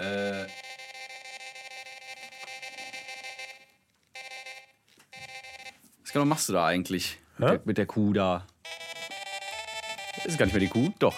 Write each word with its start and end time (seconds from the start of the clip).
Äh. 0.00 0.46
Was 6.02 6.12
genau 6.12 6.24
machst 6.24 6.48
du 6.48 6.54
da 6.54 6.64
eigentlich? 6.64 7.18
Mit 7.36 7.48
der, 7.48 7.60
mit 7.64 7.78
der 7.78 7.86
Kuh 7.86 8.12
da. 8.12 8.46
Ist 10.24 10.38
gar 10.38 10.46
nicht 10.46 10.54
mehr 10.54 10.60
die 10.60 10.68
Kuh? 10.68 10.90
Doch. 10.98 11.16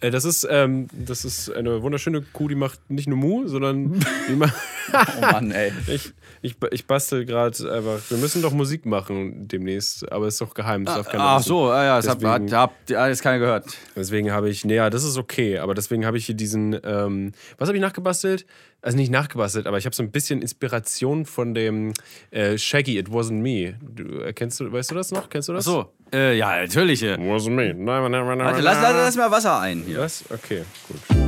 Äh, 0.00 0.10
das, 0.10 0.24
ist, 0.24 0.46
ähm, 0.50 0.88
das 0.92 1.24
ist 1.24 1.50
eine 1.50 1.82
wunderschöne 1.82 2.22
Kuh, 2.22 2.48
die 2.48 2.54
macht 2.54 2.90
nicht 2.90 3.08
nur 3.08 3.18
Mu, 3.18 3.46
sondern 3.46 4.04
die 4.28 4.34
macht. 4.34 4.54
Oh 4.92 5.20
Mann, 5.20 5.50
ey. 5.50 5.72
ich, 5.86 6.12
ich, 6.42 6.56
ich 6.70 6.86
bastel 6.86 7.24
gerade 7.24 7.56
einfach. 7.72 7.98
Wir 8.08 8.18
müssen 8.18 8.42
doch 8.42 8.52
Musik 8.52 8.86
machen 8.86 9.48
demnächst, 9.48 10.10
aber 10.12 10.26
ist 10.28 10.40
doch 10.40 10.54
geheim. 10.54 10.84
Das 10.84 10.94
darf 10.96 11.08
keiner 11.08 11.24
Ach 11.24 11.38
wissen. 11.40 11.48
so, 11.48 11.70
ah, 11.70 11.84
ja, 11.84 11.96
das 12.00 12.06
Deswegen- 12.18 12.52
hat, 12.54 12.70
hat 12.92 13.08
jetzt 13.08 13.22
keiner 13.22 13.38
gehört. 13.38 13.64
Deswegen 13.96 14.32
habe 14.32 14.48
ich, 14.48 14.64
naja, 14.64 14.90
das 14.90 15.04
ist 15.04 15.16
okay, 15.18 15.58
aber 15.58 15.74
deswegen 15.74 16.06
habe 16.06 16.18
ich 16.18 16.26
hier 16.26 16.34
diesen, 16.34 16.78
ähm, 16.84 17.32
was 17.58 17.68
habe 17.68 17.76
ich 17.76 17.82
nachgebastelt? 17.82 18.46
Also 18.82 18.96
nicht 18.98 19.10
nachgebastelt, 19.10 19.66
aber 19.66 19.78
ich 19.78 19.84
habe 19.86 19.96
so 19.96 20.02
ein 20.02 20.12
bisschen 20.12 20.40
Inspiration 20.42 21.26
von 21.26 21.54
dem 21.54 21.92
äh, 22.30 22.56
Shaggy, 22.56 22.98
It 22.98 23.08
Wasn't 23.08 23.32
Me. 23.40 23.74
Du, 23.80 24.20
äh, 24.20 24.32
kennst 24.32 24.60
du, 24.60 24.70
weißt 24.70 24.92
du 24.92 24.94
das 24.94 25.10
noch? 25.10 25.28
Kennst 25.28 25.48
du 25.48 25.54
das? 25.54 25.66
Ach 25.66 25.72
so, 25.72 25.92
äh, 26.12 26.36
ja, 26.38 26.60
natürlich. 26.60 27.02
äh. 27.02 27.14
Wasn't 27.16 27.50
Me. 27.50 27.74
Never, 27.74 28.08
never, 28.08 28.36
never, 28.36 28.50
Warte, 28.50 28.60
lass, 28.62 28.80
lass, 28.80 28.92
lass 28.92 29.16
mal 29.16 29.30
Wasser 29.30 29.58
ein 29.60 29.82
hier. 29.84 29.98
Was? 29.98 30.24
Okay, 30.30 30.62
gut. 30.88 31.25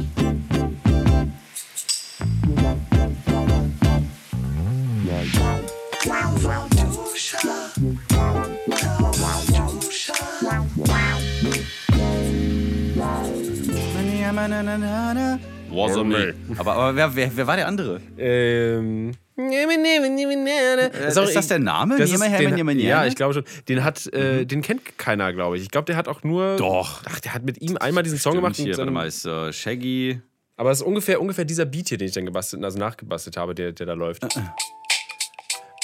Wasn't 15.71 16.05
me. 16.05 16.35
Aber, 16.57 16.73
aber 16.73 16.97
wer, 16.97 17.15
wer, 17.15 17.37
wer 17.37 17.47
war 17.47 17.57
der 17.57 17.67
andere? 17.67 18.01
Ähm. 18.17 19.13
Ist, 19.37 21.17
auch- 21.19 21.25
ist 21.25 21.37
das 21.37 21.47
der 21.49 21.59
Name? 21.61 21.97
Das 21.99 22.11
ist, 22.11 22.21
den, 22.23 22.79
ja, 22.81 23.07
ich 23.07 23.15
glaube 23.15 23.35
schon. 23.35 23.45
Den 23.69 23.85
hat, 23.85 24.07
äh, 24.13 24.45
den 24.45 24.63
kennt 24.63 24.99
keiner, 24.99 25.33
glaube 25.33 25.57
ich. 25.57 25.63
Ich 25.63 25.71
glaube, 25.71 25.85
der 25.85 25.97
hat 25.97 26.09
auch 26.09 26.23
nur. 26.25 26.57
Doch. 26.57 27.03
Ach, 27.09 27.21
der 27.21 27.35
hat 27.35 27.45
mit 27.45 27.61
ihm 27.61 27.77
einmal 27.77 28.03
diesen 28.03 28.19
Song 28.19 28.33
Stimmt, 28.33 28.43
gemacht. 28.45 28.57
hier, 28.57 28.77
warte 28.79 28.91
mal, 28.91 29.07
ist 29.07 29.25
äh, 29.27 29.53
Shaggy. 29.53 30.21
Aber 30.57 30.73
es 30.73 30.81
ist 30.81 30.87
ungefähr, 30.87 31.21
ungefähr 31.21 31.45
dieser 31.45 31.67
Beat 31.67 31.89
hier, 31.89 31.99
den 31.99 32.09
ich 32.09 32.15
dann 32.15 32.27
gebastelt, 32.27 32.65
also 32.65 32.79
nachgebastelt 32.81 33.37
habe, 33.37 33.55
der, 33.55 33.71
der 33.73 33.87
da 33.87 33.93
läuft. 33.93 34.27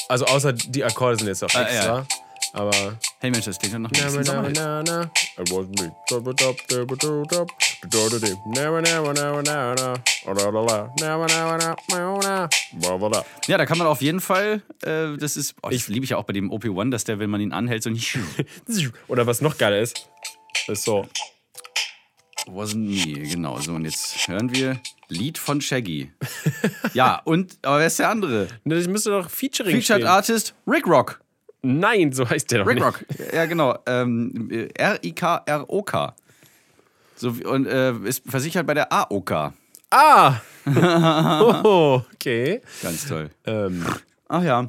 Also 0.08 0.24
außer 0.24 0.52
die 0.52 0.82
Akkorde 0.82 1.16
sind 1.18 1.28
jetzt 1.28 1.44
auch 1.44 1.54
Ah, 1.54 1.62
extra. 1.62 1.96
ja. 1.98 2.06
Aber. 2.54 2.98
Hey 3.24 3.30
Mensch, 3.30 3.46
das 3.46 3.58
klingt 3.58 3.72
doch 3.74 3.78
noch 3.78 3.90
blah, 12.98 13.08
blah. 13.08 13.24
Ja, 13.46 13.56
da 13.56 13.64
kann 13.64 13.78
man 13.78 13.86
auf 13.86 14.02
jeden 14.02 14.20
Fall, 14.20 14.60
äh, 14.82 15.16
das 15.16 15.38
ist, 15.38 15.54
oh, 15.62 15.70
das 15.70 15.88
liebe 15.88 16.04
ich 16.04 16.10
ja 16.10 16.18
auch 16.18 16.24
bei 16.24 16.34
dem 16.34 16.52
OP1, 16.52 16.90
dass 16.90 17.04
der, 17.04 17.18
wenn 17.18 17.30
man 17.30 17.40
ihn 17.40 17.54
anhält, 17.54 17.82
so 17.82 17.88
nicht. 17.88 18.18
Oder 19.08 19.26
was 19.26 19.40
noch 19.40 19.56
geiler 19.56 19.80
ist, 19.80 20.06
ist 20.68 20.84
so. 20.84 21.08
Wasn't 22.44 22.76
me, 22.76 23.26
genau. 23.26 23.58
So, 23.58 23.72
und 23.72 23.86
jetzt 23.86 24.28
hören 24.28 24.54
wir 24.54 24.78
Lied 25.08 25.38
von 25.38 25.62
Shaggy. 25.62 26.12
ja, 26.92 27.22
und, 27.24 27.56
aber 27.62 27.78
wer 27.78 27.86
ist 27.86 27.98
der 27.98 28.10
andere? 28.10 28.48
Das 28.66 28.86
müsste 28.86 29.12
doch 29.12 29.30
Featuring 29.30 29.80
Featured 29.80 30.02
stehen. 30.02 30.06
Artist 30.06 30.54
Rick 30.66 30.86
Rock. 30.86 31.23
Nein, 31.64 32.12
so 32.12 32.28
heißt 32.28 32.50
der 32.50 32.60
doch 32.60 32.66
Rick 32.66 32.76
nicht. 32.76 32.84
Rock. 32.84 33.04
Ja, 33.32 33.46
genau. 33.46 33.78
Ähm, 33.86 34.48
R-I-K-R-O-K. 34.74 36.14
So, 37.16 37.28
und 37.28 37.66
äh, 37.66 37.92
ist 38.04 38.22
versichert 38.26 38.66
bei 38.66 38.74
der 38.74 38.92
AOK. 38.92 39.52
Ah! 39.90 40.40
oh, 41.64 42.02
okay. 42.14 42.60
Ganz 42.82 43.08
toll. 43.08 43.30
Ähm, 43.46 43.84
Ach 44.28 44.42
ja. 44.42 44.68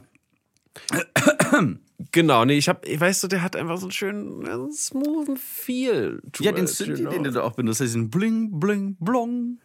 genau, 2.12 2.46
nee, 2.46 2.58
ich 2.58 2.70
hab, 2.70 2.86
weißt 2.88 3.24
du, 3.24 3.28
der 3.28 3.42
hat 3.42 3.56
einfach 3.56 3.78
so 3.78 3.86
einen 3.86 3.92
schönen, 3.92 4.48
einen 4.48 4.72
smoothen 4.72 5.38
Feel. 5.38 6.22
Ja, 6.40 6.52
den, 6.52 6.66
you 6.66 7.10
den, 7.10 7.24
du 7.24 7.44
auch 7.44 7.54
benutzt, 7.54 7.80
diesen 7.80 8.10
Bling, 8.10 8.60
Bling, 8.60 8.98
Blong. 9.00 9.60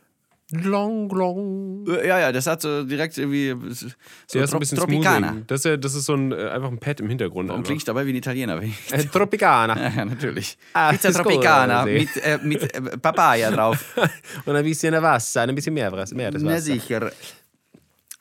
Long, 0.53 1.09
long. 1.11 1.87
Äh, 1.89 2.09
Ja, 2.09 2.19
ja, 2.19 2.33
das 2.33 2.47
hat 2.47 2.63
so 2.63 2.83
direkt 2.85 3.17
irgendwie. 3.19 3.55
So 3.73 3.89
Der 4.35 4.45
ist 4.45 4.53
ein 4.53 4.59
bisschen 4.59 4.79
Tropicana. 4.79 5.37
Das 5.47 5.61
ist, 5.61 5.65
ja, 5.65 5.77
das 5.77 5.95
ist 5.95 6.07
so 6.07 6.15
ein, 6.15 6.33
äh, 6.33 6.49
einfach 6.49 6.69
ein 6.71 6.79
Pad 6.79 7.01
im 7.01 7.09
Hintergrund. 7.09 7.51
Klinge 7.65 7.79
ich 7.79 7.85
dabei 7.85 8.05
wie 8.07 8.11
ein 8.11 8.17
Italiener? 8.17 8.61
Äh, 8.63 9.05
Tropicana. 9.05 9.91
ja, 9.97 10.05
natürlich. 10.05 10.59
Ah, 10.73 10.91
Pizza. 10.91 11.13
Tropicana 11.13 11.85
mit, 11.85 12.17
äh, 12.17 12.39
mit 12.43 12.63
äh, 12.75 12.81
Papaya 12.99 13.51
drauf. 13.51 13.85
Und 14.45 14.57
ein 14.57 14.65
bisschen 14.65 15.01
Wasser, 15.01 15.43
ein 15.43 15.55
bisschen 15.55 15.75
mehr, 15.75 15.91
mehr 15.91 16.31
das 16.31 16.43
Na 16.43 16.51
Wasser. 16.53 16.61
sicher. 16.61 17.13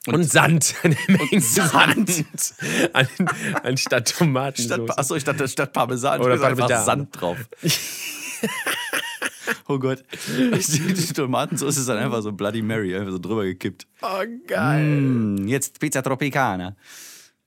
Und, 0.07 0.23
Sand. 0.23 0.75
Eine 0.83 0.95
Menge 1.07 1.41
Sand. 1.41 2.09
Sand. 2.09 2.53
An, 2.93 3.07
anstatt 3.63 4.17
Tomaten. 4.17 4.61
Statt, 4.61 4.81
achso, 4.97 5.15
ich 5.15 5.23
dachte, 5.23 5.47
statt 5.47 5.73
Parmesan 5.73 6.21
Oder 6.21 6.37
Parmesan. 6.37 6.85
Sand 6.85 7.19
drauf. 7.19 7.37
Oh 9.69 9.79
Gott. 9.79 10.03
Die, 10.37 10.93
die 10.93 11.13
Tomatensauce 11.13 11.77
ist 11.77 11.87
dann 11.87 11.97
einfach 11.97 12.21
so 12.21 12.31
Bloody 12.33 12.61
Mary, 12.61 12.95
einfach 12.95 13.11
so 13.13 13.19
drüber 13.19 13.45
gekippt. 13.45 13.87
Oh, 14.01 14.23
geil. 14.47 14.83
Mm, 14.85 15.47
jetzt 15.47 15.79
Pizza 15.79 16.01
Tropicana. 16.03 16.75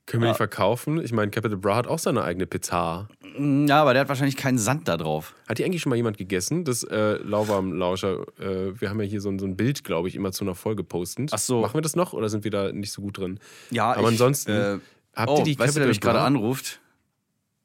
Können 0.07 0.25
wir 0.25 0.31
die 0.33 0.37
verkaufen? 0.37 1.01
Ich 1.03 1.13
meine, 1.13 1.31
Capital 1.31 1.57
Bra 1.59 1.77
hat 1.77 1.87
auch 1.87 1.99
seine 2.01 2.25
eigene 2.25 2.47
Pizza. 2.47 3.09
Mm, 3.39 3.67
Ja, 3.67 3.83
aber 3.83 3.93
der 3.93 4.01
hat 4.03 4.09
wahrscheinlich 4.09 4.37
keinen 4.37 4.59
Sand 4.59 4.89
da 4.89 4.97
drauf. 4.97 5.35
Hat 5.49 5.59
die 5.59 5.65
eigentlich 5.65 5.81
schon 5.83 5.91
mal 5.91 5.97
jemand 5.97 6.19
gegessen? 6.19 6.65
Das 6.65 6.83
äh, 6.83 7.19
Lauwarm-Lauscher, 7.23 8.27
äh, 8.41 8.81
wir 8.81 8.91
haben 8.91 9.01
ja 9.01 9.07
hier 9.07 9.21
so 9.21 9.29
ein, 9.29 9.39
so 9.39 9.47
ein 9.47 9.57
Bild, 9.57 9.85
glaube 9.85 10.09
ich, 10.09 10.17
immer 10.17 10.33
zu 10.33 10.45
einer 10.45 10.55
Folge 10.55 10.83
postend. 10.83 11.31
Ach 11.33 11.39
so. 11.39 11.61
Machen 11.61 11.75
wir 11.75 11.83
das 11.83 11.95
noch 11.97 12.13
oder 12.15 12.29
sind 12.29 12.43
wir 12.45 12.51
da 12.51 12.73
nicht 12.73 12.91
so 12.93 13.03
gut 13.03 13.19
drin? 13.19 13.39
Ja, 13.71 13.93
Aber 13.93 14.01
ich, 14.03 14.07
ansonsten, 14.09 14.51
Äh, 14.51 14.79
habt 15.15 15.31
oh, 15.31 15.39
ihr 15.39 15.45
die 15.45 15.59
weißt 15.59 15.77
du, 15.77 15.81
wer 15.81 15.87
Capital 15.87 15.89
mich 15.89 16.01
gerade 16.01 16.21
anruft? 16.21 16.81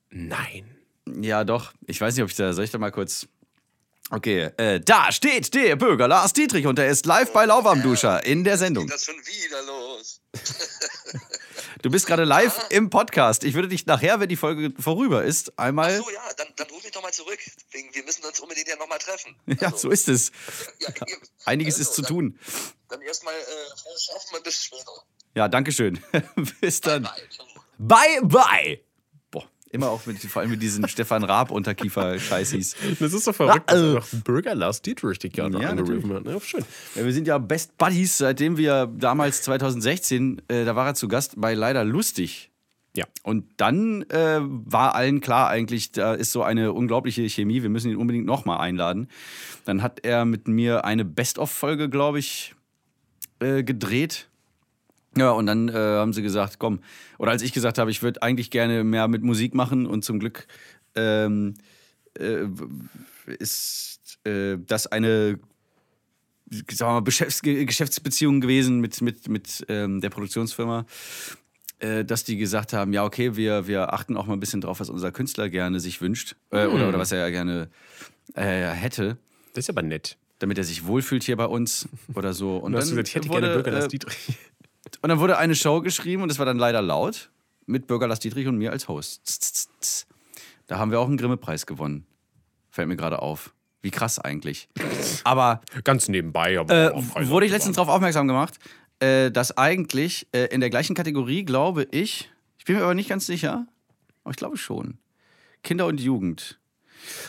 Nein. 0.10 0.66
Ja, 1.22 1.44
doch. 1.44 1.74
Ich 1.86 2.00
weiß 2.00 2.16
nicht, 2.16 2.24
ob 2.24 2.30
ich 2.30 2.36
da. 2.36 2.54
Soll 2.54 2.66
ich 2.66 2.72
da 2.72 2.78
mal 2.78 2.92
kurz. 2.92 3.28
Okay, 4.10 4.52
äh, 4.58 4.80
da 4.80 5.12
steht 5.12 5.54
der 5.54 5.76
Bürger 5.76 6.08
Lars 6.08 6.32
Dietrich 6.32 6.66
und 6.66 6.80
er 6.80 6.88
ist 6.88 7.06
live 7.06 7.34
bei 7.34 7.46
Lauwarmduscher 7.46 8.26
in 8.26 8.46
der 8.46 8.58
Sendung. 8.58 8.88
das 8.88 9.04
schon 9.06 9.16
wieder 9.18 9.62
los? 9.64 10.22
Du 11.84 11.92
bist 11.92 12.08
gerade 12.08 12.24
live 12.24 12.66
im 12.70 12.90
Podcast. 12.90 13.44
Ich 13.44 13.54
würde 13.54 13.68
dich 13.68 13.86
nachher, 13.86 14.20
wenn 14.20 14.28
die 14.30 14.36
Folge 14.36 14.74
vorüber 14.80 15.24
ist, 15.24 15.58
einmal. 15.60 15.96
So, 15.98 16.10
ja, 16.10 16.22
dann, 16.36 16.48
dann 16.56 16.68
ruf 16.72 16.84
mich 16.84 16.92
doch 16.92 17.04
mal 17.04 17.14
zurück. 17.14 17.38
Wir 17.72 18.04
müssen 18.04 18.26
uns 18.26 18.40
unbedingt 18.40 18.68
ja 18.68 18.76
nochmal 18.78 18.98
treffen. 18.98 19.36
Ja, 19.62 19.72
so 19.76 19.92
ist 19.92 20.10
es. 20.10 20.32
Ja. 20.80 20.90
Einiges 21.46 21.76
Also, 21.76 21.90
ist 21.90 21.96
zu 21.96 22.02
dann- 22.02 22.10
tun. 22.10 22.40
Dann 22.90 23.02
erstmal 23.04 23.36
äh, 23.36 23.80
frohes 23.80 24.04
Schaffen 24.06 24.36
und 24.38 24.44
bis 24.44 24.64
später. 24.64 24.92
Ja, 25.36 25.48
danke 25.48 25.72
schön. 25.72 26.00
Bis 26.62 26.82
dann. 26.82 27.04
Bye. 27.78 28.22
Bye, 28.22 28.22
bye. 28.24 28.28
Boah, 28.28 28.87
immer 29.72 29.90
auch 29.90 30.06
mit, 30.06 30.20
vor 30.20 30.42
allem 30.42 30.52
mit 30.52 30.62
diesen 30.62 30.88
Stefan 30.88 31.24
Raab 31.24 31.52
Unterkiefer-Scheißis. 31.52 32.76
Das 33.00 33.14
ist 33.14 33.28
doch 33.28 33.36
verrückt, 33.36 33.70
dass 33.72 33.82
äh. 33.82 33.94
noch 33.94 34.08
Bürger 34.24 34.56
Lars 34.56 34.82
Dietrich 34.82 35.20
dich 35.20 35.34
gerade 35.34 35.62
Ja, 35.62 35.70
angerufen 35.70 36.14
hat. 36.14 36.26
Ja, 36.26 36.40
schön. 36.40 36.64
Ja, 36.96 37.06
wir 37.06 37.14
sind 37.14 37.28
ja 37.28 37.38
Best 37.38 37.78
Buddies, 37.78 38.18
seitdem 38.18 38.58
wir 38.58 38.88
damals 38.88 39.42
2016, 39.44 40.42
äh, 40.48 40.66
da 40.66 40.76
war 40.76 40.88
er 40.88 40.96
zu 40.96 41.08
Gast 41.08 41.34
bei 41.38 41.54
Leider 41.54 41.84
Lustig. 41.84 42.52
Ja. 42.96 43.06
Und 43.22 43.46
dann 43.58 44.04
äh, 44.10 44.40
war 44.42 44.96
allen 44.96 45.22
klar 45.22 45.50
eigentlich, 45.50 45.92
da 45.92 46.16
ist 46.16 46.32
so 46.32 46.42
eine 46.42 46.74
unglaubliche 46.74 47.30
Chemie, 47.30 47.62
wir 47.62 47.70
müssen 47.70 47.92
ihn 47.92 47.98
unbedingt 47.98 48.26
nochmal 48.26 48.60
einladen. 48.60 49.08
Dann 49.66 49.84
hat 49.84 50.04
er 50.04 50.26
mit 50.26 50.48
mir 50.48 50.84
eine 50.84 51.06
Best-of-Folge, 51.06 51.90
glaube 51.90 52.18
ich, 52.18 52.56
äh, 53.40 53.64
gedreht. 53.64 54.30
Ja, 55.18 55.32
und 55.32 55.46
dann 55.46 55.70
äh, 55.70 55.74
haben 55.74 56.14
sie 56.14 56.22
gesagt, 56.22 56.60
komm, 56.60 56.80
oder 57.18 57.32
als 57.32 57.42
ich 57.42 57.54
gesagt 57.54 57.78
habe, 57.78 57.92
ich 57.92 58.04
würde 58.04 58.22
eigentlich 58.22 58.52
gerne 58.52 58.84
mehr 58.84 59.08
mit 59.08 59.24
Musik 59.24 59.54
machen 59.54 59.86
und 59.86 60.04
zum 60.04 60.20
Glück 60.20 60.48
ähm, 60.96 61.56
äh, 62.20 62.46
ist 63.40 64.20
äh, 64.26 64.58
das 64.66 64.88
eine 64.88 65.40
sagen 66.72 66.92
wir 66.92 66.94
mal, 66.94 67.04
Geschäfts 67.04 67.42
Geschäftsbeziehung 67.42 68.40
gewesen 68.42 68.80
mit, 68.80 69.02
mit, 69.02 69.28
mit 69.28 69.66
ähm, 69.68 70.00
der 70.00 70.10
Produktionsfirma, 70.10 70.86
äh, 71.80 72.06
dass 72.06 72.24
die 72.24 72.38
gesagt 72.38 72.74
haben, 72.74 72.94
ja, 72.94 73.04
okay, 73.04 73.36
wir, 73.36 73.68
wir 73.68 73.94
achten 73.94 74.16
auch 74.16 74.28
mal 74.28 74.34
ein 74.34 74.40
bisschen 74.40 74.62
drauf, 74.62 74.80
was 74.80 74.90
unser 74.90 75.12
Künstler 75.12 75.50
gerne 75.50 75.80
sich 75.80 76.00
wünscht 76.02 76.36
äh, 76.52 76.66
oder, 76.68 76.88
oder 76.88 77.00
was 77.00 77.12
er 77.12 77.30
gerne 77.32 77.70
äh, 78.34 78.70
hätte, 78.70 79.18
Das 79.54 79.66
ist 79.66 79.70
aber 79.70 79.82
nett. 79.82 80.18
damit 80.40 80.58
er 80.58 80.64
sich 80.64 80.86
wohlfühlt 80.86 81.24
hier 81.24 81.36
bei 81.36 81.46
uns 81.46 81.90
oder 82.14 82.34
so. 82.34 82.58
Und 82.58 82.72
Du 82.72 82.78
hast 82.78 82.86
dann 82.86 82.96
gesagt, 82.96 83.10
ich 83.10 83.16
hätte 83.16 83.30
wurde, 83.30 83.42
gerne 83.42 83.54
Bürger 83.56 83.72
Lars 83.72 83.86
äh, 83.86 83.90
Dietrich. 83.90 84.38
Und 85.02 85.10
dann 85.10 85.20
wurde 85.20 85.38
eine 85.38 85.56
Show 85.56 85.82
geschrieben 85.82 86.24
und 86.24 86.32
es 86.32 86.40
war 86.40 86.46
dann 86.46 86.58
leider 86.58 86.82
laut 86.82 87.30
mit 87.66 87.88
Bürger 87.88 88.08
Lars 88.08 88.20
Dietrich 88.20 88.48
und 88.48 88.58
mir 88.58 88.72
als 88.72 88.88
Host. 88.88 90.08
Da 90.68 90.78
haben 90.78 90.92
wir 90.92 91.00
auch 91.00 91.08
einen 91.08 91.18
Grimme-Preis 91.18 91.66
gewonnen. 91.66 92.06
Fällt 92.70 92.88
mir 92.88 92.96
gerade 92.98 93.22
auf. 93.22 93.54
Wie 93.82 93.92
krass 93.92 94.20
eigentlich. 94.20 94.70
Aber 95.24 95.62
Ganz 95.84 96.08
nebenbei. 96.08 96.60
Aber 96.60 96.96
äh, 96.96 97.30
wurde 97.30 97.46
ich 97.46 97.52
letztens 97.52 97.76
darauf 97.76 97.94
aufmerksam 97.94 98.28
gemacht, 98.28 98.56
äh, 99.00 99.32
dass 99.32 99.58
eigentlich 99.58 100.28
äh, 100.32 100.46
in 100.46 100.60
der 100.60 100.70
gleichen 100.70 100.96
Kategorie, 100.96 101.44
glaube 101.44 101.88
ich, 101.92 102.30
ich 102.58 102.66
bin 102.66 102.76
mir 102.76 102.84
aber 102.84 102.96
nicht 102.96 103.10
ganz 103.10 103.26
sicher, 103.26 103.68
aber 104.24 104.32
ich 104.32 104.38
glaube 104.38 104.58
schon, 104.58 104.98
Kinder 105.64 105.86
und 105.86 106.02
Jugend. 106.02 106.60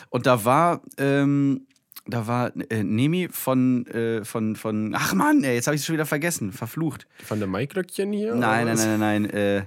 Und 0.09 0.25
da 0.25 0.43
war, 0.43 0.81
ähm, 0.97 1.67
da 2.09 2.27
war 2.27 2.51
äh, 2.69 2.83
Nemi 2.83 3.29
von, 3.31 3.85
äh, 3.87 4.23
von, 4.25 4.55
von. 4.55 4.93
Ach 4.95 5.13
Mann, 5.13 5.43
ey, 5.43 5.55
jetzt 5.55 5.67
habe 5.67 5.75
ich 5.75 5.81
es 5.81 5.85
schon 5.85 5.93
wieder 5.93 6.05
vergessen. 6.05 6.51
Verflucht. 6.51 7.07
Von 7.23 7.39
der 7.39 7.47
Maiglöckchen 7.47 8.11
hier? 8.11 8.35
Nein, 8.35 8.65
nein, 8.65 8.73
was? 8.73 8.85
nein, 8.85 8.99
nein, 8.99 9.21
nein. 9.23 9.31
Äh, 9.31 9.65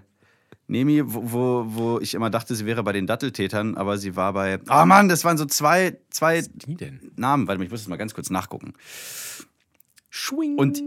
Nemi, 0.69 1.03
wo, 1.05 1.33
wo, 1.33 1.65
wo 1.67 2.01
ich 2.01 2.15
immer 2.15 2.31
dachte, 2.31 2.55
sie 2.55 2.65
wäre 2.65 2.83
bei 2.83 2.93
den 2.93 3.07
Datteltätern, 3.07 3.77
aber 3.77 3.99
sie 3.99 4.17
war 4.17 4.33
bei. 4.33 4.59
Ah 4.69 4.87
Mann, 4.87 5.09
das 5.09 5.25
waren 5.25 5.37
so 5.37 5.45
zwei, 5.45 5.99
zwei 6.11 6.43
Die 6.43 6.77
denn? 6.77 7.13
Namen. 7.17 7.47
Warte 7.47 7.59
mal, 7.59 7.65
ich 7.65 7.71
muss 7.71 7.81
das 7.81 7.89
mal 7.89 7.97
ganz 7.97 8.15
kurz 8.15 8.31
nachgucken. 8.31 8.73
Schwing. 10.09 10.57
Und 10.59 10.83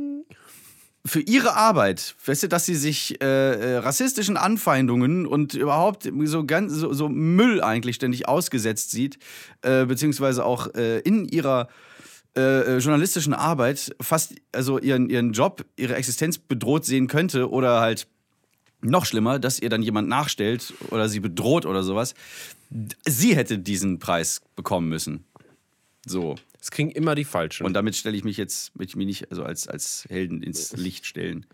für 1.06 1.22
ihre 1.22 1.56
Arbeit, 1.56 2.16
weißt 2.26 2.44
du, 2.44 2.48
dass 2.48 2.66
sie 2.66 2.76
sich 2.76 3.22
äh, 3.22 3.26
äh, 3.26 3.78
rassistischen 3.78 4.38
Anfeindungen 4.38 5.28
und 5.28 5.54
überhaupt 5.54 6.10
so 6.24 6.46
ganz 6.46 6.74
so, 6.74 6.94
so 6.94 7.10
Müll 7.10 7.62
eigentlich 7.62 7.98
ständig 7.98 8.28
ausgesetzt 8.28 8.92
sieht, 8.92 9.20
äh, 9.62 9.86
beziehungsweise 9.86 10.44
auch 10.44 10.74
äh, 10.74 11.00
in 11.00 11.26
ihrer 11.26 11.70
äh, 12.36 12.42
äh, 12.42 12.78
journalistischen 12.80 13.34
Arbeit 13.34 13.96
fast 14.02 14.34
also 14.52 14.80
ihren, 14.80 15.10
ihren 15.10 15.32
Job, 15.32 15.64
ihre 15.76 15.96
Existenz 15.96 16.40
bedroht 16.40 16.86
sehen 16.86 17.08
könnte 17.08 17.50
oder 17.52 17.80
halt 17.80 18.08
noch 18.82 19.06
schlimmer, 19.06 19.38
dass 19.40 19.60
ihr 19.60 19.70
dann 19.70 19.84
jemand 19.84 20.10
nachstellt 20.10 20.74
oder 20.90 21.08
sie 21.08 21.20
bedroht 21.20 21.66
oder 21.66 21.84
sowas. 21.84 22.16
Sie 23.08 23.36
hätte 23.36 23.60
diesen 23.60 24.00
Preis 24.00 24.42
bekommen 24.56 24.90
müssen. 24.90 25.24
So. 26.06 26.36
Es 26.66 26.72
kriegen 26.72 26.90
immer 26.90 27.14
die 27.14 27.26
Falschen. 27.26 27.64
Und 27.64 27.74
damit 27.76 27.96
stelle 27.96 28.18
ich 28.18 28.24
mich 28.24 28.38
jetzt, 28.38 28.76
möchte 28.76 28.94
ich 28.94 28.96
mich 28.96 29.06
nicht 29.06 29.30
also 29.30 29.44
als, 29.44 29.68
als 29.68 30.08
Helden 30.10 30.42
ins 30.42 30.76
Licht 30.76 31.06
stellen. 31.06 31.46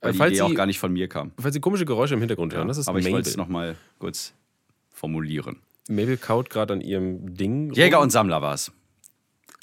Weil 0.00 0.12
die 0.12 0.18
Falls 0.18 0.32
Idee 0.34 0.42
auch 0.42 0.54
gar 0.54 0.66
nicht 0.66 0.78
von 0.78 0.92
mir 0.92 1.08
kam. 1.08 1.32
Falls 1.40 1.54
Sie 1.54 1.60
komische 1.60 1.84
Geräusche 1.86 2.14
im 2.14 2.20
Hintergrund 2.20 2.54
hören, 2.54 2.68
das 2.68 2.78
ist 2.78 2.86
Aber 2.86 3.00
ich 3.00 3.10
wollte 3.10 3.28
es 3.28 3.36
Mabel. 3.36 3.48
nochmal 3.48 3.76
kurz 3.98 4.32
formulieren. 4.90 5.56
Mabel 5.88 6.18
kaut 6.18 6.50
gerade 6.50 6.74
an 6.74 6.82
ihrem 6.82 7.34
Ding. 7.34 7.72
Jäger 7.72 7.96
rum. 7.96 8.04
und 8.04 8.10
Sammler 8.10 8.40
war 8.42 8.54
es. 8.54 8.70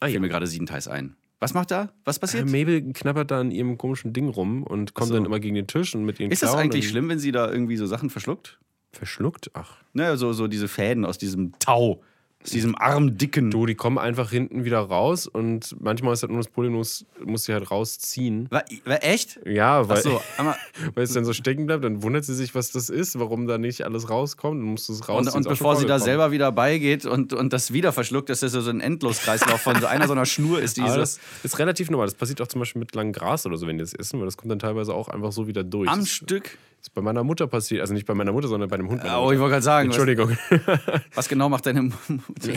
ah, 0.01 0.07
Fiel 0.07 0.15
ja. 0.15 0.19
mir 0.19 0.27
gerade 0.27 0.45
siebenteils 0.45 0.89
ein. 0.89 1.15
Was 1.39 1.53
macht 1.53 1.71
da? 1.71 1.93
Was 2.03 2.17
Äh, 2.17 2.19
passiert? 2.19 2.45
Mabel 2.49 2.91
knabbert 2.91 3.31
da 3.31 3.39
an 3.39 3.49
ihrem 3.49 3.77
komischen 3.77 4.11
Ding 4.11 4.27
rum 4.27 4.63
und 4.63 4.93
kommt 4.93 5.07
so. 5.07 5.13
dann 5.13 5.23
immer 5.23 5.39
gegen 5.39 5.55
den 5.55 5.67
Tisch 5.67 5.95
und 5.95 6.03
mit 6.03 6.19
ihren 6.19 6.31
Ist 6.31 6.43
das 6.43 6.49
Klauen 6.49 6.63
eigentlich 6.65 6.83
und 6.87 6.89
schlimm, 6.91 7.07
wenn 7.07 7.19
sie 7.19 7.31
da 7.31 7.49
irgendwie 7.49 7.77
so 7.77 7.85
Sachen 7.85 8.09
verschluckt? 8.09 8.59
Verschluckt? 8.91 9.51
Ach. 9.53 9.77
Ne, 9.93 10.17
so, 10.17 10.33
so 10.33 10.47
diese 10.49 10.67
Fäden 10.67 11.05
aus 11.05 11.17
diesem 11.17 11.57
Tau, 11.59 12.03
aus 12.43 12.49
diesem 12.49 12.75
armdicken. 12.77 13.51
Du, 13.51 13.65
die 13.65 13.75
kommen 13.75 13.97
einfach 13.97 14.29
hinten 14.29 14.65
wieder 14.65 14.79
raus 14.79 15.27
und 15.27 15.75
manchmal 15.79 16.13
ist 16.13 16.23
halt 16.23 16.31
nur 16.31 16.41
das 16.41 16.49
Problem, 16.49 16.73
du 16.73 16.79
musst, 16.79 17.05
musst 17.23 17.45
sie 17.45 17.53
halt 17.53 17.71
rausziehen. 17.71 18.47
War, 18.51 18.63
war 18.85 19.03
echt? 19.03 19.39
Ja, 19.45 19.87
weil, 19.87 19.97
Achso, 19.97 20.21
einmal. 20.37 20.55
weil 20.93 21.03
es 21.03 21.13
dann 21.13 21.25
so 21.25 21.33
stecken 21.33 21.65
bleibt, 21.65 21.83
dann 21.83 22.03
wundert 22.03 22.25
sie 22.25 22.35
sich, 22.35 22.53
was 22.53 22.71
das 22.71 22.89
ist, 22.89 23.17
warum 23.19 23.47
da 23.47 23.57
nicht 23.57 23.85
alles 23.85 24.09
rauskommt. 24.09 24.59
Dann 24.59 24.67
musst 24.67 24.89
du 24.89 24.93
es 24.93 25.07
rausziehen. 25.07 25.33
Und, 25.33 25.45
und 25.45 25.49
bevor 25.49 25.75
sie 25.75 25.85
da 25.85 25.99
selber 25.99 26.31
wieder 26.31 26.51
beigeht 26.51 27.05
und, 27.05 27.33
und 27.33 27.53
das 27.53 27.71
wieder 27.71 27.93
verschluckt, 27.93 28.29
dass 28.29 28.41
das 28.41 28.51
so 28.51 28.69
ein 28.69 28.81
Endloskreislauf 28.81 29.61
von 29.61 29.79
so 29.79 29.87
einer 29.87 30.07
so 30.07 30.13
einer 30.13 30.25
Schnur 30.25 30.61
ist, 30.61 30.77
die 30.77 30.81
Aber 30.81 30.93
so 30.93 30.99
das 30.99 31.19
ist 31.43 31.59
relativ 31.59 31.89
normal. 31.89 32.07
Das 32.07 32.15
passiert 32.15 32.41
auch 32.41 32.47
zum 32.47 32.59
Beispiel 32.59 32.79
mit 32.79 32.93
langem 32.93 33.13
Gras 33.13 33.45
oder 33.45 33.57
so, 33.57 33.67
wenn 33.67 33.77
die 33.77 33.83
das 33.83 33.93
essen, 33.93 34.19
weil 34.19 34.25
das 34.25 34.37
kommt 34.37 34.51
dann 34.51 34.59
teilweise 34.59 34.93
auch 34.93 35.07
einfach 35.07 35.31
so 35.31 35.47
wieder 35.47 35.63
durch. 35.63 35.89
am 35.89 36.01
das 36.01 36.09
Stück. 36.09 36.57
Ist 36.83 36.93
bei 36.93 37.01
meiner 37.01 37.23
Mutter 37.23 37.47
passiert. 37.47 37.81
Also 37.81 37.93
nicht 37.93 38.05
bei 38.05 38.13
meiner 38.13 38.33
Mutter, 38.33 38.49
sondern 38.49 38.69
bei 38.69 38.77
dem 38.77 38.89
Hund. 38.89 39.01
Oh, 39.05 39.31
ich 39.31 39.39
wollte 39.39 39.51
gerade 39.51 39.61
sagen, 39.61 39.89
was, 39.89 39.95
Entschuldigung. 39.97 40.37
was 41.15 41.29
genau 41.29 41.47
macht 41.49 41.65
deine 41.65 41.83
Mutter? 41.83 42.53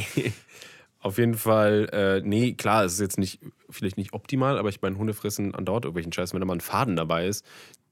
Auf 0.98 1.18
jeden 1.18 1.34
Fall, 1.34 1.88
äh, 1.92 2.26
nee, 2.26 2.54
klar, 2.54 2.84
es 2.84 2.94
ist 2.94 3.00
jetzt 3.00 3.18
nicht, 3.18 3.38
vielleicht 3.70 3.96
nicht 3.96 4.12
optimal, 4.12 4.58
aber 4.58 4.68
ich 4.68 4.82
meine, 4.82 4.98
Hunde 4.98 5.14
fressen 5.14 5.54
andauernd 5.54 5.84
irgendwelchen 5.84 6.12
Scheiß. 6.12 6.32
Wenn 6.32 6.40
da 6.40 6.46
mal 6.46 6.54
ein 6.54 6.60
Faden 6.60 6.96
dabei 6.96 7.28
ist, 7.28 7.44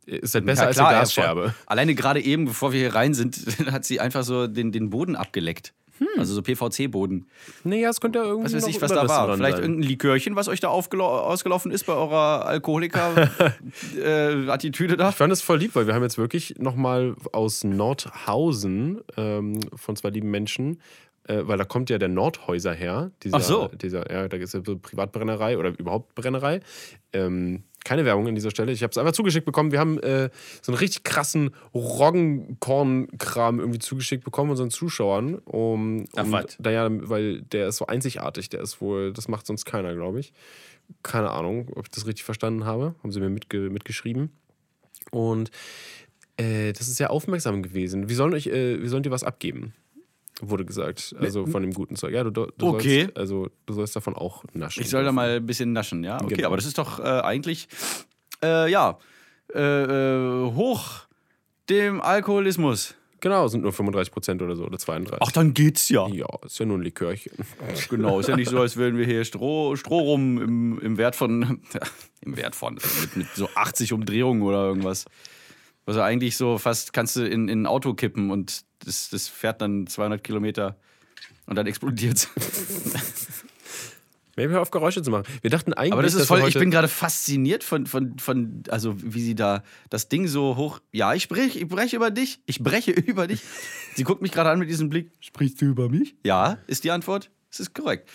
ist 0.06 0.34
halt 0.34 0.44
besser 0.44 0.62
Ja, 0.62 0.66
als 0.68 0.76
klar, 0.76 0.88
eine 0.88 0.96
ja, 0.96 1.02
Glasscherbe. 1.02 1.42
voll. 1.42 1.54
Alleine 1.66 1.94
gerade 1.94 2.20
eben, 2.20 2.46
bevor 2.46 2.72
wir 2.72 2.80
hier 2.80 2.94
rein 2.94 3.14
sind, 3.14 3.36
hat 3.70 3.84
sie 3.84 4.00
einfach 4.00 4.24
so 4.24 4.48
den, 4.48 4.72
den 4.72 4.90
Boden 4.90 5.14
abgeleckt. 5.14 5.72
Also 6.16 6.34
so 6.34 6.42
PVC-Boden. 6.42 7.26
Nee, 7.62 7.82
ja, 7.82 7.90
es 7.90 8.00
könnte 8.00 8.18
ja 8.18 8.24
irgendwie. 8.24 8.46
Was 8.46 8.54
weiß 8.54 8.66
ich, 8.68 8.82
was 8.82 8.90
da 8.90 9.06
war. 9.08 9.36
Vielleicht 9.36 9.56
sein. 9.56 9.64
irgendein 9.64 9.88
Likörchen, 9.88 10.34
was 10.36 10.48
euch 10.48 10.60
da 10.60 10.68
ausgelaufen 10.68 11.70
ist 11.70 11.84
bei 11.86 11.92
eurer 11.92 12.46
Alkoholiker-Attitüde 12.46 14.96
da. 14.96 15.10
Ich 15.10 15.14
fand 15.14 15.32
es 15.32 15.42
voll 15.42 15.58
lieb, 15.58 15.74
weil 15.74 15.86
wir 15.86 15.94
haben 15.94 16.02
jetzt 16.02 16.18
wirklich 16.18 16.56
nochmal 16.58 17.14
aus 17.32 17.64
Nordhausen 17.64 19.00
ähm, 19.16 19.60
von 19.74 19.96
zwei 19.96 20.10
lieben 20.10 20.30
Menschen, 20.30 20.80
äh, 21.28 21.40
weil 21.42 21.58
da 21.58 21.64
kommt 21.64 21.90
ja 21.90 21.98
der 21.98 22.08
Nordhäuser 22.08 22.72
her. 22.72 23.10
Dieser, 23.22 23.36
Ach 23.36 23.42
so. 23.42 23.68
Dieser, 23.68 24.10
ja, 24.12 24.28
da 24.28 24.36
ist 24.36 24.54
ja 24.54 24.60
so 24.64 24.78
Privatbrennerei 24.78 25.58
oder 25.58 25.76
überhaupt 25.78 26.14
Brennerei. 26.14 26.60
Ähm, 27.12 27.64
keine 27.84 28.04
Werbung 28.04 28.26
an 28.26 28.34
dieser 28.34 28.50
Stelle. 28.50 28.72
Ich 28.72 28.82
habe 28.82 28.90
es 28.90 28.98
einfach 28.98 29.12
zugeschickt 29.12 29.44
bekommen. 29.46 29.70
Wir 29.70 29.78
haben 29.78 29.98
äh, 30.00 30.30
so 30.62 30.72
einen 30.72 30.78
richtig 30.78 31.04
krassen 31.04 31.50
Roggenkorn-Kram 31.74 33.60
irgendwie 33.60 33.78
zugeschickt 33.78 34.24
bekommen 34.24 34.50
unseren 34.50 34.70
Zuschauern. 34.70 35.36
Um, 35.44 36.06
Ach, 36.16 36.24
um, 36.24 36.32
was? 36.32 36.56
da 36.58 36.70
ja, 36.70 36.88
weil 36.90 37.42
der 37.42 37.68
ist 37.68 37.76
so 37.76 37.86
einzigartig. 37.86 38.48
Der 38.48 38.60
ist 38.60 38.80
wohl, 38.80 39.12
das 39.12 39.28
macht 39.28 39.46
sonst 39.46 39.64
keiner, 39.66 39.94
glaube 39.94 40.20
ich. 40.20 40.32
Keine 41.02 41.30
Ahnung, 41.30 41.68
ob 41.74 41.84
ich 41.84 41.90
das 41.90 42.06
richtig 42.06 42.24
verstanden 42.24 42.64
habe. 42.64 42.94
Haben 43.02 43.12
sie 43.12 43.20
mir 43.20 43.30
mitge 43.30 43.70
mitgeschrieben. 43.70 44.30
Und 45.10 45.50
äh, 46.36 46.72
das 46.72 46.88
ist 46.88 46.96
sehr 46.96 47.10
aufmerksam 47.10 47.62
gewesen. 47.62 48.08
Wir 48.08 48.16
sollen 48.16 48.34
euch, 48.34 48.46
äh, 48.46 48.80
wir 48.80 48.88
sollen 48.88 49.02
dir 49.02 49.10
was 49.10 49.24
abgeben, 49.24 49.74
wurde 50.40 50.64
gesagt. 50.64 51.14
Also 51.20 51.46
von 51.46 51.62
dem 51.62 51.72
guten 51.72 51.96
Zeug. 51.96 52.12
Ja, 52.12 52.24
du, 52.24 52.30
du 52.30 52.50
Okay. 52.66 53.02
sollst, 53.02 53.16
also 53.16 53.48
du 53.66 53.74
sollst 53.74 53.94
davon 53.96 54.14
auch 54.16 54.44
naschen. 54.52 54.82
Ich 54.82 54.90
soll 54.90 55.00
da 55.02 55.06
dürfen. 55.06 55.14
mal 55.16 55.36
ein 55.36 55.46
bisschen 55.46 55.72
naschen, 55.72 56.02
ja? 56.04 56.20
Okay, 56.20 56.34
Genau. 56.34 56.48
aber 56.48 56.56
das 56.56 56.66
ist 56.66 56.78
doch 56.78 56.98
äh, 56.98 57.02
eigentlich, 57.02 57.68
äh, 58.42 58.70
ja, 58.70 58.98
äh, 59.54 59.60
äh, 59.60 60.52
hoch 60.54 61.02
dem 61.70 62.00
Alkoholismus. 62.00 62.94
Genau, 63.20 63.48
sind 63.48 63.62
nur 63.62 63.72
35 63.72 64.12
Prozent 64.12 64.42
oder 64.42 64.54
so 64.54 64.64
oder 64.66 64.76
32. 64.76 65.18
Ach, 65.26 65.32
dann 65.32 65.54
geht's 65.54 65.88
ja. 65.88 66.06
ja, 66.08 66.26
ist 66.44 66.58
ja 66.58 66.66
nur 66.66 66.76
ein 66.76 66.82
Likörchen. 66.82 67.32
Genau, 67.88 68.20
ist 68.20 68.28
ja 68.28 68.36
nicht 68.36 68.50
so, 68.50 68.60
als 68.60 68.76
würden 68.76 68.98
wir 68.98 69.06
hier 69.06 69.24
Stroh, 69.24 69.76
Stroh 69.76 70.00
rum 70.00 70.42
im, 70.42 70.78
im 70.80 70.98
Wert 70.98 71.16
von, 71.16 71.60
ja, 71.72 71.80
im 72.20 72.36
Wert 72.36 72.54
von, 72.54 72.74
mit, 72.74 73.16
mit 73.16 73.26
so 73.34 73.48
80 73.54 73.94
Umdrehungen 73.94 74.42
oder 74.42 74.64
irgendwas. 74.66 75.06
Also 75.86 76.02
eigentlich 76.02 76.36
so 76.36 76.58
fast 76.58 76.92
kannst 76.92 77.16
du 77.16 77.26
in, 77.26 77.48
in 77.48 77.62
ein 77.62 77.66
Auto 77.66 77.94
kippen 77.94 78.30
und 78.30 78.64
das, 78.84 79.10
das 79.10 79.28
fährt 79.28 79.60
dann 79.60 79.86
200 79.86 80.22
Kilometer 80.22 80.76
und 81.46 81.56
dann 81.56 81.66
explodiert 81.66 82.28
Maybe 84.36 84.52
hör 84.52 84.62
auf 84.62 84.70
Geräusche 84.70 85.02
zu 85.02 85.10
machen. 85.10 85.24
Wir 85.42 85.50
dachten 85.50 85.72
eigentlich, 85.72 85.92
Aber 85.92 86.02
das 86.02 86.14
ist 86.14 86.26
voll, 86.26 86.40
wir 86.40 86.48
ich 86.48 86.54
bin 86.54 86.70
gerade 86.70 86.88
fasziniert 86.88 87.62
von, 87.62 87.86
von, 87.86 88.18
von, 88.18 88.64
also 88.68 88.96
wie 89.00 89.22
sie 89.22 89.34
da 89.34 89.62
das 89.90 90.08
Ding 90.08 90.26
so 90.26 90.56
hoch, 90.56 90.80
ja, 90.92 91.14
ich 91.14 91.22
spreche 91.22 91.58
ich 91.58 91.68
breche 91.68 91.96
über 91.96 92.10
dich, 92.10 92.40
ich 92.46 92.60
breche 92.60 92.90
über 92.90 93.26
dich. 93.26 93.42
Sie 93.94 94.02
guckt 94.02 94.22
mich 94.22 94.32
gerade 94.32 94.50
an 94.50 94.58
mit 94.58 94.68
diesem 94.68 94.88
Blick, 94.88 95.12
sprichst 95.20 95.60
du 95.60 95.66
über 95.66 95.88
mich? 95.88 96.16
Ja, 96.24 96.58
ist 96.66 96.84
die 96.84 96.90
Antwort, 96.90 97.30
es 97.50 97.60
ist 97.60 97.74
korrekt. 97.74 98.10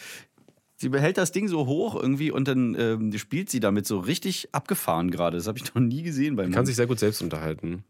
Sie 0.76 0.90
behält 0.90 1.18
das 1.18 1.34
Ding 1.34 1.50
so 1.50 1.66
hoch 1.66 1.96
irgendwie 1.96 2.32
und 2.32 2.48
dann 2.48 2.76
ähm, 2.80 3.18
spielt 3.18 3.50
sie 3.50 3.60
damit 3.60 3.86
so 3.86 4.00
richtig 4.00 4.50
abgefahren 4.54 5.12
gerade. 5.12 5.38
Das 5.38 5.48
habe 5.48 5.58
ich 5.58 5.74
noch 5.74 5.82
nie 5.82 6.04
gesehen 6.04 6.38
beim 6.38 6.52
kann 6.52 6.66
sich 6.66 6.78
sehr 6.78 6.88
gut 6.88 7.00
selbst 7.00 7.22
unterhalten. 7.22 7.84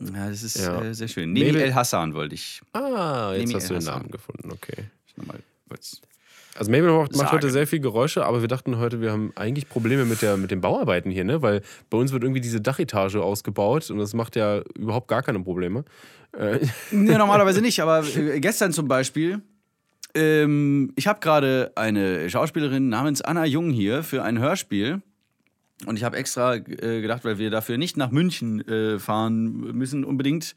Ja, 0.00 0.28
das 0.28 0.42
ist 0.42 0.58
Ja. 0.58 0.82
äh, 0.82 0.94
sehr 0.94 1.08
schön. 1.08 1.32
Nemi 1.32 1.46
Mabel- 1.52 1.62
El 1.62 1.74
Hassan 1.74 2.14
wollte 2.14 2.34
ich 2.34 2.60
Ah, 2.72 3.32
jetzt 3.34 3.40
Nemi 3.48 3.52
hast 3.54 3.70
du 3.70 3.74
den. 3.74 3.84
Namen 3.84 4.10
gefunden, 4.10 4.50
okay. 4.52 4.84
nochmal 5.16 5.38
kurz. 5.68 6.00
Also 6.58 6.70
Mabel 6.70 6.90
macht, 6.90 7.14
macht 7.16 7.32
heute 7.32 7.50
sehr 7.50 7.66
viel 7.66 7.80
Geräusche, 7.80 8.24
aber 8.24 8.40
wir 8.40 8.48
dachten 8.48 8.78
heute, 8.78 9.02
wir 9.02 9.12
haben 9.12 9.30
eigentlich 9.34 9.68
Probleme 9.68 10.06
mit, 10.06 10.22
der, 10.22 10.38
mit 10.38 10.50
den 10.50 10.62
Bauarbeiten 10.62 11.10
hier, 11.10 11.24
ne? 11.24 11.42
Weil 11.42 11.60
bei 11.90 11.98
uns 11.98 12.12
wird 12.12 12.22
irgendwie 12.22 12.40
diese 12.40 12.62
Dachetage 12.62 13.22
ausgebaut 13.22 13.90
und 13.90 13.98
das 13.98 14.14
macht 14.14 14.36
ja 14.36 14.62
überhaupt 14.78 15.08
gar 15.08 15.22
keine 15.22 15.40
Probleme. 15.40 15.84
Äh, 16.32 16.60
Nee, 16.90 17.18
normalerweise 17.18 17.60
nicht, 17.60 17.80
aber 17.80 18.02
äh, 18.16 18.40
gestern 18.40 18.72
zum 18.72 18.88
Beispiel. 18.88 19.42
Ähm, 20.14 20.92
ich 20.96 21.06
habe 21.06 21.20
gerade 21.20 21.72
eine 21.74 22.30
Schauspielerin 22.30 22.88
namens 22.88 23.20
Anna 23.20 23.44
Jung 23.44 23.70
hier 23.70 24.02
für 24.02 24.22
ein 24.22 24.38
Hörspiel. 24.38 25.02
Und 25.84 25.96
ich 25.96 26.04
habe 26.04 26.16
extra 26.16 26.54
äh, 26.54 27.00
gedacht, 27.02 27.24
weil 27.24 27.38
wir 27.38 27.50
dafür 27.50 27.76
nicht 27.76 27.96
nach 27.96 28.10
München 28.10 28.66
äh, 28.66 28.98
fahren 28.98 29.76
müssen, 29.76 30.04
unbedingt 30.04 30.54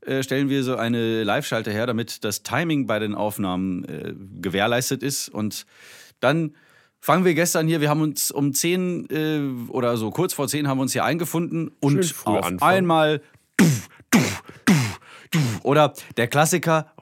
äh, 0.00 0.22
stellen 0.22 0.48
wir 0.48 0.64
so 0.64 0.76
eine 0.76 1.22
Live-Schalte 1.22 1.70
her, 1.70 1.86
damit 1.86 2.24
das 2.24 2.42
Timing 2.42 2.86
bei 2.86 2.98
den 2.98 3.14
Aufnahmen 3.14 3.84
äh, 3.84 4.14
gewährleistet 4.40 5.02
ist. 5.02 5.28
Und 5.28 5.66
dann 6.20 6.54
fangen 7.00 7.24
wir 7.24 7.34
gestern 7.34 7.68
hier, 7.68 7.80
wir 7.80 7.88
haben 7.88 8.02
uns 8.02 8.30
um 8.30 8.52
10 8.52 9.08
äh, 9.10 9.70
oder 9.70 9.96
so 9.96 10.10
kurz 10.10 10.34
vor 10.34 10.48
10 10.48 10.66
haben 10.66 10.78
wir 10.78 10.82
uns 10.82 10.92
hier 10.92 11.04
eingefunden 11.04 11.70
und 11.80 12.14
auf 12.24 12.44
anfangen. 12.44 12.62
einmal 12.62 13.20
oder 15.62 15.92
der 16.16 16.28
Klassiker 16.28 16.92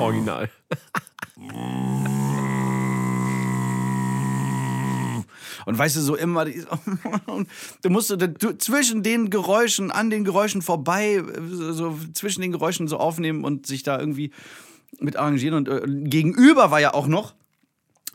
original. 0.00 0.48
Und 5.66 5.78
weißt 5.78 5.96
du, 5.96 6.00
so 6.00 6.16
immer, 6.16 6.44
du 6.44 7.90
musst 7.90 8.08
so, 8.08 8.16
du, 8.16 8.56
zwischen 8.58 9.02
den 9.02 9.30
Geräuschen, 9.30 9.90
an 9.90 10.10
den 10.10 10.24
Geräuschen 10.24 10.62
vorbei, 10.62 11.22
so, 11.48 11.72
so 11.72 11.98
zwischen 12.12 12.42
den 12.42 12.52
Geräuschen 12.52 12.88
so 12.88 12.98
aufnehmen 12.98 13.44
und 13.44 13.66
sich 13.66 13.82
da 13.82 13.98
irgendwie 13.98 14.30
mit 14.98 15.16
arrangieren. 15.16 15.54
Und 15.54 15.68
äh, 15.68 15.82
gegenüber 16.08 16.70
war 16.70 16.80
ja 16.80 16.94
auch 16.94 17.06
noch, 17.06 17.34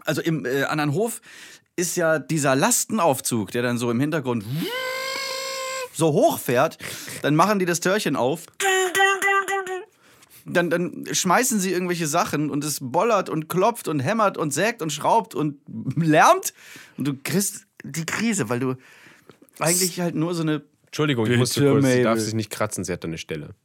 also 0.05 0.21
im 0.21 0.45
äh, 0.45 0.63
anderen 0.63 0.93
Hof 0.93 1.21
ist 1.75 1.95
ja 1.95 2.19
dieser 2.19 2.55
Lastenaufzug, 2.55 3.51
der 3.51 3.61
dann 3.61 3.77
so 3.77 3.89
im 3.89 3.99
Hintergrund 3.99 4.43
so 5.93 6.13
hoch 6.13 6.39
fährt. 6.39 6.77
Dann 7.21 7.35
machen 7.35 7.59
die 7.59 7.65
das 7.65 7.79
Türchen 7.79 8.15
auf. 8.15 8.45
Dann, 10.53 10.69
dann 10.69 11.05
schmeißen 11.11 11.59
sie 11.59 11.71
irgendwelche 11.71 12.07
Sachen 12.07 12.49
und 12.49 12.63
es 12.63 12.79
bollert 12.81 13.29
und 13.29 13.49
klopft 13.49 13.87
und 13.87 13.99
hämmert 13.99 14.37
und 14.37 14.53
sägt 14.53 14.81
und 14.81 14.91
schraubt 14.91 15.35
und 15.35 15.59
lärmt 15.95 16.53
und 16.97 17.07
du 17.07 17.13
kriegst 17.21 17.65
die 17.83 18.05
Krise, 18.05 18.49
weil 18.49 18.59
du 18.59 18.75
eigentlich 19.59 19.99
halt 19.99 20.15
nur 20.15 20.33
so 20.33 20.41
eine. 20.41 20.63
Entschuldigung, 20.85 21.27
ich 21.27 21.37
musste 21.37 21.61
kurz. 21.61 21.85
Sie 21.85 22.03
darf 22.03 22.19
sich 22.19 22.33
nicht 22.33 22.49
kratzen, 22.49 22.83
sie 22.83 22.93
hat 22.93 23.03
da 23.03 23.07
eine 23.07 23.17
Stelle. 23.17 23.55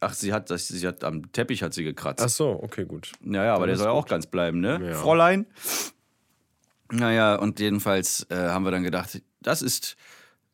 Ach, 0.00 0.14
sie 0.14 0.32
hat, 0.32 0.50
das, 0.50 0.66
sie 0.66 0.86
hat 0.86 1.04
am 1.04 1.30
Teppich 1.30 1.62
hat 1.62 1.74
sie 1.74 1.84
gekratzt. 1.84 2.24
Ach 2.24 2.28
so, 2.28 2.58
okay, 2.60 2.84
gut. 2.84 3.12
Ja, 3.24 3.44
ja, 3.44 3.54
aber 3.54 3.68
der 3.68 3.76
soll 3.76 3.86
ja 3.86 3.92
auch 3.92 4.06
ganz 4.06 4.26
bleiben, 4.26 4.60
ne? 4.60 4.80
Ja. 4.84 4.94
Fräulein. 4.94 5.46
Naja, 6.90 7.36
und 7.36 7.60
jedenfalls 7.60 8.26
äh, 8.28 8.34
haben 8.34 8.64
wir 8.64 8.72
dann 8.72 8.82
gedacht, 8.82 9.22
das 9.40 9.62
ist 9.62 9.96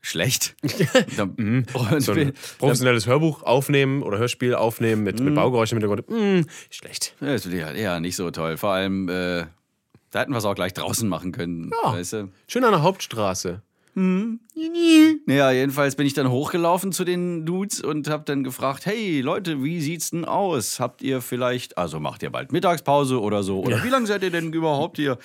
schlecht. 0.09 0.55
Dann- 1.17 1.65
und 1.73 2.01
So 2.01 2.13
ein 2.13 2.33
professionelles 2.59 3.07
Hörbuch 3.07 3.43
aufnehmen 3.43 4.03
oder 4.03 4.19
Hörspiel 4.19 4.55
aufnehmen 4.55 5.05
mit, 5.05 5.21
mit 5.21 5.35
Baugeräuschen 5.35 5.79
im 5.79 5.83
Hintergrund. 5.89 6.45
Mm, 6.45 6.49
schlecht. 6.71 7.15
Ja, 7.21 7.37
ja, 7.37 7.73
ja, 7.73 8.01
nicht 8.01 8.17
so 8.17 8.31
toll. 8.31 8.57
Vor 8.57 8.71
allem, 8.71 9.09
äh, 9.09 9.47
da 10.11 10.21
hätten 10.21 10.33
wir 10.33 10.39
es 10.39 10.45
auch 10.45 10.55
gleich 10.55 10.75
draußen 10.75 11.09
machen 11.09 11.33
können. 11.33 11.71
Ja. 11.85 11.93
Weißt 11.93 12.13
du? 12.15 12.29
Schön 12.47 12.65
an 12.65 12.73
der 12.73 12.83
Hauptstraße. 12.83 13.63
Ja, 15.27 15.51
jedenfalls 15.51 15.97
bin 15.97 16.07
ich 16.07 16.15
dann 16.15 16.31
hochgelaufen 16.31 16.93
zu 16.93 17.05
den 17.05 17.45
Dudes 17.45 17.81
und 17.81 18.09
hab 18.09 18.27
dann 18.27 18.45
gefragt, 18.45 18.87
hey 18.87 19.21
Leute, 19.21 19.65
wie 19.65 19.81
sieht's 19.81 20.11
denn 20.11 20.25
aus? 20.25 20.79
Habt 20.79 21.03
ihr 21.03 21.21
vielleicht, 21.21 21.77
also 21.79 21.99
macht 21.99 22.23
ihr 22.23 22.31
bald 22.31 22.53
Mittagspause 22.53 23.21
oder 23.21 23.43
so? 23.43 23.61
Oder 23.61 23.83
wie 23.83 23.89
lange 23.89 24.07
seid 24.07 24.23
ihr 24.23 24.31
denn 24.31 24.53
überhaupt 24.53 24.99
hier? 24.99 25.19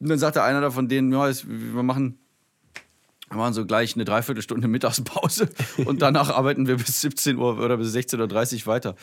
Und 0.00 0.08
dann 0.08 0.18
sagte 0.18 0.42
einer 0.42 0.62
davon 0.62 0.88
denen, 0.88 1.12
ja, 1.12 1.30
wir 1.30 1.82
machen, 1.82 2.18
wir 3.32 3.38
machen 3.38 3.54
so 3.54 3.64
gleich 3.64 3.94
eine 3.94 4.04
Dreiviertelstunde 4.04 4.68
Mittagspause 4.68 5.48
und 5.86 6.02
danach 6.02 6.30
arbeiten 6.30 6.66
wir 6.66 6.76
bis 6.76 7.00
17 7.00 7.38
Uhr 7.38 7.58
oder 7.58 7.76
bis 7.78 7.94
16.30 7.94 8.60
Uhr 8.60 8.66
weiter. 8.66 8.94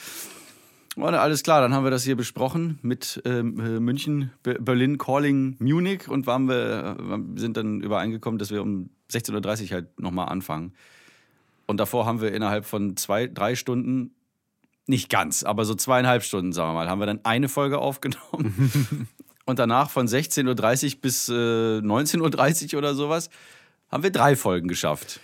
Und 0.95 1.13
alles 1.13 1.43
klar, 1.43 1.61
dann 1.61 1.73
haben 1.73 1.83
wir 1.83 1.91
das 1.91 2.03
hier 2.03 2.15
besprochen 2.15 2.77
mit 2.81 3.21
ähm, 3.25 3.59
äh, 3.59 3.79
München, 3.79 4.31
Be 4.43 4.55
Berlin, 4.59 4.97
Calling, 4.97 5.55
Munich 5.59 6.07
und 6.07 6.27
waren 6.27 6.47
wir, 6.47 6.97
äh, 6.99 7.39
sind 7.39 7.57
dann 7.57 7.81
übereingekommen, 7.81 8.37
dass 8.37 8.51
wir 8.51 8.61
um 8.61 8.89
16.30 9.11 9.63
Uhr 9.63 9.71
halt 9.71 9.99
nochmal 9.99 10.27
anfangen. 10.29 10.73
Und 11.67 11.79
davor 11.79 12.05
haben 12.05 12.21
wir 12.21 12.33
innerhalb 12.33 12.65
von 12.65 12.97
zwei, 12.97 13.27
drei 13.27 13.55
Stunden, 13.55 14.15
nicht 14.87 15.09
ganz, 15.09 15.43
aber 15.43 15.65
so 15.65 15.75
zweieinhalb 15.75 16.23
Stunden, 16.23 16.51
sagen 16.51 16.69
wir 16.69 16.73
mal, 16.73 16.89
haben 16.89 16.99
wir 16.99 17.05
dann 17.05 17.23
eine 17.23 17.47
Folge 17.47 17.77
aufgenommen. 17.77 19.07
und 19.45 19.59
danach 19.59 19.89
von 19.89 20.07
16.30 20.07 20.95
Uhr 20.95 21.01
bis 21.01 21.29
äh, 21.29 21.33
19.30 21.33 22.73
Uhr 22.73 22.79
oder 22.79 22.95
sowas 22.95 23.29
haben 23.91 24.03
wir 24.03 24.11
drei 24.11 24.35
Folgen 24.35 24.67
geschafft. 24.67 25.19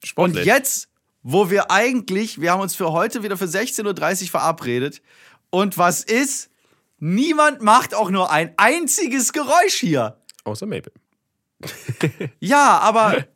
Und 0.00 0.08
Sportlich. 0.08 0.44
jetzt, 0.44 0.88
wo 1.22 1.50
wir 1.50 1.70
eigentlich, 1.70 2.40
wir 2.40 2.52
haben 2.52 2.60
uns 2.60 2.74
für 2.74 2.92
heute 2.92 3.22
wieder 3.22 3.36
für 3.36 3.46
16.30 3.46 4.24
Uhr 4.24 4.28
verabredet. 4.28 5.02
Und 5.50 5.78
was 5.78 6.02
ist? 6.02 6.50
Niemand 6.98 7.62
macht 7.62 7.94
auch 7.94 8.10
nur 8.10 8.30
ein 8.30 8.54
einziges 8.56 9.32
Geräusch 9.32 9.74
hier. 9.74 10.18
Außer 10.44 10.66
Mabel. 10.66 10.92
Ja, 12.40 12.78
aber 12.78 13.24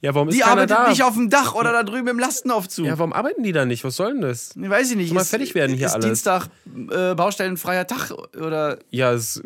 Ja, 0.00 0.14
warum 0.14 0.28
ist 0.28 0.34
die 0.36 0.44
arbeitet 0.44 0.70
da? 0.76 0.88
nicht 0.88 1.02
auf 1.02 1.14
dem 1.14 1.30
Dach 1.30 1.54
oder 1.54 1.72
da 1.72 1.82
drüben 1.82 2.08
im 2.08 2.18
Lastenaufzug. 2.18 2.84
ja, 2.86 2.98
warum 2.98 3.12
arbeiten 3.12 3.42
die 3.42 3.52
da 3.52 3.64
nicht? 3.64 3.84
Was 3.84 3.96
soll 3.96 4.12
denn 4.12 4.20
das? 4.22 4.54
Ich 4.56 4.68
weiß 4.68 4.90
ich 4.90 4.96
nicht. 4.96 5.08
Soll 5.08 5.14
mal 5.14 5.20
ist- 5.22 5.30
fertig 5.30 5.54
werden 5.54 5.76
hier 5.76 5.86
ist 5.86 5.92
alles. 5.94 6.06
Dienstag 6.06 6.48
äh, 6.90 7.14
baustellenfreier 7.14 7.86
Tag 7.86 8.10
oder. 8.36 8.78
Ja, 8.90 9.12
es 9.12 9.42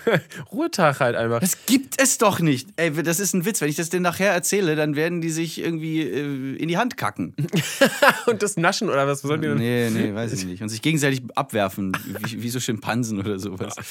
Ruhetag 0.52 1.00
halt 1.00 1.16
einfach. 1.16 1.40
Das 1.40 1.66
gibt 1.66 2.00
es 2.00 2.18
doch 2.18 2.40
nicht. 2.40 2.68
Ey, 2.76 2.90
das 3.02 3.20
ist 3.20 3.32
ein 3.34 3.44
Witz. 3.44 3.60
Wenn 3.60 3.68
ich 3.68 3.76
das 3.76 3.88
denen 3.90 4.02
nachher 4.02 4.32
erzähle, 4.32 4.76
dann 4.76 4.96
werden 4.96 5.20
die 5.20 5.30
sich 5.30 5.58
irgendwie 5.60 6.02
äh, 6.02 6.56
in 6.56 6.68
die 6.68 6.76
Hand 6.78 6.96
kacken. 6.96 7.34
Und 8.26 8.42
das 8.42 8.56
Naschen 8.56 8.88
oder 8.88 9.06
was? 9.06 9.22
Was 9.24 9.28
sollen 9.28 9.42
die 9.42 9.48
denn? 9.48 9.58
Nee, 9.58 9.90
nee, 9.90 10.14
weiß 10.14 10.32
ich 10.32 10.44
nicht. 10.44 10.62
Und 10.62 10.68
sich 10.68 10.82
gegenseitig 10.82 11.22
abwerfen, 11.34 11.96
wie, 12.26 12.42
wie 12.42 12.50
so 12.50 12.60
Schimpansen 12.60 13.18
oder 13.18 13.38
sowas. 13.38 13.74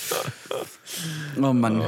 Oh 1.42 1.54
Mann. 1.54 1.82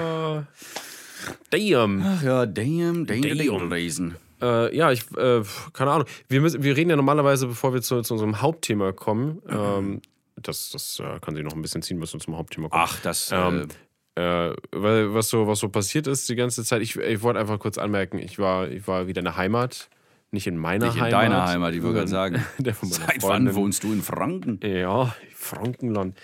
Damn. 1.49 2.01
Ach 2.05 2.23
ja, 2.23 2.45
damn, 2.45 3.05
damn, 3.05 3.21
Damn. 3.21 3.37
damn, 3.37 3.69
lesen. 3.69 4.15
Äh, 4.41 4.75
ja, 4.75 4.91
ich, 4.91 5.03
äh, 5.17 5.43
keine 5.73 5.91
Ahnung. 5.91 6.07
Wir, 6.27 6.41
müssen, 6.41 6.63
wir 6.63 6.75
reden 6.75 6.89
ja 6.89 6.95
normalerweise, 6.95 7.47
bevor 7.47 7.73
wir 7.73 7.81
zu, 7.81 8.01
zu 8.01 8.13
unserem 8.13 8.41
Hauptthema 8.41 8.91
kommen. 8.91 9.41
Ähm, 9.47 10.01
das 10.35 10.71
das 10.71 10.99
äh, 10.99 11.19
kann 11.19 11.35
sich 11.35 11.43
noch 11.43 11.53
ein 11.53 11.61
bisschen 11.61 11.81
ziehen, 11.81 11.99
wir 11.99 12.07
zum 12.07 12.35
Hauptthema 12.35 12.69
kommen. 12.69 12.83
Ach, 12.83 12.99
das. 13.01 13.31
Ähm, 13.31 13.67
äh, 14.15 14.53
weil, 14.71 15.13
was, 15.13 15.29
so, 15.29 15.47
was 15.47 15.59
so 15.59 15.69
passiert 15.69 16.07
ist 16.07 16.27
die 16.27 16.35
ganze 16.35 16.63
Zeit, 16.63 16.81
ich, 16.81 16.95
ich 16.97 17.21
wollte 17.21 17.39
einfach 17.39 17.59
kurz 17.59 17.77
anmerken, 17.77 18.17
ich 18.17 18.39
war, 18.39 18.67
ich 18.67 18.87
war 18.87 19.07
wieder 19.07 19.19
in 19.19 19.25
der 19.25 19.37
Heimat. 19.37 19.89
Nicht 20.33 20.47
in 20.47 20.57
meiner 20.57 20.87
nicht 20.87 20.95
in 20.95 21.01
Heimat. 21.01 21.21
deiner 21.21 21.47
Heimat, 21.47 21.73
ich 21.73 21.81
würde 21.81 21.95
gerade 21.95 22.07
sagen. 22.07 22.43
Seit 22.83 23.21
wann 23.21 23.53
wohnst 23.53 23.83
du 23.83 23.91
in 23.91 24.01
Franken? 24.01 24.59
Ja, 24.63 25.13
Frankenland. 25.35 26.17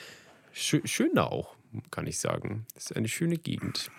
Schö 0.53 0.79
schön 0.85 1.11
da 1.13 1.25
auch, 1.25 1.55
kann 1.91 2.07
ich 2.07 2.17
sagen. 2.17 2.65
Das 2.73 2.85
ist 2.85 2.95
eine 2.95 3.09
schöne 3.09 3.37
Gegend. 3.37 3.91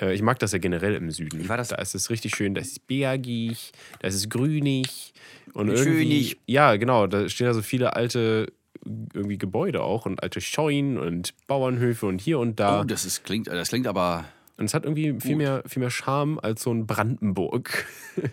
Äh, 0.00 0.14
ich 0.14 0.22
mag 0.22 0.38
das 0.38 0.52
ja 0.52 0.58
generell 0.58 0.94
im 0.94 1.10
Süden. 1.10 1.48
war 1.48 1.56
das- 1.56 1.68
Da 1.68 1.76
ist 1.76 1.94
es 1.94 2.10
richtig 2.10 2.34
schön, 2.36 2.54
da 2.54 2.60
ist 2.60 2.72
es 2.72 2.78
bergig, 2.78 3.72
da 4.00 4.08
ist 4.08 4.14
es 4.14 4.28
grünig. 4.28 5.12
Und 5.52 5.68
Wie 5.68 5.72
irgendwie, 5.74 6.02
schönig. 6.02 6.36
Ja, 6.46 6.76
genau, 6.76 7.06
da 7.06 7.28
stehen 7.28 7.46
da 7.46 7.54
so 7.54 7.62
viele 7.62 7.94
alte 7.96 8.52
irgendwie 9.14 9.38
Gebäude 9.38 9.82
auch 9.82 10.06
und 10.06 10.22
alte 10.22 10.40
Scheunen 10.40 10.96
und 10.98 11.34
Bauernhöfe 11.46 12.06
und 12.06 12.20
hier 12.20 12.38
und 12.38 12.60
da. 12.60 12.80
Oh, 12.82 12.84
das 12.84 13.04
ist, 13.04 13.24
klingt, 13.24 13.48
das 13.48 13.68
klingt 13.70 13.86
aber. 13.88 14.26
und 14.58 14.66
es 14.66 14.74
hat 14.74 14.84
irgendwie 14.84 15.18
viel 15.20 15.34
mehr, 15.36 15.62
viel 15.66 15.80
mehr 15.80 15.90
Charme 15.90 16.38
als 16.38 16.62
so 16.62 16.72
ein 16.72 16.86
Brandenburg. 16.86 17.86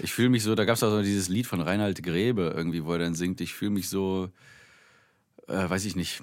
Ich 0.00 0.12
fühle 0.12 0.28
mich 0.28 0.44
so, 0.44 0.54
da 0.54 0.64
gab 0.64 0.76
es 0.76 0.82
auch 0.84 0.90
so 0.90 1.02
dieses 1.02 1.28
Lied 1.28 1.46
von 1.48 1.60
Reinhard 1.60 2.00
Grebe, 2.04 2.52
irgendwie, 2.56 2.84
wo 2.84 2.92
er 2.92 3.00
dann 3.00 3.14
singt, 3.14 3.40
ich 3.40 3.52
fühle 3.54 3.72
mich 3.72 3.88
so, 3.88 4.28
äh, 5.48 5.68
weiß 5.68 5.84
ich 5.86 5.96
nicht. 5.96 6.22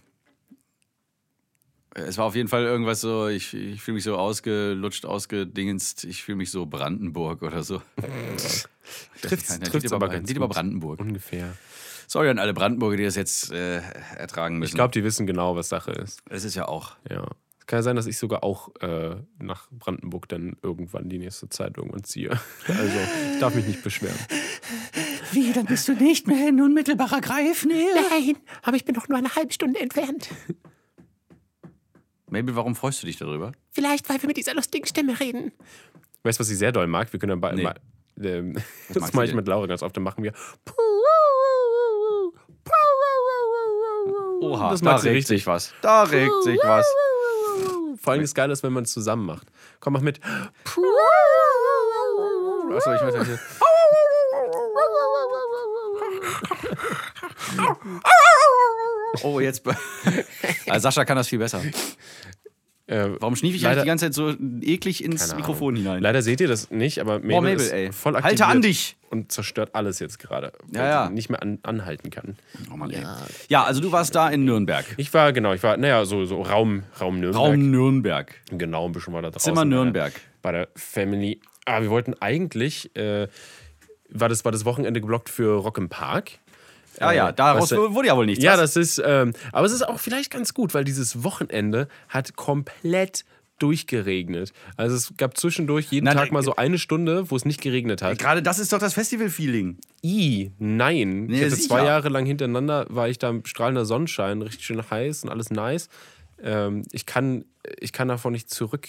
Es 1.97 2.17
war 2.17 2.25
auf 2.25 2.35
jeden 2.35 2.49
Fall 2.49 2.63
irgendwas 2.63 2.99
so, 2.99 3.29
ich, 3.29 3.53
ich 3.53 3.81
fühle 3.81 3.95
mich 3.95 4.03
so 4.03 4.17
ausgelutscht, 4.17 5.05
ausgedingenst, 5.05 6.03
ich 6.03 6.23
fühle 6.23 6.35
mich 6.35 6.51
so 6.51 6.65
Brandenburg 6.65 7.41
oder 7.41 7.63
so. 7.63 7.81
Keiner. 9.21 9.63
trifft's 9.63 9.93
aber 9.93 10.09
ganz 10.09 10.33
gut. 10.33 10.49
Brandenburg. 10.49 10.99
Ungefähr. 10.99 11.53
Sorry 12.07 12.29
an 12.29 12.37
alle 12.37 12.53
Brandenburger, 12.53 12.97
die 12.97 13.05
das 13.05 13.15
jetzt 13.15 13.51
äh, 13.51 13.81
ertragen 14.17 14.59
müssen. 14.59 14.71
Ich 14.71 14.75
glaube, 14.75 14.91
die 14.91 15.05
wissen 15.05 15.25
genau, 15.25 15.55
was 15.55 15.69
Sache 15.69 15.91
ist. 15.91 16.21
es 16.29 16.43
ist 16.43 16.55
ja 16.55 16.67
auch. 16.67 16.97
Ja. 17.09 17.27
Es 17.59 17.65
kann 17.65 17.79
ja 17.79 17.83
sein, 17.83 17.95
dass 17.95 18.07
ich 18.07 18.17
sogar 18.17 18.43
auch 18.43 18.75
äh, 18.81 19.15
nach 19.39 19.69
Brandenburg 19.71 20.27
dann 20.27 20.57
irgendwann 20.61 21.07
die 21.09 21.17
nächste 21.17 21.47
Zeit 21.49 21.77
irgendwann 21.77 22.03
ziehe. 22.03 22.29
Also, 22.67 22.97
ich 23.33 23.39
darf 23.39 23.55
mich 23.55 23.65
nicht 23.65 23.83
beschweren. 23.83 24.19
Wie, 25.31 25.51
dann 25.53 25.65
bist 25.65 25.87
du 25.87 25.93
nicht 25.93 26.27
mehr 26.27 26.49
in 26.49 26.61
unmittelbarer 26.61 27.21
Greifnähe? 27.21 27.87
Nein, 28.11 28.37
aber 28.61 28.75
ich 28.77 28.85
bin 28.85 28.95
doch 28.95 29.07
nur 29.07 29.17
eine 29.17 29.33
halbe 29.33 29.51
Stunde 29.51 29.79
entfernt. 29.79 30.29
Mabel, 32.35 32.55
warum 32.55 32.75
freust 32.75 33.01
du 33.01 33.07
dich 33.07 33.15
darüber? 33.17 33.53
Vielleicht, 33.71 34.09
weil 34.09 34.21
wir 34.21 34.27
mit 34.27 34.35
dieser 34.37 34.53
lustigen 34.53 34.85
Stimme 34.85 35.17
reden. 35.19 35.53
Weißt 36.23 36.37
du, 36.37 36.41
was 36.41 36.49
ich 36.49 36.57
sehr 36.57 36.71
doll 36.73 36.87
mag? 36.87 37.11
Wir 37.13 37.19
können 37.19 37.29
ja 37.31 37.35
bei, 37.37 37.53
Nee. 37.53 37.63
mal, 37.63 37.79
ähm, 38.21 38.57
das 38.89 39.13
mache 39.13 39.25
ich 39.25 39.33
mit 39.33 39.47
Laura 39.47 39.67
ganz 39.67 39.81
oft. 39.83 39.95
Dann 39.95 40.03
machen 40.03 40.21
wir. 40.23 40.33
Oha, 44.41 44.71
Das 44.71 44.81
da 44.81 44.95
regt 44.97 45.05
richtig. 45.15 45.27
sich 45.27 45.47
was. 45.47 45.73
Da 45.81 46.03
regt 46.03 46.43
sich 46.43 46.59
was. 46.63 46.85
Vor 48.01 48.13
allem 48.13 48.21
das 48.21 48.35
Geile 48.35 48.51
ist, 48.53 48.63
wenn 48.63 48.73
man 48.73 48.83
es 48.83 48.91
zusammen 48.91 49.25
macht. 49.25 49.47
Komm, 49.79 49.93
mach 49.93 50.01
mit. 50.01 50.19
Achso, 52.75 52.93
ich 52.93 53.01
weiß 53.01 53.15
nicht. 53.27 53.39
Oh, 59.23 59.39
jetzt. 59.39 59.63
Also 60.67 60.83
Sascha 60.83 61.05
kann 61.05 61.15
das 61.17 61.27
viel 61.27 61.39
besser. 61.39 61.61
Äh, 62.87 63.09
Warum 63.19 63.35
schniefe 63.35 63.55
ich 63.55 63.63
Leider- 63.63 63.81
eigentlich 63.81 63.83
die 63.83 63.87
ganze 63.87 64.05
Zeit 64.05 64.13
so 64.13 64.33
eklig 64.61 65.03
ins 65.03 65.35
Mikrofon 65.35 65.75
hinein? 65.75 66.01
Leider 66.03 66.21
seht 66.21 66.39
ihr 66.39 66.47
das 66.47 66.69
nicht, 66.69 66.99
aber 66.99 67.13
Mabel, 67.15 67.29
Boah, 67.31 67.41
Mabel, 67.41 67.55
ist 67.55 67.71
ey. 67.71 67.91
voll 67.91 68.15
aktiviert 68.15 68.41
Halte 68.41 68.51
an 68.57 68.61
dich! 68.61 68.95
und 69.09 69.31
zerstört 69.31 69.73
alles 69.73 69.97
jetzt 69.99 70.19
gerade. 70.19 70.51
weil 70.67 70.81
Ja, 70.83 70.87
ja. 70.89 71.07
sie 71.07 71.13
Nicht 71.13 71.29
mehr 71.29 71.41
an, 71.41 71.57
anhalten 71.63 72.09
kann. 72.11 72.35
Oh 72.71 72.75
Mann, 72.77 72.91
ey. 72.91 73.03
Ja, 73.47 73.63
also 73.63 73.81
du 73.81 73.91
warst 73.91 74.13
da 74.13 74.29
in 74.29 74.45
Nürnberg. 74.45 74.85
Ich 74.97 75.11
war, 75.15 75.33
genau, 75.33 75.53
ich 75.53 75.63
war, 75.63 75.77
naja, 75.77 76.05
so, 76.05 76.25
so 76.25 76.41
Raum, 76.43 76.83
Raum 77.01 77.19
Nürnberg. 77.19 77.41
Raum 77.43 77.71
Nürnberg. 77.71 78.35
Genau, 78.51 78.85
ein 78.85 78.91
bisschen 78.91 79.13
mal 79.13 79.21
da 79.23 79.31
draußen. 79.31 79.45
Zimmer 79.45 79.61
bei 79.63 79.69
der- 79.69 79.77
Nürnberg. 79.79 80.13
Bei 80.43 80.51
der 80.51 80.67
Family. 80.75 81.39
Ah, 81.65 81.81
wir 81.81 81.89
wollten 81.89 82.13
eigentlich, 82.21 82.95
äh, 82.95 83.27
war, 84.09 84.29
das, 84.29 84.45
war 84.45 84.51
das 84.51 84.65
Wochenende 84.65 85.01
geblockt 85.01 85.29
für 85.29 85.55
Rock 85.59 85.79
im 85.79 85.89
Park. 85.89 86.31
Ah 86.99 87.11
ja, 87.13 87.29
Äh, 87.29 87.33
daraus 87.33 87.71
was- 87.71 87.77
wurde 87.93 88.07
ja 88.07 88.15
wohl 88.17 88.25
nichts. 88.25 88.43
Ja, 88.43 88.53
was? 88.53 88.73
das 88.73 88.75
ist, 88.77 89.01
ähm, 89.05 89.33
aber 89.51 89.65
es 89.65 89.73
ist 89.73 89.87
auch 89.87 89.99
vielleicht 89.99 90.31
ganz 90.31 90.53
gut, 90.53 90.73
weil 90.73 90.83
dieses 90.83 91.23
Wochenende 91.23 91.87
hat 92.09 92.35
komplett 92.35 93.25
durchgeregnet. 93.59 94.51
Also 94.75 94.95
es 94.95 95.13
gab 95.17 95.37
zwischendurch 95.37 95.87
jeden 95.89 96.05
Na, 96.05 96.13
Tag 96.13 96.31
mal 96.31 96.43
so 96.43 96.55
eine 96.57 96.77
Stunde, 96.77 97.31
wo 97.31 97.35
es 97.35 97.45
nicht 97.45 97.61
geregnet 97.61 98.01
hat. 98.01 98.19
Gerade 98.19 98.43
das 98.43 98.59
ist 98.59 98.73
doch 98.73 98.79
das 98.79 98.93
Festival-Feeling. 98.93 99.77
I, 100.03 100.51
nein. 100.59 101.25
Nee, 101.27 101.37
ich 101.37 101.43
hatte 101.45 101.57
zwei 101.57 101.85
Jahre 101.85 102.09
lang 102.09 102.25
hintereinander, 102.25 102.85
war 102.89 103.07
ich 103.09 103.17
da 103.17 103.29
im 103.29 103.45
strahlender 103.45 103.85
Sonnenschein, 103.85 104.41
richtig 104.41 104.65
schön 104.65 104.81
heiß 104.89 105.23
und 105.23 105.29
alles 105.29 105.51
nice. 105.51 105.87
Ähm, 106.43 106.83
ich, 106.91 107.05
kann, 107.05 107.45
ich 107.79 107.93
kann 107.93 108.09
davon 108.09 108.33
nicht 108.33 108.49
zurück. 108.49 108.87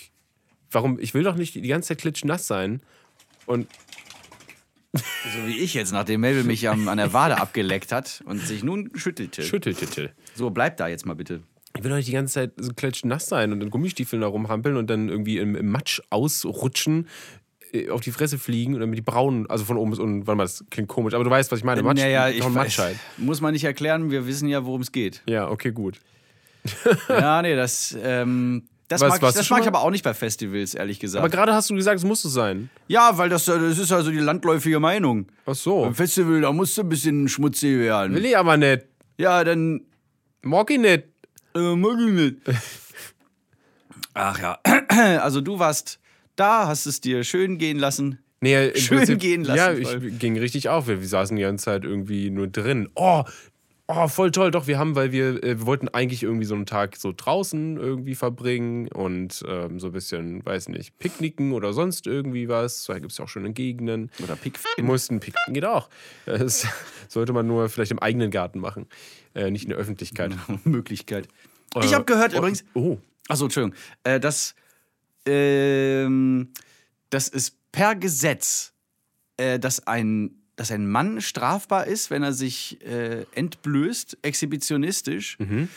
Warum? 0.73 0.99
Ich 0.99 1.15
will 1.15 1.23
doch 1.23 1.37
nicht 1.37 1.55
die 1.55 1.63
ganze 1.63 1.89
Zeit 1.89 1.99
klitschnass 1.99 2.47
sein. 2.49 2.81
Und 3.47 3.69
So 4.97 5.47
wie 5.47 5.59
ich 5.59 5.75
jetzt, 5.75 5.93
nachdem 5.93 6.21
Mabel 6.21 6.45
mich 6.45 6.69
am, 6.69 6.89
an 6.89 6.99
der 6.99 7.13
Wade 7.13 7.39
abgeleckt 7.41 7.93
hat 7.93 8.23
und 8.27 8.41
sich 8.41 8.63
nun 8.63 8.91
schüttelte. 8.95 9.43
Schütteltitel. 9.43 10.11
so, 10.35 10.51
bleib 10.51 10.77
da 10.77 10.89
jetzt 10.89 11.07
mal 11.07 11.15
bitte. 11.15 11.41
Ich 11.77 11.85
will 11.85 11.91
doch 11.91 11.97
nicht 11.97 12.09
die 12.09 12.13
ganze 12.13 12.35
Zeit 12.35 12.53
so 12.57 12.73
klatschnass 12.73 13.27
sein 13.27 13.53
und 13.53 13.63
in 13.63 13.71
Gummistiefeln 13.71 14.23
da 14.23 14.29
rumhampeln 14.29 14.77
und 14.77 14.89
dann 14.89 15.09
irgendwie 15.09 15.39
im, 15.39 15.55
im 15.55 15.71
Matsch 15.71 16.01
ausrutschen, 16.11 17.07
äh, 17.73 17.91
auf 17.91 18.01
die 18.01 18.13
Fresse 18.13 18.39
fliegen 18.39 18.75
und 18.75 18.81
dann 18.81 18.91
mit 18.91 18.99
die 18.99 19.03
braunen, 19.03 19.49
also 19.51 19.65
von 19.65 19.77
oben 19.77 19.91
bis 19.91 19.99
unten, 19.99 20.27
warte 20.27 20.37
mal, 20.37 20.45
das 20.45 20.65
klingt 20.71 20.89
komisch, 20.89 21.15
aber 21.15 21.25
du 21.25 21.31
weißt, 21.31 21.53
was 21.53 21.59
ich 21.59 21.65
meine. 21.65 21.83
Matsch, 21.83 22.01
naja, 22.01 22.29
ich 22.29 22.47
Matsch 22.49 22.79
halt. 22.79 22.97
muss 23.19 23.41
man 23.41 23.53
nicht 23.53 23.65
erklären, 23.65 24.11
wir 24.11 24.27
wissen 24.27 24.49
ja, 24.49 24.65
worum 24.65 24.81
es 24.81 24.93
geht. 24.93 25.23
Ja, 25.29 25.51
okay, 25.51 25.73
gut. 25.73 26.01
ja, 27.09 27.43
nee, 27.43 27.55
das, 27.55 27.97
ähm, 28.01 28.69
das 28.89 29.01
Was- 29.01 29.09
mag, 29.09 29.17
ich, 29.19 29.23
warst 29.23 29.37
du 29.37 29.41
das 29.41 29.51
mag 29.51 29.61
ich 29.63 29.67
aber 29.69 29.81
auch 29.83 29.91
nicht 29.91 30.05
bei 30.05 30.15
Festivals, 30.15 30.75
ehrlich 30.75 31.01
gesagt. 31.01 31.21
Aber 31.21 31.29
gerade 31.31 31.53
hast 31.55 31.71
du 31.71 31.75
gesagt, 31.75 31.99
es 31.99 32.05
muss 32.05 32.23
so 32.23 32.29
sein. 32.29 32.71
ja, 32.89 33.17
weil 33.19 33.29
das, 33.29 33.47
äh, 33.49 33.59
das 33.59 33.79
ist 33.79 33.91
also 33.93 34.11
die 34.11 34.19
landläufige 34.19 34.79
Meinung. 34.81 35.27
Ach 35.47 35.55
so. 35.55 35.83
Beim 35.83 35.95
Festival, 35.95 36.41
da 36.43 36.53
musst 36.53 36.77
du 36.79 36.83
ein 36.83 36.89
bisschen 36.89 37.29
schmutzig 37.29 37.79
werden. 37.79 38.15
Will 38.15 38.25
ich 38.25 38.37
aber 38.37 38.57
nicht. 38.57 38.85
Ja, 39.19 39.43
dann 39.45 39.81
Mag 40.43 40.71
ich 40.71 40.79
nicht. 40.79 41.05
Äh, 41.57 41.75
mag 41.75 41.99
ich 41.99 42.13
nicht. 42.13 42.37
Ach 44.15 44.39
ja. 44.41 44.59
Also 45.21 45.41
du 45.41 45.59
warst 45.59 45.99
da, 46.37 46.67
hast 46.67 46.87
es 46.87 47.01
dir 47.01 47.25
schön 47.25 47.59
gehen 47.59 47.79
lassen. 47.79 48.19
Nee, 48.41 48.73
Schön 48.77 48.99
Prinzip- 48.99 49.19
gehen 49.19 49.45
lassen, 49.45 49.83
Ja, 49.83 49.89
voll. 49.91 50.05
ich 50.07 50.19
ging 50.19 50.39
richtig 50.39 50.69
auf. 50.69 50.87
Wir, 50.89 51.01
wir 51.01 51.09
saßen 51.09 51.37
die 51.37 51.43
ganze 51.43 51.65
Zeit 51.67 51.85
irgendwie 51.85 52.31
nur 52.31 52.47
drin. 52.47 52.89
Oh, 52.95 53.25
oh, 53.89 54.09
voll 54.09 54.31
toll. 54.31 54.51
Doch, 54.51 54.67
wir 54.67 54.79
haben, 54.79 54.95
weil 54.95 55.13
wir, 55.13 55.43
äh, 55.43 55.59
wir 55.59 55.67
wollten 55.67 55.89
eigentlich 55.89 56.23
irgendwie 56.23 56.45
so 56.45 56.55
einen 56.55 56.67
Tag 56.67 56.97
so 56.97 57.13
draußen 57.17 57.77
irgendwie 57.77 58.15
verbringen 58.15 58.89
und 58.89 59.45
ähm, 59.49 59.79
so 59.79 59.89
ein 59.89 59.93
bisschen, 59.93 60.45
weiß 60.45 60.69
nicht, 60.69 60.99
picknicken 60.99 61.53
oder 61.53 61.73
sonst 61.73 62.07
irgendwie 62.07 62.49
was. 62.49 62.85
Da 62.85 62.99
gibt 62.99 63.13
es 63.13 63.19
ja 63.19 63.25
auch 63.25 63.29
schöne 63.29 63.53
Gegenden. 63.53 64.11
Oder 64.23 64.37
Pick. 64.37 64.59
Wir 64.77 64.85
mussten 64.85 65.21
picknicken, 65.21 65.55
geht 65.55 65.65
auch. 65.65 65.89
Das 66.25 66.67
sollte 67.09 67.33
man 67.33 67.47
nur 67.47 67.69
vielleicht 67.69 67.93
im 67.93 67.99
eigenen 67.99 68.31
Garten 68.31 68.59
machen, 68.61 68.87
äh, 69.35 69.51
nicht 69.51 69.65
in 69.65 69.71
der 69.71 69.79
Öffentlichkeit. 69.79 70.35
Möglichkeit. 70.65 71.29
Ich 71.83 71.93
Äh, 71.93 71.95
habe 71.95 72.05
gehört 72.05 72.35
oh, 72.35 72.39
übrigens. 72.39 72.65
Oh, 72.75 72.99
Achso, 73.29 73.45
Entschuldigung. 73.45 73.77
Äh, 74.05 74.21
dass, 74.21 74.55
ähm, 75.27 76.53
dass 77.11 77.29
es 77.29 77.57
per 77.73 77.95
Gesetz, 77.95 78.73
äh, 79.37 79.59
dass, 79.59 79.87
ein, 79.87 80.43
dass 80.57 80.71
ein 80.73 80.91
Mann 80.91 81.21
strafbar 81.21 81.87
ist, 81.87 82.11
wenn 82.11 82.23
er 82.23 82.33
sich 82.33 82.83
äh, 82.85 83.27
entblößt, 83.33 84.19
exhibitionistisch. 84.23 85.39
Mhm. 85.39 85.69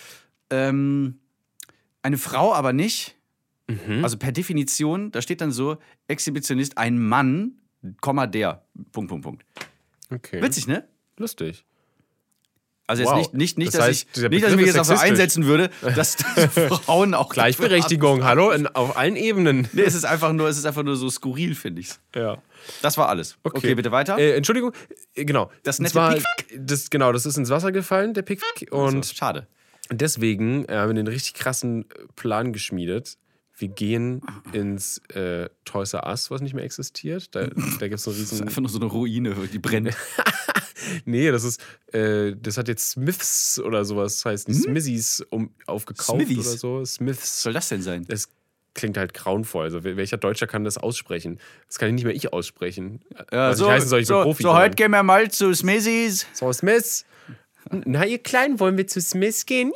Ähm, 0.49 1.19
eine 2.01 2.17
Frau 2.17 2.53
aber 2.53 2.73
nicht. 2.73 3.15
Mhm. 3.67 4.03
Also 4.03 4.17
per 4.17 4.31
Definition, 4.31 5.11
da 5.11 5.21
steht 5.21 5.41
dann 5.41 5.51
so: 5.51 5.77
Exhibitionist, 6.07 6.77
ein 6.77 6.97
Mann, 6.97 7.59
Komma 8.01 8.25
der. 8.25 8.63
Punkt, 8.91 9.09
Punkt, 9.09 9.23
Punkt. 9.23 9.45
okay. 10.09 10.41
Witzig, 10.41 10.67
ne? 10.67 10.87
Lustig. 11.17 11.65
Also 12.89 13.03
jetzt 13.03 13.11
Wow. 13.11 13.17
nicht, 13.19 13.33
nicht, 13.35 13.57
nicht, 13.59 13.67
Das 13.67 13.77
dass, 13.77 13.87
heißt, 13.87 14.07
ich, 14.17 14.29
nicht 14.29 14.43
dass 14.43 14.49
ich 14.51 14.57
mich 14.57 14.65
jetzt 14.65 14.77
dafür 14.77 14.99
einsetzen 14.99 15.45
würde, 15.45 15.69
dass, 15.95 16.17
dass 16.35 16.53
Frauen 16.85 17.13
auch 17.13 17.29
Gleichberechtigung, 17.31 18.23
hallo, 18.23 18.49
in, 18.49 18.65
auf 18.65 18.97
allen 18.97 19.15
Ebenen. 19.15 19.67
Nee, 19.73 19.83
es 19.83 19.93
ist 19.93 20.05
einfach 20.05 20.33
nur, 20.33 20.47
es 20.49 20.57
ist 20.57 20.65
einfach 20.65 20.81
nur 20.81 20.95
so 20.95 21.07
skurril, 21.09 21.53
finde 21.53 21.81
ich's. 21.81 21.99
Ja. 22.15 22.41
Das 22.81 22.97
war 22.97 23.07
alles. 23.09 23.37
Okay, 23.43 23.75
bitte 23.75 23.91
weiter. 23.91 24.17
Äh, 24.17 24.31
Entschuldigung, 24.35 24.73
äh, 25.13 25.23
genau. 25.23 25.51
Das 25.61 25.77
nette 25.79 25.91
zwar, 25.93 26.15
das, 26.57 26.89
Genau, 26.89 27.11
das 27.11 27.27
ist 27.27 27.37
ins 27.37 27.51
Wasser 27.51 27.71
gefallen, 27.71 28.15
der 28.15 28.23
Pickfick. 28.23 28.71
Und 28.73 28.95
Also, 28.97 29.13
schade. 29.13 29.45
deswegen 29.91 30.65
äh, 30.65 30.75
haben 30.75 30.89
wir 30.89 30.95
den 30.95 31.07
richtig 31.07 31.35
krassen 31.35 31.83
äh, 31.83 31.85
Plan 32.15 32.53
geschmiedet. 32.53 33.17
Wir 33.55 33.67
gehen 33.67 34.21
ins 34.53 34.99
äh, 35.09 35.49
Toys 35.65 35.93
R 35.93 36.07
Us, 36.07 36.31
was 36.31 36.41
nicht 36.41 36.53
mehr 36.55 36.63
existiert. 36.63 37.35
Da, 37.35 37.41
da 37.47 37.47
gibt 37.47 37.99
es 37.99 38.07
einen 38.07 38.15
Das 38.17 38.23
ist 38.23 38.31
riesen. 38.31 38.47
einfach 38.47 38.61
nur 38.61 38.69
so 38.69 38.79
eine 38.79 38.85
Ruine, 38.89 39.35
die 39.53 39.59
brennt. 39.59 39.89
Nee, 41.05 41.31
das 41.31 41.43
ist. 41.43 41.61
Äh, 41.91 42.35
das 42.41 42.57
hat 42.57 42.67
jetzt 42.67 42.91
Smiths 42.91 43.59
oder 43.59 43.85
sowas, 43.85 44.23
heißt 44.25 44.47
die 44.47 44.53
Smithies 44.53 45.25
um, 45.29 45.51
aufgekauft 45.65 46.21
Smithies? 46.21 46.47
oder 46.47 46.57
so. 46.57 46.81
Was 46.81 46.93
Smiths. 46.95 47.43
soll 47.43 47.53
das 47.53 47.69
denn 47.69 47.81
sein? 47.81 48.05
Das 48.07 48.29
klingt 48.73 48.97
halt 48.97 49.13
grauenvoll. 49.13 49.65
Also, 49.65 49.79
wel- 49.79 49.97
welcher 49.97 50.17
Deutscher 50.17 50.47
kann 50.47 50.63
das 50.63 50.77
aussprechen? 50.77 51.39
Das 51.67 51.79
kann 51.79 51.93
nicht 51.95 52.03
mehr 52.05 52.13
ich 52.15 52.31
aussprechen. 52.33 53.01
Was 53.29 53.59
nicht 53.59 53.67
heißen 53.69 53.89
soll, 53.89 53.99
ich 54.01 54.07
bin 54.07 54.15
so, 54.17 54.23
Profi. 54.23 54.43
so 54.43 54.53
heute 54.53 54.75
gehen 54.75 54.91
wir 54.91 55.03
mal 55.03 55.29
zu 55.31 55.53
Smithies. 55.53 56.25
So, 56.33 56.51
Smiths. 56.53 57.05
Na, 57.71 58.05
ihr 58.05 58.19
Kleinen, 58.19 58.59
wollen 58.59 58.77
wir 58.77 58.87
zu 58.87 59.01
Smiths 59.01 59.45
gehen? 59.45 59.71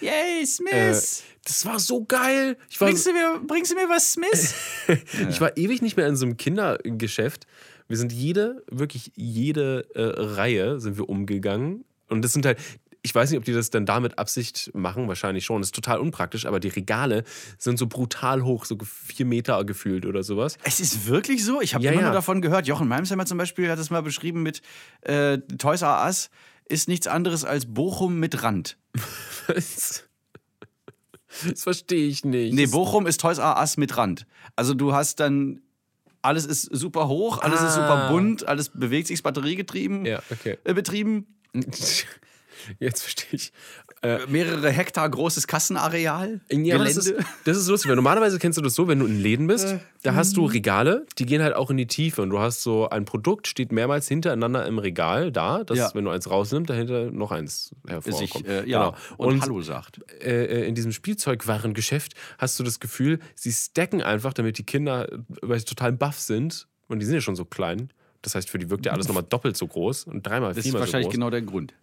Yay, 0.00 0.42
Äh, 0.42 0.46
Smiths. 0.46 1.22
das 1.44 1.64
war 1.64 1.78
so 1.78 2.04
geil. 2.04 2.56
Ich 2.68 2.80
war, 2.80 2.88
bringst, 2.88 3.06
du 3.06 3.12
mir, 3.12 3.40
bringst 3.46 3.70
du 3.70 3.76
mir 3.76 3.88
was, 3.88 4.12
Smiths? 4.12 4.54
ich 5.30 5.40
war 5.40 5.56
ewig 5.56 5.82
nicht 5.82 5.96
mehr 5.96 6.06
in 6.08 6.16
so 6.16 6.26
einem 6.26 6.36
Kindergeschäft. 6.36 7.46
Wir 7.88 7.96
sind 7.96 8.12
jede, 8.12 8.64
wirklich 8.70 9.12
jede 9.14 9.86
äh, 9.94 10.02
Reihe 10.02 10.80
sind 10.80 10.96
wir 10.96 11.08
umgegangen. 11.08 11.84
Und 12.08 12.22
das 12.22 12.32
sind 12.32 12.46
halt, 12.46 12.58
ich 13.02 13.14
weiß 13.14 13.30
nicht, 13.30 13.38
ob 13.38 13.44
die 13.44 13.52
das 13.52 13.68
dann 13.70 13.84
da 13.84 14.00
mit 14.00 14.18
Absicht 14.18 14.70
machen, 14.74 15.08
wahrscheinlich 15.08 15.44
schon. 15.44 15.60
Das 15.60 15.68
ist 15.68 15.74
total 15.74 15.98
unpraktisch, 15.98 16.46
aber 16.46 16.60
die 16.60 16.68
Regale 16.68 17.24
sind 17.58 17.78
so 17.78 17.86
brutal 17.86 18.42
hoch, 18.44 18.64
so 18.64 18.78
vier 18.82 19.26
Meter 19.26 19.62
gefühlt 19.64 20.06
oder 20.06 20.22
sowas. 20.22 20.56
es 20.64 20.80
ist 20.80 21.06
wirklich 21.06 21.44
so. 21.44 21.60
Ich 21.60 21.74
habe 21.74 21.84
Ja, 21.84 21.90
immer 21.92 22.00
ja. 22.00 22.06
nur 22.08 22.14
davon 22.14 22.40
gehört. 22.40 22.66
Jochen 22.66 22.88
Malmsheimer 22.88 23.26
zum 23.26 23.36
Beispiel 23.38 23.70
hat 23.70 23.78
es 23.78 23.90
mal 23.90 24.02
beschrieben 24.02 24.42
mit 24.42 24.62
äh, 25.02 25.38
Toys 25.58 25.82
R 25.82 26.02
Us 26.06 26.30
ist 26.66 26.88
nichts 26.88 27.06
anderes 27.06 27.44
als 27.44 27.66
Bochum 27.66 28.18
mit 28.18 28.42
Rand. 28.42 28.78
Das, 29.46 30.04
das 31.50 31.62
verstehe 31.64 32.06
ich 32.06 32.24
nicht. 32.24 32.54
Nee, 32.54 32.62
Das- 32.62 32.70
Bochum 32.70 33.06
ist 33.06 33.20
Toys 33.20 33.38
R 33.38 33.56
Us 33.58 33.76
mit 33.76 33.96
Rand. 33.96 34.26
Also 34.56 34.72
du 34.72 34.92
hast 34.94 35.20
dann, 35.20 35.60
alles 36.24 36.46
ist 36.46 36.62
super 36.74 37.08
hoch, 37.08 37.38
alles 37.42 37.60
ist 37.62 37.74
super 37.74 38.06
Ah. 38.06 38.10
bunt, 38.10 38.46
alles 38.48 38.70
bewegt 38.70 39.06
sich, 39.08 39.14
ist 39.14 39.22
batteriegetrieben, 39.22 40.04
Ja, 40.04 40.22
okay. 40.30 40.58
äh, 40.64 40.74
betrieben. 40.74 41.26
Jetzt 42.78 43.02
verstehe 43.02 43.28
ich. 43.32 43.52
Mehrere 44.28 44.70
Hektar 44.70 45.08
großes 45.08 45.46
Kassenareal, 45.46 46.40
Ja, 46.50 46.78
das 46.78 46.96
ist, 46.96 47.14
das 47.44 47.56
ist 47.56 47.68
lustig, 47.68 47.88
weil 47.88 47.96
normalerweise 47.96 48.38
kennst 48.38 48.58
du 48.58 48.62
das 48.62 48.74
so, 48.74 48.86
wenn 48.88 48.98
du 48.98 49.06
in 49.06 49.18
Läden 49.20 49.46
bist, 49.46 49.76
da 50.02 50.14
hast 50.14 50.36
du 50.36 50.44
Regale, 50.44 51.06
die 51.18 51.26
gehen 51.26 51.42
halt 51.42 51.54
auch 51.54 51.70
in 51.70 51.76
die 51.76 51.86
Tiefe 51.86 52.22
und 52.22 52.30
du 52.30 52.38
hast 52.38 52.62
so 52.62 52.88
ein 52.88 53.04
Produkt, 53.04 53.46
steht 53.46 53.72
mehrmals 53.72 54.06
hintereinander 54.08 54.66
im 54.66 54.78
Regal 54.78 55.32
da, 55.32 55.64
dass 55.64 55.78
Ja. 55.78 55.90
wenn 55.94 56.04
du 56.04 56.10
eins 56.10 56.30
rausnimmst, 56.30 56.68
dahinter 56.70 57.10
noch 57.10 57.32
eins 57.32 57.66
sich, 57.68 57.74
hervorkommt. 57.90 58.46
äh, 58.48 58.66
ja, 58.68 58.90
Genau. 58.90 58.96
und, 59.16 59.40
Hallo 59.42 59.62
sagt. 59.62 60.00
äh, 60.22 60.44
äh, 60.44 60.68
in 60.68 60.74
diesem 60.74 60.92
Spielzeugwarengeschäft 60.92 62.14
hast 62.38 62.58
du 62.58 62.62
das 62.64 62.80
Gefühl, 62.80 63.18
sie 63.34 63.52
stacken 63.52 64.02
einfach, 64.02 64.32
damit 64.32 64.58
die 64.58 64.64
Kinder 64.64 65.10
äh, 65.12 65.18
weil 65.42 65.58
sie 65.58 65.64
total 65.66 65.92
baff 65.92 66.18
sind 66.18 66.66
und 66.88 67.00
die 67.00 67.06
sind 67.06 67.14
ja 67.14 67.20
schon 67.20 67.36
so 67.36 67.44
klein. 67.44 67.90
Das 68.22 68.34
heißt, 68.34 68.48
für 68.48 68.58
die 68.58 68.70
wirkt 68.70 68.86
ja 68.86 68.92
alles 68.92 69.06
nochmal 69.08 69.24
doppelt 69.28 69.56
so 69.56 69.66
groß 69.66 70.04
und 70.04 70.26
dreimal, 70.26 70.50
Das 70.50 70.58
ist 70.58 70.62
viermal 70.64 70.80
so 70.80 70.86
wahrscheinlich 70.86 71.06
groß. 71.08 71.14
genau 71.14 71.30
der 71.30 71.42
Grund. 71.42 71.74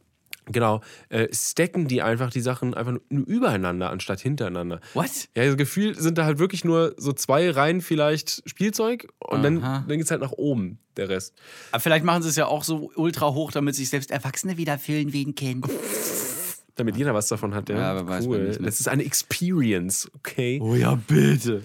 Genau, 0.51 0.81
äh, 1.09 1.27
stacken 1.33 1.87
die 1.87 2.01
einfach 2.01 2.29
die 2.31 2.41
Sachen 2.41 2.73
einfach 2.73 2.93
nur 3.09 3.27
übereinander 3.27 3.89
anstatt 3.89 4.19
hintereinander. 4.19 4.79
What? 4.93 5.29
Ja, 5.35 5.45
das 5.45 5.57
Gefühl 5.57 5.95
sind 5.99 6.17
da 6.17 6.25
halt 6.25 6.39
wirklich 6.39 6.63
nur 6.63 6.93
so 6.97 7.13
zwei 7.13 7.49
Reihen 7.49 7.81
vielleicht 7.81 8.43
Spielzeug 8.49 9.07
und 9.19 9.43
dann, 9.43 9.63
Aha. 9.63 9.85
dann 9.87 9.97
geht 9.97 10.05
es 10.05 10.11
halt 10.11 10.21
nach 10.21 10.31
oben, 10.31 10.79
der 10.97 11.09
Rest. 11.09 11.33
Aber 11.71 11.79
vielleicht 11.79 12.05
machen 12.05 12.23
sie 12.23 12.29
es 12.29 12.35
ja 12.35 12.47
auch 12.47 12.63
so 12.63 12.91
ultra 12.95 13.33
hoch, 13.33 13.51
damit 13.51 13.75
sich 13.75 13.89
selbst 13.89 14.11
Erwachsene 14.11 14.57
wieder 14.57 14.77
fühlen 14.77 15.13
wie 15.13 15.25
ein 15.25 15.35
Kind. 15.35 15.65
Damit 16.75 16.95
jeder 16.95 17.13
was 17.13 17.27
davon 17.27 17.53
hat, 17.53 17.69
ja. 17.69 17.77
Ja, 17.77 17.91
aber 17.91 18.07
weiß 18.07 18.25
cool. 18.27 18.47
nicht, 18.47 18.59
ne? 18.59 18.65
Das 18.65 18.79
ist 18.79 18.87
eine 18.87 19.03
Experience, 19.03 20.09
okay? 20.15 20.59
Oh 20.61 20.75
ja, 20.75 20.95
bitte. 20.95 21.63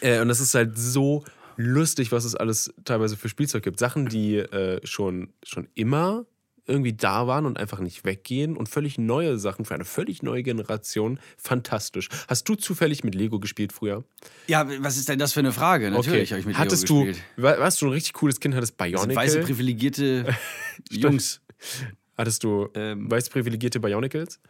Äh, 0.00 0.20
und 0.20 0.28
das 0.28 0.40
ist 0.40 0.54
halt 0.54 0.78
so 0.78 1.24
lustig, 1.56 2.12
was 2.12 2.24
es 2.24 2.34
alles 2.34 2.72
teilweise 2.84 3.16
für 3.16 3.28
Spielzeug 3.28 3.62
gibt. 3.62 3.78
Sachen, 3.78 4.06
die 4.06 4.36
äh, 4.36 4.84
schon, 4.86 5.32
schon 5.42 5.68
immer 5.74 6.26
irgendwie 6.66 6.92
da 6.92 7.26
waren 7.26 7.46
und 7.46 7.58
einfach 7.58 7.80
nicht 7.80 8.04
weggehen 8.04 8.56
und 8.56 8.68
völlig 8.68 8.96
neue 8.98 9.38
Sachen 9.38 9.64
für 9.64 9.74
eine 9.74 9.84
völlig 9.84 10.22
neue 10.22 10.42
Generation. 10.42 11.18
Fantastisch. 11.36 12.08
Hast 12.28 12.48
du 12.48 12.54
zufällig 12.54 13.04
mit 13.04 13.14
Lego 13.14 13.38
gespielt 13.38 13.72
früher? 13.72 14.04
Ja, 14.46 14.66
was 14.82 14.96
ist 14.96 15.08
denn 15.08 15.18
das 15.18 15.32
für 15.32 15.40
eine 15.40 15.52
Frage? 15.52 15.90
Natürlich 15.90 16.32
habe 16.32 16.40
ich 16.40 16.46
mit 16.46 16.56
Hattest 16.58 16.88
Lego 16.88 17.00
du, 17.00 17.06
gespielt. 17.06 17.24
wa- 17.36 17.58
warst 17.58 17.82
du 17.82 17.86
ein 17.86 17.92
richtig 17.92 18.14
cooles 18.14 18.40
Kind, 18.40 18.54
hattest 18.54 18.74
Das 18.78 18.86
Bionicle? 18.88 19.14
weiße 19.16 19.40
privilegierte 19.40 20.26
Jungs. 20.90 21.40
hattest 22.16 22.44
du 22.44 22.68
Ähm. 22.74 23.10
weiß 23.10 23.28
privilegierte 23.30 23.80
Bionicles? 23.80 24.40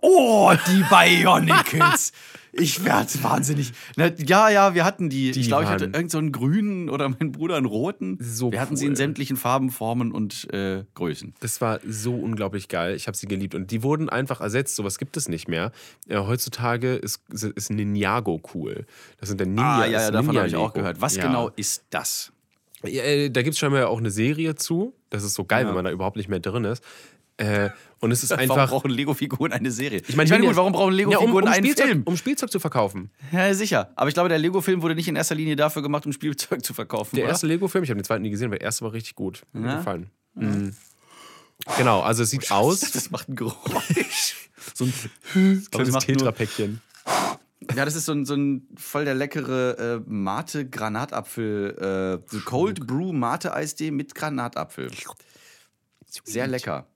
Oh, 0.00 0.52
die 0.68 0.84
Bionicles. 0.88 2.12
ich 2.52 2.84
werde 2.84 3.08
wahnsinnig. 3.22 3.72
Na, 3.96 4.12
ja, 4.18 4.48
ja, 4.48 4.74
wir 4.74 4.84
hatten 4.84 5.10
die. 5.10 5.32
Die 5.32 5.40
ich 5.40 5.48
glaube, 5.48 5.64
ich 5.64 5.68
hatte 5.68 5.84
irgendeinen 5.84 6.08
so 6.08 6.18
einen 6.18 6.30
grünen 6.30 6.88
oder 6.88 7.08
mein 7.08 7.32
Bruder 7.32 7.56
einen 7.56 7.66
roten. 7.66 8.18
So 8.20 8.52
wir 8.52 8.60
hatten 8.60 8.76
sie 8.76 8.84
cool. 8.84 8.90
in 8.90 8.96
sämtlichen 8.96 9.36
Farben, 9.36 9.70
Formen 9.70 10.12
und 10.12 10.52
äh, 10.52 10.84
Größen. 10.94 11.34
Das 11.40 11.60
war 11.60 11.80
so 11.86 12.14
unglaublich 12.14 12.68
geil. 12.68 12.94
Ich 12.94 13.06
habe 13.08 13.16
sie 13.16 13.26
geliebt. 13.26 13.54
Und 13.54 13.70
die 13.72 13.82
wurden 13.82 14.08
einfach 14.08 14.40
ersetzt. 14.40 14.76
Sowas 14.76 14.98
gibt 14.98 15.16
es 15.16 15.28
nicht 15.28 15.48
mehr. 15.48 15.72
Äh, 16.08 16.18
heutzutage 16.18 16.94
ist, 16.94 17.20
ist 17.32 17.70
Ninjago 17.70 18.40
cool. 18.54 18.86
Das 19.18 19.28
sind 19.28 19.38
der 19.40 19.48
Ninja. 19.48 19.78
ah, 19.80 19.86
ja, 19.86 20.00
ja, 20.02 20.10
davon 20.12 20.36
habe 20.36 20.46
ich 20.46 20.56
auch 20.56 20.72
gehört. 20.72 21.00
Was 21.00 21.16
Ja. 21.16 21.26
genau 21.26 21.50
ist 21.56 21.84
das? 21.90 22.30
Ja, 22.84 23.02
äh, 23.02 23.30
da 23.30 23.40
gibt 23.42 23.54
es 23.54 23.58
scheinbar 23.58 23.88
auch 23.88 23.98
eine 23.98 24.10
Serie 24.10 24.54
zu. 24.56 24.94
Das 25.10 25.24
ist 25.24 25.34
so 25.34 25.44
geil, 25.44 25.62
Ja. 25.62 25.68
wenn 25.68 25.74
man 25.74 25.86
da 25.86 25.90
überhaupt 25.90 26.16
nicht 26.18 26.28
mehr 26.28 26.40
drin 26.40 26.64
ist. 26.64 26.84
Äh, 27.36 27.70
und 28.00 28.12
es 28.12 28.22
ist 28.22 28.30
Warum 28.30 28.42
einfach. 28.50 28.68
brauchen 28.68 28.90
Lego-Figuren 28.90 29.50
eine 29.52 29.70
Serie? 29.70 30.02
Ich 30.06 30.14
meine, 30.14 30.30
meine, 30.30 30.42
die- 30.42 30.46
gut, 30.48 30.56
warum 30.56 30.72
brauchen 30.72 30.96
Ja, 30.98 31.06
um, 31.06 31.10
Lego-Figuren 31.10 31.44
um, 31.44 31.50
einen 31.50 31.64
Spielzeug, 31.64 31.86
Film? 31.86 32.02
um 32.04 32.16
Spielzeug 32.16 32.50
zu 32.52 32.60
verkaufen. 32.60 33.10
Ja, 33.32 33.52
sicher. 33.54 33.92
Aber 33.96 34.08
ich 34.08 34.14
glaube, 34.14 34.28
der 34.28 34.38
Lego-Film 34.38 34.82
wurde 34.82 34.94
nicht 34.94 35.08
in 35.08 35.16
erster 35.16 35.34
Linie 35.34 35.56
dafür 35.56 35.82
gemacht, 35.82 36.06
um 36.06 36.12
Spielzeug 36.12 36.64
zu 36.64 36.74
verkaufen. 36.74 37.16
Der 37.16 37.24
oder? 37.24 37.32
erste 37.32 37.46
Lego-Film, 37.48 37.82
ich 37.82 37.90
habe 37.90 37.98
den 38.00 38.04
zweiten 38.04 38.22
nie 38.22 38.30
gesehen, 38.30 38.46
aber 38.48 38.58
der 38.58 38.66
erste 38.66 38.84
war 38.84 38.92
richtig 38.92 39.14
gut. 39.16 39.40
Hat 39.52 39.54
mir 39.60 39.68
Ja? 39.68 39.76
gefallen. 39.78 40.10
Mhm. 40.34 40.76
Genau, 41.78 42.00
also 42.02 42.22
es 42.22 42.30
sieht 42.30 42.50
aus. 42.52 42.80
Das 42.92 43.10
macht 43.10 43.28
ein 43.28 43.36
Geräusch. 43.36 44.50
so 44.74 44.84
ein 44.84 45.64
Kleines 45.70 45.98
Tetrapäckchen. 46.04 46.80
Ja, 47.74 47.84
das 47.86 47.96
ist 47.96 48.04
so 48.04 48.12
ein, 48.12 48.26
so 48.26 48.34
ein 48.34 48.68
voll 48.76 49.06
der 49.06 49.14
leckere 49.14 49.78
äh, 49.96 50.00
Mate 50.06 50.68
Granatapfel, 50.68 52.20
äh, 52.30 52.38
Cold 52.44 52.86
Brew 52.86 53.12
Mate 53.12 53.54
Eisdee 53.54 53.90
mit 53.90 54.14
Granatapfel. 54.14 54.90
Sehr 56.24 56.46
lecker. 56.46 56.86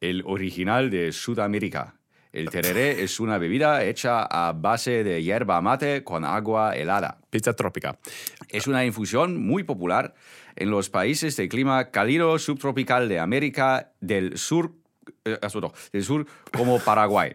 El 0.00 0.22
original 0.26 0.90
de 0.90 1.12
Sudamérica. 1.12 1.94
El 2.32 2.50
tereré 2.50 3.02
es 3.02 3.20
una 3.20 3.38
bebida 3.38 3.82
hecha 3.84 4.22
a 4.22 4.52
base 4.52 5.02
de 5.02 5.22
yerba 5.22 5.60
mate 5.60 6.04
con 6.04 6.24
agua 6.24 6.76
helada. 6.76 7.18
Pizza 7.30 7.54
Tropica. 7.54 7.98
Es 8.48 8.66
una 8.66 8.84
infusión 8.84 9.38
muy 9.44 9.64
popular 9.64 10.14
en 10.54 10.70
los 10.70 10.90
países 10.90 11.36
de 11.36 11.48
clima 11.48 11.90
cálido 11.90 12.38
subtropical 12.38 13.08
de 13.08 13.18
América 13.18 13.92
del 14.00 14.36
Sur, 14.38 14.72
doch, 15.24 15.74
del 15.90 16.04
Sur 16.04 16.26
como 16.56 16.78
Paraguay. 16.80 17.32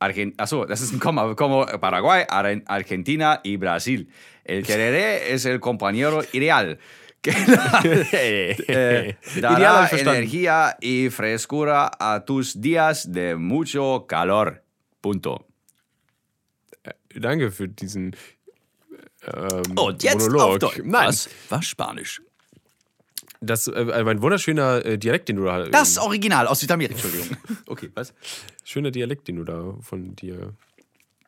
Argen 0.00 0.34
achso, 0.36 0.66
das 0.66 0.82
ist 0.82 0.92
ein 0.92 0.98
Komma, 0.98 1.34
como 1.34 1.64
Paraguay, 1.80 2.24
Ar- 2.28 2.62
Argentina 2.66 3.40
y 3.42 3.56
Brasil. 3.56 4.10
El 4.44 4.66
tereré 4.66 5.32
es 5.32 5.46
el 5.46 5.60
compañero 5.60 6.22
ideal. 6.32 6.78
Que 7.24 7.30
eh, 8.12 9.16
Ideal 9.36 9.40
dará 9.40 9.88
energía 9.90 10.76
y 10.80 11.08
frescura 11.10 11.90
a 11.98 12.24
tus 12.24 12.60
días 12.60 13.10
de 13.10 13.34
mucho 13.36 14.06
calor. 14.06 14.62
Punto. 15.00 15.46
Danke 17.16 17.50
für 17.50 17.68
diesen 17.68 18.14
ähm, 19.26 19.76
Und 19.78 20.02
jetzt 20.02 20.28
Monolog. 20.30 20.50
auf 20.52 20.58
Deutsch. 20.58 20.80
Nein, 20.84 21.08
Was 21.08 21.28
war 21.48 21.62
Spanisch? 21.62 22.20
das 23.40 23.66
äh, 23.68 23.92
ein 23.92 24.22
wunderschöner 24.22 24.84
äh, 24.84 24.98
Dialekt, 24.98 25.28
den 25.28 25.36
du 25.36 25.44
da 25.44 25.64
Das 25.68 25.98
Original 25.98 26.46
aus 26.46 26.60
Südamerika. 26.60 26.94
Entschuldigung. 26.94 27.36
Okay, 27.66 27.90
was? 27.94 28.14
schöner 28.64 28.90
Dialekt, 28.90 29.28
den 29.28 29.36
du 29.36 29.44
da 29.44 29.74
von 29.80 30.14
dir. 30.16 30.54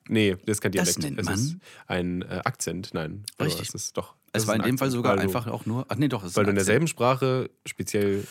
Nee, 0.09 0.37
das 0.47 0.57
ist 0.57 0.61
kein 0.61 0.73
Dialekt. 0.73 0.99
nennt 0.99 1.19
es 1.21 1.27
man- 1.27 1.35
ist 1.35 1.57
ein 1.89 2.23
äh, 2.23 2.41
Akzent. 2.45 2.95
Nein, 2.95 3.25
Richtig. 3.41 3.69
Es 3.69 3.75
ist 3.75 3.97
doch. 3.97 4.15
Es 4.37 4.47
war 4.47 4.55
in 4.57 4.63
dem 4.63 4.79
Fall 4.79 4.91
sogar 4.91 5.17
du- 5.17 5.23
einfach 5.23 5.47
auch 5.47 5.67
nur. 5.67 5.87
Ach 5.89 5.97
nee, 5.97 6.09
doch. 6.09 6.23
Weil 6.35 6.45
du 6.45 6.51
in 6.51 6.57
derselben 6.57 6.87
Sprache 6.87 7.51
speziell. 7.65 8.25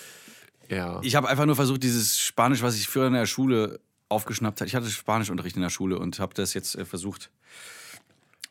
Ja. 0.69 0.99
Ich 1.03 1.15
habe 1.15 1.27
einfach 1.27 1.45
nur 1.45 1.55
versucht, 1.55 1.83
dieses 1.83 2.19
Spanisch, 2.19 2.61
was 2.61 2.75
ich 2.75 2.87
früher 2.87 3.07
in 3.07 3.13
der 3.13 3.25
Schule 3.27 3.79
aufgeschnappt 4.09 4.61
habe. 4.61 4.67
Ich 4.67 4.75
hatte 4.75 4.89
Spanischunterricht 4.89 5.55
in 5.55 5.61
der 5.61 5.69
Schule 5.69 5.99
und 5.99 6.19
habe 6.19 6.33
das 6.33 6.53
jetzt 6.53 6.75
äh, 6.75 6.85
versucht. 6.85 7.31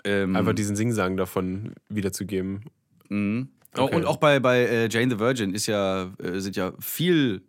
Ähm, 0.05 0.37
einfach 0.37 0.53
diesen 0.53 0.77
Singsang 0.77 1.17
davon 1.17 1.73
wiederzugeben. 1.89 2.65
Mhm. 3.09 3.49
Okay. 3.77 3.97
Und 3.97 4.05
auch 4.05 4.19
bei, 4.19 4.39
bei 4.39 4.61
äh, 4.65 4.89
Jane 4.89 5.11
the 5.15 5.19
Virgin 5.19 5.53
ist 5.55 5.67
ja, 5.67 6.13
äh, 6.23 6.39
sind 6.41 6.55
ja 6.57 6.73
viel 6.79 7.43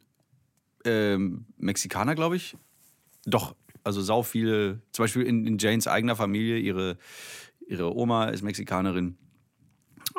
ähm, 0.84 1.46
Mexikaner, 1.58 2.16
glaube 2.16 2.36
ich. 2.36 2.56
Doch, 3.26 3.56
also 3.84 4.02
sau 4.02 4.24
viele. 4.24 4.80
Zum 4.92 5.04
Beispiel 5.04 5.24
in, 5.24 5.46
in 5.46 5.58
Janes 5.58 5.88
eigener 5.88 6.16
Familie. 6.16 6.58
Ihre, 6.58 6.98
ihre 7.68 7.96
Oma 7.96 8.26
ist 8.26 8.42
Mexikanerin. 8.42 9.18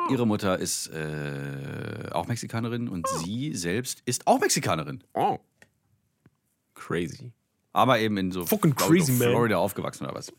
Ihre 0.09 0.25
Mutter 0.25 0.57
ist 0.57 0.87
äh, 0.87 2.09
auch 2.11 2.27
Mexikanerin 2.27 2.87
und 2.87 3.07
sie 3.07 3.53
selbst 3.53 4.01
ist 4.05 4.25
auch 4.27 4.39
Mexikanerin. 4.39 5.03
Oh. 5.13 5.39
Crazy. 6.75 7.31
Aber 7.73 7.99
eben 7.99 8.17
in 8.17 8.31
so 8.31 8.45
Fucking 8.45 8.75
crazy, 8.75 9.11
man. 9.11 9.29
Florida 9.29 9.57
aufgewachsen 9.57 10.05
oder 10.05 10.15
was. 10.15 10.31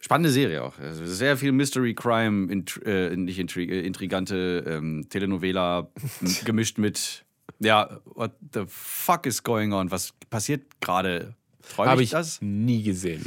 Spannende 0.00 0.30
Serie 0.30 0.64
auch. 0.64 0.78
Also 0.78 1.06
sehr 1.06 1.36
viel 1.36 1.52
Mystery 1.52 1.94
Crime, 1.94 2.50
int 2.50 2.80
äh, 2.84 3.14
nicht 3.14 3.38
intri 3.38 3.64
äh, 3.68 3.86
intrigante 3.86 4.64
ähm, 4.66 5.06
Telenovela 5.08 5.88
gemischt 6.44 6.78
mit 6.78 7.24
ja, 7.60 8.00
what 8.04 8.32
the 8.52 8.64
fuck 8.66 9.26
is 9.26 9.42
going 9.42 9.72
on? 9.72 9.90
Was 9.90 10.12
passiert 10.30 10.80
gerade? 10.80 11.36
Träume 11.68 11.90
Habe 11.90 12.02
ich 12.02 12.08
ich 12.08 12.12
das? 12.12 12.42
nie 12.42 12.82
gesehen. 12.82 13.24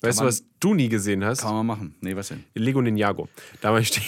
Weißt 0.00 0.20
du, 0.20 0.24
was 0.24 0.44
du 0.60 0.74
nie 0.74 0.88
gesehen 0.88 1.24
hast? 1.24 1.42
Kann 1.42 1.54
man 1.54 1.66
machen. 1.66 1.94
Nee, 2.00 2.16
was 2.16 2.28
denn? 2.28 2.44
Lego 2.54 2.80
Ninjago. 2.82 3.28
Da 3.60 3.70
mal 3.72 3.84
stehen. 3.84 4.02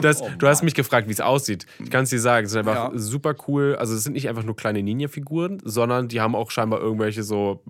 Das, 0.00 0.22
du 0.38 0.46
hast 0.46 0.62
mich 0.62 0.74
gefragt, 0.74 1.08
wie 1.08 1.12
es 1.12 1.20
aussieht. 1.20 1.66
Ich 1.82 1.90
kann 1.90 2.04
es 2.04 2.10
dir 2.10 2.20
sagen, 2.20 2.46
es 2.46 2.52
ist 2.52 2.56
einfach 2.58 2.92
Ja. 2.92 2.98
super 2.98 3.34
cool. 3.48 3.76
Also 3.78 3.94
es 3.94 4.04
sind 4.04 4.12
nicht 4.14 4.28
einfach 4.28 4.44
nur 4.44 4.56
kleine 4.56 4.82
Ninja-Figuren, 4.82 5.60
sondern 5.64 6.08
die 6.08 6.20
haben 6.20 6.34
auch 6.34 6.50
scheinbar 6.50 6.80
irgendwelche 6.80 7.22
so 7.22 7.62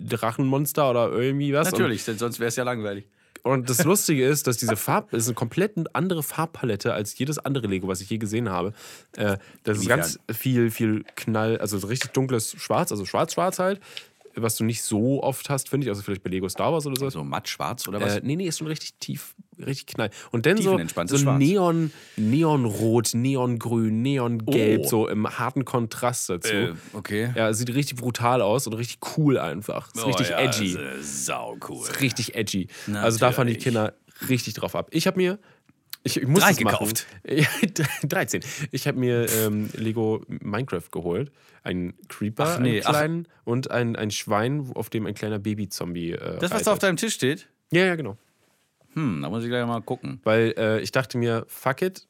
Drachenmonster 0.00 0.90
oder 0.90 1.12
irgendwie 1.12 1.52
was. 1.52 1.70
Natürlich, 1.70 2.04
denn 2.04 2.18
sonst 2.18 2.38
wäre 2.40 2.48
es 2.48 2.56
ja 2.56 2.64
langweilig. 2.64 3.06
Und, 3.42 3.68
das 3.68 3.84
Lustige 3.84 4.26
ist, 4.26 4.46
dass 4.46 4.56
diese 4.56 4.76
Farb 4.76 5.12
ist 5.12 5.26
eine 5.26 5.34
komplett 5.34 5.72
andere 5.92 6.22
Farbpalette 6.22 6.94
als 6.94 7.18
jedes 7.18 7.38
andere 7.38 7.66
Lego, 7.66 7.86
was 7.88 8.00
ich 8.00 8.08
je 8.08 8.16
gesehen 8.16 8.48
habe. 8.48 8.72
Äh, 9.16 9.36
das 9.64 9.78
ist 9.78 9.88
ganz 9.88 10.18
viel, 10.32 10.70
viel 10.70 11.04
Knall, 11.16 11.58
also 11.58 11.76
so 11.78 11.86
richtig 11.86 12.12
dunkles 12.12 12.52
Schwarz, 12.58 12.90
also 12.90 13.04
schwarz-schwarz 13.04 13.58
halt. 13.58 13.80
Was 14.36 14.56
du 14.56 14.64
nicht 14.64 14.82
so 14.82 15.22
oft 15.22 15.48
hast, 15.50 15.68
finde 15.68 15.84
ich. 15.84 15.90
Also 15.90 16.02
vielleicht 16.02 16.22
bei 16.22 16.30
Lego 16.30 16.48
Star 16.48 16.72
Wars 16.72 16.86
oder 16.86 16.96
so. 16.96 17.08
So 17.10 17.22
matt 17.24 17.48
schwarz 17.48 17.86
oder 17.88 18.00
was? 18.00 18.16
Äh, 18.16 18.20
nee, 18.24 18.36
nee, 18.36 18.46
ist 18.48 18.58
schon 18.58 18.66
richtig 18.66 18.94
tief, 18.98 19.34
richtig 19.58 19.86
knall. 19.86 20.10
Und 20.32 20.44
dann 20.46 20.56
so, 20.56 20.76
so 21.06 21.16
Schwarz. 21.18 21.38
Neon, 21.38 21.92
Neonrot, 22.16 23.14
Neongrün, 23.14 24.02
Neongelb, 24.02 24.82
Oh. 24.84 24.88
so 24.88 25.08
im 25.08 25.28
harten 25.38 25.64
Kontrast 25.64 26.28
dazu. 26.30 26.52
Äh, 26.52 26.72
okay. 26.92 27.32
Ja, 27.36 27.52
sieht 27.52 27.72
richtig 27.74 27.98
brutal 27.98 28.42
aus 28.42 28.66
und 28.66 28.72
richtig 28.74 28.98
cool 29.16 29.38
einfach. 29.38 29.88
Ist 29.94 30.06
richtig 30.06 30.28
Oh 30.28 30.32
ja, 30.32 30.38
edgy. 30.40 30.66
ist, 30.72 30.76
äh, 30.76 31.02
sau 31.02 31.56
cool. 31.68 31.82
Ist 31.84 32.00
richtig 32.00 32.34
edgy. 32.34 32.68
Also 32.94 33.18
da 33.18 33.32
fahren 33.32 33.46
die 33.46 33.54
Natürlich. 33.54 33.64
Kinder 33.64 33.94
richtig 34.28 34.54
drauf 34.54 34.74
ab. 34.74 34.88
Ich 34.90 35.06
habe 35.06 35.16
mir 35.16 35.38
ich, 36.04 36.18
ich 36.18 36.26
muss 36.28 36.40
Drei 36.42 36.52
gekauft. 36.52 37.06
Ja, 37.28 37.46
13. 38.06 38.42
Ich 38.70 38.86
habe 38.86 38.98
mir 38.98 39.26
ähm, 39.30 39.70
Lego 39.74 40.22
Minecraft 40.28 40.88
geholt. 40.92 41.32
Ein 41.62 41.94
Creeper, 42.08 42.44
Ach 42.56 42.58
nee, 42.60 42.76
einen 42.78 42.82
ach. 42.86 42.90
kleinen 42.90 43.28
und 43.44 43.70
ein, 43.70 43.96
ein 43.96 44.10
Schwein, 44.10 44.70
auf 44.74 44.90
dem 44.90 45.06
ein 45.06 45.14
kleiner 45.14 45.38
Baby-Zombie 45.38 46.12
äh, 46.12 46.18
Das, 46.38 46.42
was 46.42 46.52
reitet. 46.52 46.66
da 46.66 46.72
auf 46.72 46.78
deinem 46.78 46.96
Tisch 46.98 47.14
steht? 47.14 47.48
Ja, 47.72 47.86
ja, 47.86 47.96
genau. 47.96 48.16
Hm, 48.92 49.22
da 49.22 49.28
muss 49.30 49.42
ich 49.42 49.48
gleich 49.48 49.66
mal 49.66 49.80
gucken. 49.80 50.20
Weil 50.24 50.54
äh, 50.56 50.80
ich 50.80 50.92
dachte 50.92 51.18
mir, 51.18 51.44
fuck 51.48 51.82
it. 51.82 52.06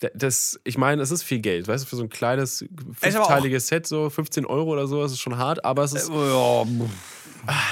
Da- 0.00 0.10
Das, 0.14 0.60
ich 0.64 0.76
meine, 0.76 1.00
es 1.02 1.10
ist 1.10 1.22
viel 1.22 1.38
Geld, 1.40 1.66
weißt 1.66 1.84
du, 1.84 1.88
für 1.88 1.96
so 1.96 2.02
ein 2.02 2.08
kleines, 2.10 2.64
fünfteiliges 2.92 3.68
Set, 3.68 3.86
so 3.86 4.10
15 4.10 4.44
Euro 4.44 4.72
oder 4.72 4.86
so, 4.86 5.00
das 5.00 5.12
ist 5.12 5.20
schon 5.20 5.38
hart, 5.38 5.64
aber 5.64 5.82
es 5.84 5.92
ist, 5.94 6.08
Ja, 6.10 6.64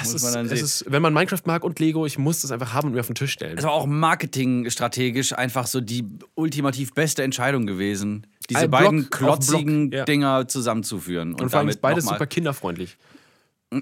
es 0.02 0.12
muss 0.12 0.14
ist, 0.14 0.22
man 0.22 0.32
dann 0.32 0.46
es 0.46 0.52
sehen. 0.52 0.64
ist 0.64 0.84
wenn 0.88 1.02
man 1.02 1.14
Minecraft 1.14 1.42
mag 1.44 1.64
und 1.64 1.78
Lego, 1.78 2.06
ich 2.06 2.18
muss 2.18 2.42
das 2.42 2.50
einfach 2.50 2.72
haben 2.72 2.88
und 2.88 2.94
mir 2.94 3.00
auf 3.00 3.06
den 3.06 3.14
Tisch 3.14 3.32
stellen. 3.32 3.58
Es 3.58 3.64
war 3.64 3.72
auch 3.72 3.86
marketingstrategisch 3.86 5.32
einfach 5.32 5.66
so 5.66 5.80
die 5.80 6.04
ultimativ 6.34 6.94
beste 6.94 7.22
Entscheidung 7.22 7.66
gewesen, 7.66 8.26
diese 8.48 8.60
Ein 8.60 8.70
Block 8.70 8.82
beiden 8.82 9.02
auf 9.04 9.10
klotzigen 9.10 9.90
Block, 9.90 9.98
ja. 9.98 10.04
Dinger 10.04 10.48
zusammenzuführen. 10.48 11.34
und 11.34 11.50
vor 11.50 11.60
allem 11.60 11.68
ist 11.68 11.80
beides 11.80 12.04
super 12.04 12.26
kinderfreundlich. 12.26 12.96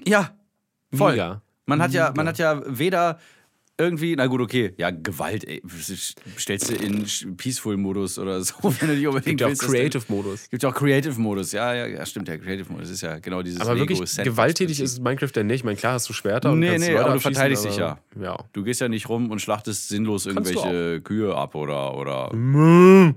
Ja, 0.05 0.31
voll. 0.93 1.11
Mega. 1.11 1.41
Man 1.65 1.81
hat 1.81 1.91
ja, 1.91 2.11
man 2.15 2.27
hat 2.27 2.37
ja 2.37 2.61
weder 2.65 3.19
irgendwie, 3.81 4.15
na 4.15 4.27
gut, 4.27 4.39
okay, 4.41 4.73
ja, 4.77 4.91
Gewalt, 4.91 5.43
ey, 5.45 5.61
stellst 6.37 6.69
du 6.69 6.75
in 6.75 7.05
Peaceful-Modus 7.37 8.19
oder 8.19 8.41
so, 8.41 8.53
wenn 8.63 8.89
du 8.89 8.95
nicht 8.95 9.07
unbedingt 9.07 9.25
Gibt 9.25 9.41
ja 9.41 9.47
auch 9.47 9.49
willst. 9.51 9.63
du- 9.63 9.67
Creative-Modus. 9.67 10.49
Gibt 10.49 10.63
ja 10.63 10.69
auch 10.69 10.73
Creative-Modus, 10.75 11.51
ja, 11.51 11.73
ja, 11.73 11.87
ja, 11.87 12.05
stimmt, 12.05 12.27
ja, 12.27 12.37
Creative-Modus 12.37 12.89
ist 12.89 13.01
ja 13.01 13.19
genau 13.19 13.41
dieses 13.41 13.59
Aber 13.61 13.77
wirklich 13.77 13.99
gewalttätig 14.23 14.79
ist 14.79 15.01
Minecraft 15.01 15.31
ja 15.35 15.43
nicht. 15.43 15.55
Ich 15.57 15.63
meine, 15.63 15.77
klar 15.77 15.93
hast 15.93 16.07
du 16.09 16.13
Schwerter 16.13 16.51
und 16.51 16.59
Nee, 16.59 16.67
kannst 16.71 16.87
nee, 16.87 16.93
Leute 16.93 17.05
aber 17.05 17.13
du 17.15 17.19
verteidigst 17.19 17.65
dich 17.65 17.81
aber- 17.81 17.99
Ja. 18.21 18.37
Du 18.53 18.63
gehst 18.63 18.79
ja 18.81 18.87
nicht 18.89 19.09
rum 19.09 19.31
und 19.31 19.39
schlachtest 19.41 19.89
sinnlos 19.89 20.25
Kannst 20.25 20.51
irgendwelche 20.51 21.01
Kühe 21.01 21.35
ab 21.35 21.55
oder, 21.55 21.95
oder, 21.97 22.31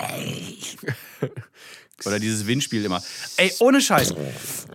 oder 2.06 2.18
dieses 2.18 2.46
Windspiel 2.46 2.84
immer. 2.84 3.02
Ey, 3.36 3.52
ohne 3.60 3.80
Scheiß. 3.80 4.14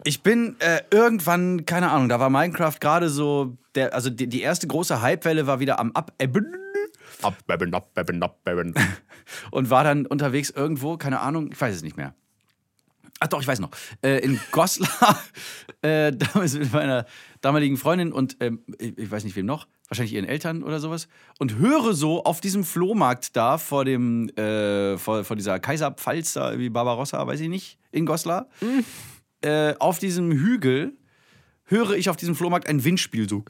Ich 0.03 0.21
bin 0.21 0.55
äh, 0.59 0.81
irgendwann, 0.91 1.65
keine 1.65 1.91
Ahnung, 1.91 2.09
da 2.09 2.19
war 2.19 2.29
Minecraft 2.29 2.79
gerade 2.79 3.09
so, 3.09 3.57
der, 3.75 3.93
also 3.93 4.09
die, 4.09 4.27
die 4.27 4.41
erste 4.41 4.67
große 4.67 5.01
Hypewelle 5.01 5.47
war 5.47 5.59
wieder 5.59 5.79
am 5.79 5.91
Abebben 5.93 6.55
Abbeben, 7.21 7.73
abbeben, 7.73 8.21
abbeben. 8.21 8.73
und 9.51 9.69
war 9.69 9.83
dann 9.83 10.05
unterwegs 10.05 10.49
irgendwo, 10.49 10.97
keine 10.97 11.19
Ahnung, 11.21 11.51
ich 11.51 11.59
weiß 11.59 11.75
es 11.75 11.81
nicht 11.81 11.97
mehr. 11.97 12.13
Ach 13.19 13.27
doch, 13.27 13.41
ich 13.41 13.47
weiß 13.47 13.59
noch. 13.59 13.71
Äh, 14.03 14.19
in 14.19 14.39
Goslar, 14.51 15.23
äh, 15.81 16.11
damals 16.11 16.53
mit 16.53 16.71
meiner 16.73 17.05
damaligen 17.41 17.77
Freundin 17.77 18.11
und 18.11 18.37
ähm, 18.41 18.63
ich 18.77 19.09
weiß 19.09 19.23
nicht 19.23 19.35
wem 19.35 19.45
noch, 19.45 19.67
wahrscheinlich 19.89 20.13
ihren 20.13 20.25
Eltern 20.25 20.63
oder 20.63 20.79
sowas. 20.79 21.07
Und 21.39 21.57
höre 21.57 21.93
so 21.93 22.23
auf 22.23 22.41
diesem 22.41 22.63
Flohmarkt 22.63 23.35
da 23.35 23.57
vor 23.57 23.85
dem, 23.85 24.29
äh, 24.29 24.97
vor, 24.97 25.23
vor 25.23 25.35
dieser 25.35 25.59
Kaiserpfalz 25.59 26.33
da, 26.33 26.57
wie 26.57 26.69
Barbarossa, 26.69 27.25
weiß 27.25 27.39
ich 27.39 27.49
nicht, 27.49 27.77
in 27.91 28.05
Goslar. 28.05 28.47
Äh, 29.41 29.75
auf 29.79 29.99
diesem 29.99 30.31
Hügel 30.31 30.93
höre 31.65 31.91
ich 31.91 32.09
auf 32.09 32.17
diesem 32.17 32.35
Flohmarkt 32.35 32.67
ein 32.67 32.83
Windspiel 32.83 33.29
so. 33.29 33.43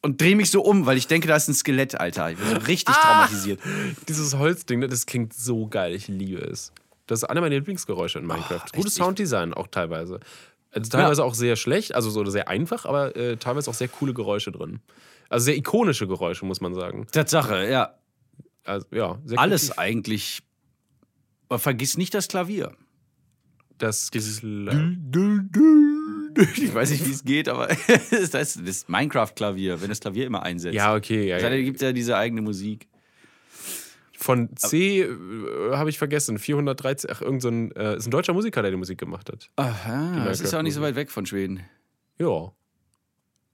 Und 0.00 0.20
drehe 0.20 0.36
mich 0.36 0.50
so 0.50 0.62
um, 0.62 0.86
weil 0.86 0.96
ich 0.96 1.08
denke, 1.08 1.26
da 1.26 1.36
ist 1.36 1.48
ein 1.48 1.54
Skelett, 1.54 1.98
Alter. 1.98 2.30
Ich 2.30 2.38
bin 2.38 2.48
so 2.48 2.56
richtig 2.56 2.94
traumatisiert. 2.94 3.60
Dieses 4.08 4.36
Holzding, 4.36 4.78
ne, 4.78 4.88
das 4.88 5.06
klingt 5.06 5.34
so 5.34 5.66
geil. 5.66 5.94
Ich 5.94 6.06
liebe 6.06 6.40
es. 6.40 6.72
Das 7.06 7.22
ist 7.22 7.24
einer 7.24 7.40
meiner 7.40 7.56
Lieblingsgeräusche 7.56 8.18
in 8.18 8.26
Minecraft. 8.26 8.62
echt? 8.64 8.74
Gutes 8.74 8.94
Sounddesign 8.94 9.54
auch 9.54 9.66
teilweise. 9.66 10.20
Also 10.70 10.90
teilweise 10.90 11.24
auch 11.24 11.34
sehr 11.34 11.56
schlecht, 11.56 11.94
also 11.94 12.10
so 12.10 12.24
sehr 12.26 12.48
einfach, 12.48 12.84
aber 12.84 13.16
äh, 13.16 13.36
teilweise 13.36 13.70
auch 13.70 13.74
sehr 13.74 13.88
coole 13.88 14.12
Geräusche 14.14 14.52
drin. 14.52 14.80
Also 15.30 15.44
sehr 15.46 15.56
ikonische 15.56 16.06
Geräusche, 16.06 16.44
muss 16.44 16.60
man 16.60 16.74
sagen. 16.74 17.06
Tatsache, 17.12 17.68
ja. 17.70 17.94
Also, 18.64 18.86
ja, 18.92 19.18
sehr 19.24 19.38
Alles 19.38 19.68
kreativ. 19.68 19.78
eigentlich. 19.78 20.40
Aber 21.48 21.58
vergiss 21.58 21.96
nicht 21.96 22.12
das 22.14 22.28
Klavier. 22.28 22.72
Das 23.78 24.10
Kla- 24.12 24.96
Ich 26.56 26.74
weiß 26.74 26.90
nicht, 26.90 27.06
wie 27.06 27.12
es 27.12 27.24
geht, 27.24 27.48
aber 27.48 27.68
das 28.10 28.12
ist 28.34 28.34
das 28.66 28.88
Minecraft-Klavier, 28.88 29.80
wenn 29.80 29.88
das 29.88 30.00
Klavier 30.00 30.26
immer 30.26 30.42
einsetzt. 30.42 30.74
Ja, 30.74 30.94
okay. 30.94 31.28
Ja, 31.28 31.38
Da 31.38 31.50
ja. 31.50 31.62
gibt 31.62 31.76
es 31.76 31.82
ja 31.82 31.92
diese 31.92 32.16
eigene 32.16 32.42
Musik. 32.42 32.88
Von 34.20 34.56
C 34.56 35.02
äh, 35.02 35.06
habe 35.74 35.90
ich 35.90 35.98
vergessen. 35.98 36.38
413, 36.40 37.08
ach, 37.12 37.22
irgend 37.22 37.40
so 37.40 37.48
ein, 37.50 37.70
äh, 37.76 37.96
ist 37.96 38.06
ein 38.08 38.10
deutscher 38.10 38.32
Musiker, 38.32 38.62
der 38.62 38.72
die 38.72 38.76
Musik 38.76 38.98
gemacht 38.98 39.30
hat. 39.30 39.48
Aha, 39.54 40.24
das 40.24 40.40
ist 40.40 40.52
ja 40.52 40.58
auch 40.58 40.62
nicht 40.64 40.74
so 40.74 40.80
weit 40.80 40.96
weg 40.96 41.12
von 41.12 41.24
Schweden. 41.24 41.60
Ja. 42.18 42.50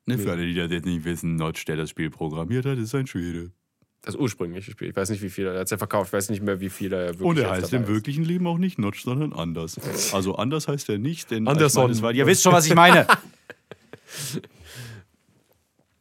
Ne, 0.07 0.18
für 0.18 0.33
alle, 0.33 0.46
die 0.46 0.55
das 0.55 0.70
jetzt 0.70 0.87
nicht 0.87 1.05
wissen, 1.05 1.37
Notch, 1.37 1.66
der 1.66 1.77
das 1.77 1.90
Spiel 1.90 2.09
programmiert 2.09 2.64
hat, 2.64 2.79
ist 2.79 2.94
ein 2.94 3.07
Schwede. 3.07 3.53
Das 4.00 4.16
ursprüngliche 4.16 4.70
Spiel. 4.70 4.88
Ich 4.88 4.96
weiß 4.96 5.11
nicht, 5.11 5.20
wie 5.22 5.29
viel 5.29 5.46
er 5.46 5.61
hat 5.61 5.70
ja 5.70 5.77
verkauft. 5.77 6.09
Ich 6.09 6.12
weiß 6.14 6.31
nicht 6.31 6.42
mehr, 6.42 6.61
wie 6.61 6.70
viel 6.70 6.94
er 6.94 7.09
wirklich 7.09 7.22
Und 7.22 7.38
er 7.38 7.50
heißt 7.50 7.64
dabei 7.72 7.77
im 7.77 7.83
ist. 7.83 7.88
wirklichen 7.90 8.24
Leben 8.24 8.46
auch 8.46 8.59
nicht 8.59 8.79
Notch, 8.79 9.03
sondern 9.03 9.35
anders. 9.35 9.79
Also 10.14 10.37
anders 10.37 10.66
heißt 10.66 10.88
er 10.88 10.96
nicht, 10.98 11.31
denn 11.31 11.46
Anderson. 11.46 11.90
das 11.90 12.00
war, 12.00 12.12
ihr 12.12 12.27
wisst 12.27 12.42
schon, 12.42 12.53
was 12.53 12.66
ich 12.66 12.74
meine. 12.74 13.07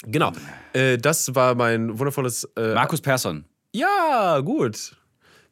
Genau. 0.06 0.34
Äh, 0.74 0.98
das 0.98 1.34
war 1.34 1.56
mein 1.56 1.98
wundervolles. 1.98 2.44
Äh, 2.58 2.74
Markus 2.74 3.00
Persson. 3.00 3.46
Ja, 3.74 4.40
gut. 4.40 4.96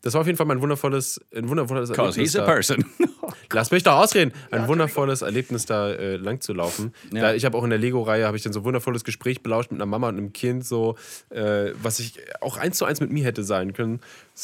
Das 0.04 0.16
war 0.16 0.22
auf 0.22 0.26
jeden 0.28 0.36
Fall 0.38 0.48
mein 0.48 0.62
wundervolles, 0.62 1.22
ein 1.36 1.48
wundervolles 1.48 1.90
Because 1.90 2.20
Erlebnis. 2.20 2.34
he's 2.34 2.36
a 2.42 2.44
person. 2.44 2.84
Lass 3.54 3.70
mich 3.70 3.84
doch 3.84 3.94
ausreden. 4.00 4.32
Ein 4.50 4.68
wundervolles 4.68 5.22
Erlebnis, 5.22 5.68
da 5.68 5.92
äh, 5.92 6.16
lang 6.16 6.42
zu 6.42 6.54
laufen. 6.54 6.92
Ja. 7.14 7.22
Da, 7.22 7.34
ich 7.36 7.46
habe 7.46 7.56
auch 7.56 7.64
in 7.64 7.70
der 7.70 7.78
Lego-Reihe 7.78 8.26
habe 8.26 8.36
ich 8.36 8.42
dann 8.42 8.52
so 8.52 8.62
ein 8.62 8.66
wundervolles 8.66 9.04
Gespräch 9.04 9.44
belauscht 9.44 9.70
mit 9.70 9.80
einer 9.80 9.86
Mama 9.86 10.10
und 10.10 10.18
einem 10.18 10.34
Kind, 10.34 10.66
so 10.66 10.96
äh, 11.30 11.72
was 11.84 12.00
ich 12.00 12.16
auch 12.42 12.58
eins 12.58 12.78
zu 12.80 12.86
eins 12.86 13.00
mit 13.00 13.12
mir 13.12 13.24
hätte 13.26 13.44
sein 13.44 13.74
können. 13.74 14.00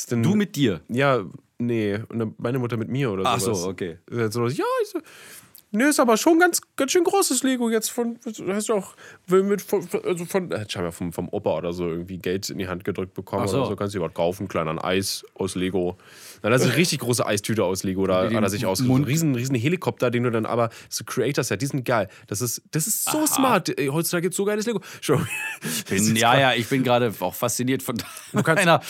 Dann, 0.10 0.22
du 0.22 0.36
mit 0.36 0.56
dir. 0.56 0.82
Ja, 0.90 1.24
nee. 1.58 2.00
Und 2.10 2.40
meine 2.40 2.60
Mutter 2.60 2.78
mit 2.78 2.90
mir 2.90 3.10
oder 3.12 3.24
Ach 3.26 3.40
so, 3.40 3.56
sowas. 3.56 3.66
okay. 3.68 3.98
Äh, 4.12 4.30
So, 4.30 4.46
ja, 4.46 4.64
ich 4.84 4.90
so, 4.90 5.00
nee, 5.72 5.84
ist 5.86 6.00
aber 6.00 6.18
schon 6.18 6.40
ganz, 6.40 6.62
ganz 6.76 6.92
schön 6.92 7.04
großes 7.04 7.44
Lego 7.44 7.70
jetzt 7.70 7.90
von, 7.90 8.18
hast 8.26 8.70
du 8.70 8.74
auch 8.74 8.96
mit, 9.28 9.62
von, 9.62 9.88
also 10.04 10.26
von, 10.26 10.52
äh, 10.52 10.66
scheinbar 10.70 10.92
vom, 10.92 11.12
vom 11.14 11.30
Opa 11.30 11.58
oder 11.58 11.74
so 11.74 11.88
irgendwie 11.88 12.18
Geld 12.18 12.50
in 12.50 12.58
die 12.58 12.68
Hand 12.68 12.84
gedrückt 12.84 13.14
bekommen 13.14 13.48
so. 13.48 13.58
oder 13.58 13.68
so, 13.68 13.76
kannst 13.76 13.94
du 13.96 14.00
dir 14.00 14.06
was 14.06 14.14
kaufen, 14.14 14.48
kleiner 14.48 14.84
Eis 14.84 15.24
aus 15.36 15.56
Lego. 15.56 15.98
Dann 16.42 16.54
hast 16.54 16.62
du 16.64 16.68
eine 16.70 16.78
richtig 16.78 17.00
große 17.00 17.26
Eistüte 17.26 17.64
aus 17.64 17.84
Lego, 17.84 18.08
da 18.08 18.28
dem 18.28 18.38
hat 18.38 18.44
er 18.44 18.50
sich 18.50 18.66
aus 18.66 18.80
Mund- 18.82 19.08
riesen, 19.08 19.36
riesen 19.36 19.56
Helikopter, 19.56 20.10
den 20.12 20.24
du 20.24 20.32
dann 20.32 20.46
aber, 20.46 20.70
so 20.90 21.04
Creator 21.04 21.44
Set, 21.44 21.62
die 21.62 21.66
sind 21.68 21.84
geil. 21.86 22.08
Das 22.28 22.42
ist, 22.42 22.62
das 22.72 22.88
ist 22.88 23.10
so 23.10 23.26
smart. 23.26 23.70
Ey, 23.78 23.88
Heutzutage 23.88 24.24
gibt 24.24 24.34
es 24.34 24.38
so 24.38 24.46
geiles 24.46 24.66
Lego. 24.66 24.82
Bin, 25.90 26.16
ja, 26.16 26.40
ja, 26.40 26.54
ich 26.54 26.68
bin 26.68 26.84
gerade 26.84 27.14
auch 27.20 27.34
fasziniert 27.34 27.84
von 27.84 27.98
kannst- 28.44 28.62
einer 28.64 28.82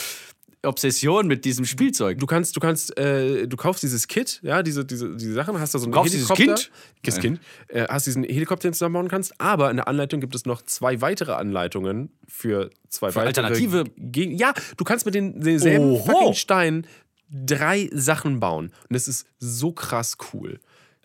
Obsession 0.63 1.27
mit 1.27 1.45
diesem 1.45 1.65
Spielzeug. 1.65 2.17
Du 2.19 2.25
kannst, 2.25 2.55
du 2.55 2.59
kannst, 2.59 2.97
äh, 2.97 3.47
du 3.47 3.55
kaufst 3.57 3.83
dieses 3.83 4.07
Kit, 4.07 4.39
ja, 4.43 4.63
diese, 4.63 4.83
diese, 4.85 5.15
diese 5.15 5.33
Sachen, 5.33 5.59
hast 5.59 5.73
da 5.75 5.79
so 5.79 5.85
ein 5.87 5.91
kaufst 5.91 6.13
dieses 6.13 6.29
Helikopter. 6.29 6.63
Kind? 6.63 6.71
Das 7.03 7.19
Kind. 7.19 7.39
Äh, 7.67 7.85
hast 7.87 8.07
diesen 8.07 8.23
Helikopter, 8.23 8.63
den 8.67 8.71
du 8.71 8.77
zusammenbauen 8.77 9.07
kannst, 9.07 9.39
aber 9.39 9.69
in 9.69 9.77
der 9.77 9.87
Anleitung 9.87 10.19
gibt 10.19 10.35
es 10.35 10.45
noch 10.45 10.61
zwei 10.63 10.99
weitere 11.01 11.33
Anleitungen 11.33 12.09
für 12.27 12.69
zwei 12.89 13.11
Für 13.11 13.19
weitere. 13.21 13.45
alternative- 13.45 13.83
Geg 13.97 14.39
ja, 14.39 14.53
du 14.77 14.83
kannst 14.83 15.05
mit 15.05 15.15
den, 15.15 15.39
denselben 15.39 15.85
Oho. 15.91 16.05
fucking 16.05 16.33
Steinen 16.33 16.87
drei 17.29 17.89
Sachen 17.93 18.39
bauen. 18.39 18.67
Und 18.67 18.93
das 18.93 19.07
ist 19.07 19.27
so 19.37 19.71
krass 19.71 20.17
cool. 20.33 20.59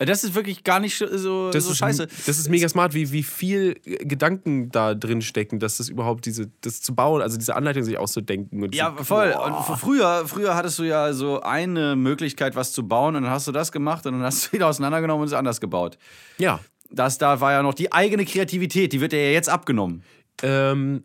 Das 0.05 0.23
ist 0.23 0.35
wirklich 0.35 0.63
gar 0.63 0.79
nicht 0.79 0.97
so, 0.97 1.51
Das, 1.51 1.65
so 1.65 1.71
ist, 1.71 1.77
scheiße. 1.77 2.07
das 2.07 2.37
ist 2.37 2.49
mega 2.49 2.67
smart, 2.69 2.93
wie, 2.93 3.11
wie 3.11 3.23
viel 3.23 3.75
Gedanken 3.83 4.69
da 4.71 4.95
drin 4.95 5.21
stecken, 5.21 5.59
dass 5.59 5.77
das 5.77 5.89
überhaupt 5.89 6.25
diese, 6.25 6.49
das 6.61 6.81
zu 6.81 6.95
bauen, 6.95 7.21
also 7.21 7.37
diese 7.37 7.55
Anleitung 7.55 7.83
sich 7.83 7.97
auszudenken. 7.97 8.63
Und 8.63 8.75
Ja, 8.75 8.95
zu, 8.97 9.03
voll. 9.03 9.31
Und 9.45 9.53
f- 9.53 9.79
früher, 9.79 10.23
früher 10.27 10.55
hattest 10.55 10.79
du 10.79 10.83
ja 10.83 11.13
so 11.13 11.41
eine 11.41 11.95
Möglichkeit, 11.95 12.55
was 12.55 12.71
zu 12.71 12.87
bauen, 12.87 13.15
und 13.15 13.23
dann 13.23 13.31
hast 13.31 13.47
du 13.47 13.51
das 13.51 13.71
gemacht 13.71 14.05
und 14.05 14.13
dann 14.13 14.23
hast 14.23 14.47
du 14.47 14.51
wieder 14.53 14.67
auseinandergenommen 14.67 15.21
und 15.21 15.27
es 15.27 15.33
anders 15.33 15.61
gebaut. 15.61 15.97
Ja. 16.37 16.59
Das 16.89 17.17
da 17.17 17.39
war 17.41 17.51
ja 17.53 17.63
noch 17.63 17.73
die 17.73 17.91
eigene 17.91 18.23
Kreativität, 18.25 18.93
die 18.93 19.01
wird 19.01 19.11
dir 19.13 19.25
ja 19.25 19.31
jetzt 19.31 19.49
abgenommen. 19.49 20.03
Ähm, 20.43 21.03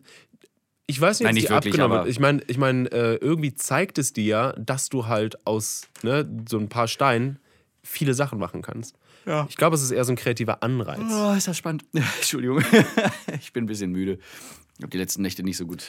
ich 0.87 1.01
weiß 1.01 1.21
nicht, 1.21 1.27
Nein, 1.27 1.35
nicht 1.35 1.51
wirklich, 1.51 1.75
abgenommen 1.75 1.99
aber-. 1.99 2.09
Ich 2.09 2.19
meine, 2.19 2.41
ich 2.47 2.57
mein, 2.59 2.87
äh, 2.87 3.15
irgendwie 3.17 3.55
zeigt 3.55 3.99
es 3.99 4.13
dir 4.13 4.25
ja, 4.25 4.53
dass 4.53 4.89
du 4.89 5.07
halt 5.07 5.47
aus 5.47 5.83
ne, 6.03 6.27
so 6.49 6.59
ein 6.59 6.69
paar 6.69 6.89
Steinen 6.89 7.39
viele 7.88 8.14
Sachen 8.14 8.38
machen 8.38 8.62
kannst. 8.62 8.96
Ja. 9.27 9.46
Ich 9.48 9.57
glaube, 9.57 9.74
es 9.77 9.83
ist 9.83 9.90
eher 9.90 10.05
so 10.05 10.12
ein 10.12 10.16
kreativer 10.16 10.62
Anreiz. 10.62 11.01
Oh, 11.11 11.33
ist 11.33 11.48
das 11.48 11.57
spannend. 11.57 11.85
Entschuldigung. 11.92 12.62
ich 13.40 13.53
bin 13.53 13.64
ein 13.64 13.66
bisschen 13.66 13.90
müde. 13.92 14.18
Ich 14.77 14.83
habe 14.83 14.90
die 14.90 14.98
letzten 14.98 15.22
Nächte 15.22 15.42
nicht 15.42 15.57
so 15.57 15.66
gut 15.66 15.85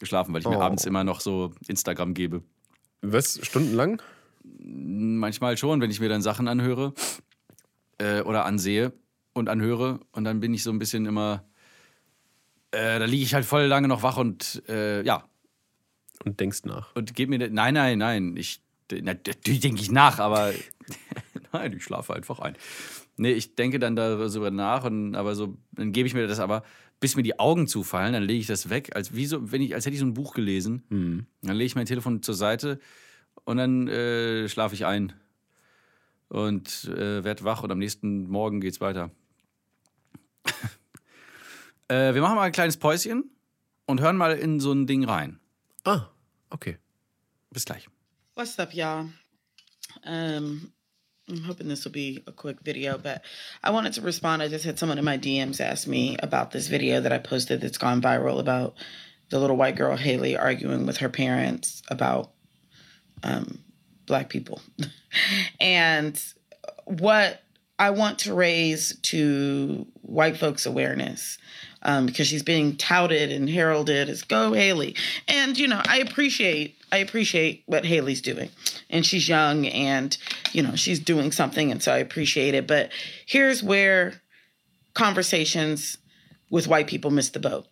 geschlafen, 0.00 0.32
weil 0.32 0.40
ich 0.40 0.46
mir 0.48 0.58
Oh. 0.58 0.62
abends 0.62 0.84
immer 0.84 1.04
noch 1.04 1.20
so 1.20 1.52
Instagram 1.68 2.14
gebe. 2.14 2.42
Was? 3.02 3.38
Stundenlang? 3.44 4.00
Manchmal 4.44 5.56
schon, 5.56 5.80
wenn 5.80 5.90
ich 5.90 6.00
mir 6.00 6.08
dann 6.08 6.22
Sachen 6.22 6.48
anhöre 6.48 6.94
äh, 7.98 8.22
oder 8.22 8.44
ansehe 8.44 8.92
und 9.32 9.48
anhöre 9.48 10.00
und 10.12 10.24
dann 10.24 10.40
bin 10.40 10.52
ich 10.54 10.62
so 10.64 10.70
ein 10.70 10.78
bisschen 10.78 11.06
immer, 11.06 11.44
äh, 12.72 12.98
da 12.98 13.04
liege 13.04 13.22
ich 13.22 13.34
halt 13.34 13.44
voll 13.44 13.64
lange 13.64 13.86
noch 13.88 14.02
wach 14.02 14.16
und 14.16 14.62
äh, 14.68 15.02
ja, 15.04 15.24
Und 16.24 16.40
denkst 16.40 16.64
nach. 16.64 16.94
und 16.96 17.14
gebe 17.14 17.30
mir, 17.36 17.48
nein, 17.50 17.74
nein, 17.74 17.98
nein, 17.98 18.36
ich, 18.36 18.60
na, 18.90 19.14
natürlich 19.14 19.60
denke 19.60 19.80
ich 19.80 19.90
nach, 19.92 20.18
aber 20.18 20.52
nein, 21.52 21.72
ich 21.72 21.84
schlafe 21.84 22.14
einfach 22.14 22.38
ein. 22.38 22.56
Nee, 23.16 23.32
ich 23.32 23.54
denke 23.54 23.78
dann 23.78 23.96
darüber 23.96 24.50
nach 24.50 24.84
und 24.84 25.14
aber 25.14 25.34
so, 25.34 25.56
dann 25.72 25.92
gebe 25.92 26.06
ich 26.06 26.14
mir 26.14 26.26
das 26.26 26.40
aber, 26.40 26.62
bis 27.00 27.16
mir 27.16 27.22
die 27.22 27.38
Augen 27.38 27.66
zufallen, 27.66 28.12
dann 28.12 28.22
lege 28.22 28.40
ich 28.40 28.46
das 28.46 28.70
weg, 28.70 28.94
als, 28.94 29.14
wie 29.14 29.26
so, 29.26 29.50
wenn 29.50 29.60
ich, 29.60 29.74
als 29.74 29.84
hätte 29.84 29.94
ich 29.94 30.00
so 30.00 30.06
ein 30.06 30.14
Buch 30.14 30.34
gelesen. 30.34 30.84
Dann 31.42 31.56
lege 31.56 31.66
ich 31.66 31.74
mein 31.74 31.86
Telefon 31.86 32.22
zur 32.22 32.34
Seite 32.34 32.78
und 33.44 33.56
dann 33.56 33.88
äh, 33.88 34.48
schlafe 34.48 34.74
ich 34.74 34.86
ein 34.86 35.12
und 36.28 36.84
äh, 36.84 37.24
werde 37.24 37.44
wach 37.44 37.62
und 37.62 37.70
am 37.70 37.78
nächsten 37.78 38.28
Morgen 38.28 38.60
geht's 38.60 38.80
weiter. 38.80 39.10
äh, 41.88 42.14
wir 42.14 42.22
machen 42.22 42.36
mal 42.36 42.42
ein 42.42 42.52
kleines 42.52 42.76
Päuschen 42.76 43.30
und 43.86 44.00
hören 44.00 44.16
mal 44.16 44.32
in 44.32 44.60
so 44.60 44.72
ein 44.72 44.86
Ding 44.86 45.04
rein. 45.04 45.40
Ah, 45.84 46.06
okay. 46.50 46.78
Bis 47.50 47.64
gleich. 47.64 47.88
What's 48.34 48.58
up, 48.58 48.72
y'all? 48.72 49.10
Um, 50.06 50.72
I'm 51.32 51.44
hoping 51.44 51.68
this 51.68 51.84
will 51.84 51.92
be 51.92 52.22
a 52.26 52.32
quick 52.32 52.60
video, 52.60 52.98
but 52.98 53.24
I 53.64 53.70
wanted 53.70 53.94
to 53.94 54.02
respond. 54.02 54.42
I 54.42 54.48
just 54.48 54.64
had 54.64 54.78
someone 54.78 54.98
in 54.98 55.04
my 55.04 55.16
DMs 55.16 55.60
ask 55.60 55.88
me 55.88 56.16
about 56.22 56.50
this 56.50 56.68
video 56.68 57.00
that 57.00 57.12
I 57.12 57.18
posted 57.18 57.60
that's 57.60 57.78
gone 57.78 58.02
viral 58.02 58.38
about 58.38 58.74
the 59.30 59.38
little 59.38 59.56
white 59.56 59.76
girl 59.76 59.96
Haley 59.96 60.36
arguing 60.36 60.84
with 60.84 60.98
her 60.98 61.08
parents 61.08 61.82
about 61.88 62.32
um, 63.22 63.60
black 64.04 64.28
people. 64.28 64.60
and 65.60 66.22
what 66.84 67.42
I 67.78 67.90
want 67.90 68.20
to 68.20 68.34
raise 68.34 68.98
to 69.02 69.86
white 70.02 70.36
folks' 70.36 70.66
awareness 70.66 71.38
um, 71.82 72.06
because 72.06 72.26
she's 72.26 72.42
being 72.42 72.76
touted 72.76 73.30
and 73.30 73.48
heralded 73.48 74.08
as 74.08 74.22
"Go 74.22 74.52
Haley," 74.52 74.96
and 75.28 75.58
you 75.58 75.68
know 75.68 75.80
I 75.86 75.98
appreciate 75.98 76.76
I 76.90 76.98
appreciate 76.98 77.62
what 77.66 77.84
Haley's 77.84 78.20
doing, 78.20 78.50
and 78.90 79.04
she's 79.04 79.28
young 79.28 79.66
and 79.66 80.16
you 80.52 80.62
know 80.62 80.76
she's 80.76 81.00
doing 81.00 81.32
something, 81.32 81.70
and 81.70 81.82
so 81.82 81.92
I 81.92 81.98
appreciate 81.98 82.54
it. 82.54 82.66
But 82.66 82.90
here's 83.26 83.62
where 83.62 84.20
conversations 84.94 85.98
with 86.50 86.68
white 86.68 86.86
people 86.86 87.10
miss 87.10 87.30
the 87.30 87.40
boat, 87.40 87.66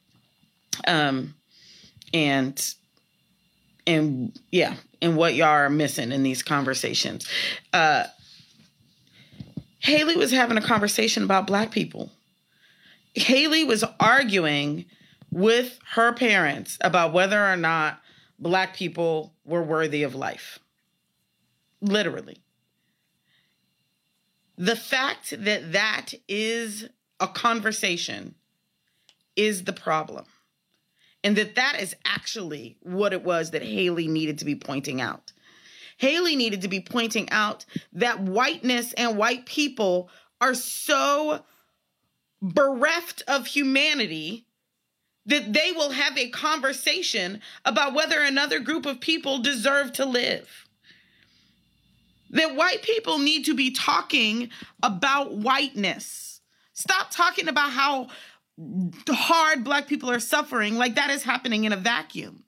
um, 0.86 1.34
and 2.12 2.74
and 3.86 4.38
yeah, 4.50 4.76
and 5.02 5.16
what 5.16 5.34
y'all 5.34 5.48
are 5.48 5.70
missing 5.70 6.12
in 6.12 6.22
these 6.22 6.42
conversations. 6.42 7.28
Uh, 7.72 8.04
Haley 9.80 10.16
was 10.16 10.30
having 10.30 10.58
a 10.58 10.62
conversation 10.62 11.24
about 11.24 11.46
black 11.46 11.70
people. 11.70 12.10
Haley 13.14 13.64
was 13.64 13.84
arguing 13.98 14.86
with 15.30 15.78
her 15.94 16.12
parents 16.12 16.78
about 16.80 17.12
whether 17.12 17.44
or 17.44 17.56
not 17.56 18.00
black 18.38 18.74
people 18.74 19.34
were 19.44 19.62
worthy 19.62 20.02
of 20.02 20.14
life. 20.14 20.58
Literally. 21.80 22.38
The 24.56 24.76
fact 24.76 25.34
that 25.44 25.72
that 25.72 26.12
is 26.28 26.88
a 27.18 27.28
conversation 27.28 28.34
is 29.36 29.64
the 29.64 29.72
problem. 29.72 30.26
And 31.22 31.36
that 31.36 31.54
that 31.54 31.80
is 31.80 31.94
actually 32.04 32.78
what 32.80 33.12
it 33.12 33.22
was 33.22 33.50
that 33.50 33.62
Haley 33.62 34.08
needed 34.08 34.38
to 34.38 34.44
be 34.44 34.54
pointing 34.54 35.00
out. 35.00 35.32
Haley 35.98 36.34
needed 36.34 36.62
to 36.62 36.68
be 36.68 36.80
pointing 36.80 37.28
out 37.30 37.66
that 37.92 38.20
whiteness 38.20 38.94
and 38.94 39.18
white 39.18 39.44
people 39.44 40.08
are 40.40 40.54
so 40.54 41.44
bereft 42.42 43.22
of 43.28 43.46
humanity 43.46 44.46
that 45.26 45.52
they 45.52 45.72
will 45.72 45.90
have 45.90 46.16
a 46.18 46.30
conversation 46.30 47.40
about 47.64 47.94
whether 47.94 48.20
another 48.22 48.58
group 48.60 48.86
of 48.86 49.00
people 49.00 49.38
deserve 49.40 49.92
to 49.94 50.04
live. 50.06 50.66
that 52.30 52.54
white 52.54 52.82
people 52.82 53.18
need 53.18 53.44
to 53.46 53.54
be 53.54 53.70
talking 53.72 54.50
about 54.82 55.34
whiteness. 55.34 56.40
Stop 56.72 57.10
talking 57.10 57.48
about 57.48 57.70
how 57.70 58.08
hard 59.08 59.64
black 59.64 59.86
people 59.88 60.10
are 60.10 60.20
suffering 60.20 60.76
like 60.76 60.94
that 60.96 61.10
is 61.10 61.22
happening 61.22 61.64
in 61.64 61.72
a 61.72 61.76
vacuum. 61.76 62.44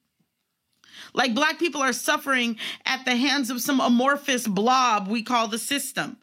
Like 1.14 1.34
black 1.34 1.58
people 1.58 1.82
are 1.82 1.92
suffering 1.92 2.58
at 2.86 3.04
the 3.04 3.16
hands 3.16 3.50
of 3.50 3.60
some 3.60 3.80
amorphous 3.80 4.46
blob 4.46 5.08
we 5.08 5.22
call 5.22 5.48
the 5.48 5.58
system. 5.58 6.18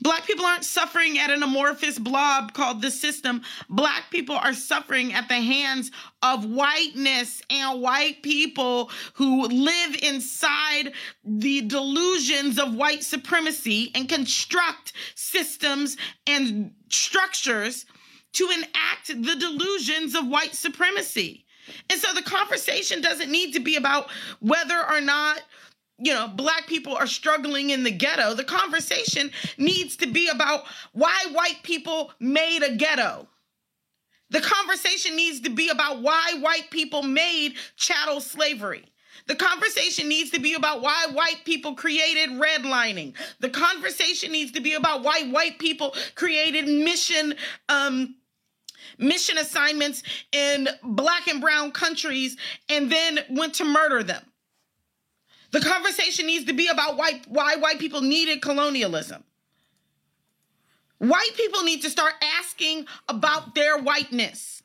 Black 0.00 0.26
people 0.26 0.44
aren't 0.44 0.64
suffering 0.64 1.18
at 1.18 1.30
an 1.30 1.42
amorphous 1.42 1.98
blob 1.98 2.52
called 2.52 2.82
the 2.82 2.90
system. 2.90 3.42
Black 3.68 4.10
people 4.10 4.36
are 4.36 4.54
suffering 4.54 5.12
at 5.12 5.28
the 5.28 5.34
hands 5.34 5.90
of 6.22 6.44
whiteness 6.44 7.42
and 7.50 7.80
white 7.80 8.22
people 8.22 8.90
who 9.14 9.46
live 9.46 9.96
inside 10.02 10.92
the 11.24 11.62
delusions 11.62 12.58
of 12.58 12.74
white 12.74 13.02
supremacy 13.02 13.90
and 13.94 14.08
construct 14.08 14.92
systems 15.14 15.96
and 16.26 16.72
structures 16.90 17.86
to 18.32 18.48
enact 18.50 19.08
the 19.08 19.36
delusions 19.36 20.14
of 20.14 20.26
white 20.28 20.54
supremacy. 20.54 21.44
And 21.90 22.00
so 22.00 22.14
the 22.14 22.22
conversation 22.22 23.00
doesn't 23.00 23.30
need 23.30 23.52
to 23.52 23.60
be 23.60 23.76
about 23.76 24.08
whether 24.40 24.78
or 24.88 25.00
not 25.00 25.42
you 25.98 26.14
know, 26.14 26.28
black 26.28 26.66
people 26.66 26.96
are 26.96 27.06
struggling 27.06 27.70
in 27.70 27.82
the 27.82 27.90
ghetto. 27.90 28.34
The 28.34 28.44
conversation 28.44 29.30
needs 29.56 29.96
to 29.96 30.06
be 30.06 30.28
about 30.28 30.64
why 30.92 31.26
white 31.32 31.62
people 31.62 32.12
made 32.20 32.62
a 32.62 32.76
ghetto. 32.76 33.26
The 34.30 34.40
conversation 34.40 35.16
needs 35.16 35.40
to 35.40 35.50
be 35.50 35.70
about 35.70 36.02
why 36.02 36.34
white 36.40 36.70
people 36.70 37.02
made 37.02 37.54
chattel 37.76 38.20
slavery. 38.20 38.84
The 39.26 39.34
conversation 39.34 40.08
needs 40.08 40.30
to 40.30 40.40
be 40.40 40.54
about 40.54 40.80
why 40.80 41.06
white 41.12 41.44
people 41.44 41.74
created 41.74 42.30
redlining. 42.30 43.14
The 43.40 43.50
conversation 43.50 44.30
needs 44.30 44.52
to 44.52 44.60
be 44.60 44.74
about 44.74 45.02
why 45.02 45.22
white 45.30 45.58
people 45.58 45.94
created 46.14 46.68
mission 46.68 47.34
um, 47.68 48.14
mission 48.98 49.38
assignments 49.38 50.02
in 50.32 50.68
black 50.82 51.28
and 51.28 51.40
brown 51.40 51.72
countries 51.72 52.36
and 52.68 52.90
then 52.90 53.20
went 53.30 53.54
to 53.54 53.64
murder 53.64 54.02
them. 54.02 54.22
The 55.50 55.60
conversation 55.60 56.26
needs 56.26 56.44
to 56.46 56.52
be 56.52 56.68
about 56.68 56.96
why 56.96 57.56
white 57.56 57.78
people 57.78 58.00
needed 58.00 58.42
colonialism. 58.42 59.24
White 60.98 61.30
people 61.36 61.62
need 61.62 61.82
to 61.82 61.90
start 61.90 62.14
asking 62.38 62.86
about 63.08 63.54
their 63.54 63.78
whiteness. 63.78 64.62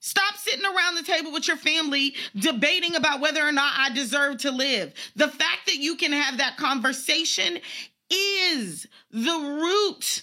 Stop 0.00 0.36
sitting 0.36 0.64
around 0.64 0.94
the 0.94 1.02
table 1.02 1.32
with 1.32 1.46
your 1.46 1.56
family 1.56 2.14
debating 2.34 2.94
about 2.94 3.20
whether 3.20 3.46
or 3.46 3.52
not 3.52 3.74
I 3.76 3.92
deserve 3.92 4.38
to 4.38 4.50
live. 4.50 4.94
The 5.16 5.28
fact 5.28 5.66
that 5.66 5.76
you 5.76 5.96
can 5.96 6.12
have 6.12 6.38
that 6.38 6.56
conversation 6.56 7.58
is 8.08 8.86
the 9.10 9.58
root 9.60 10.22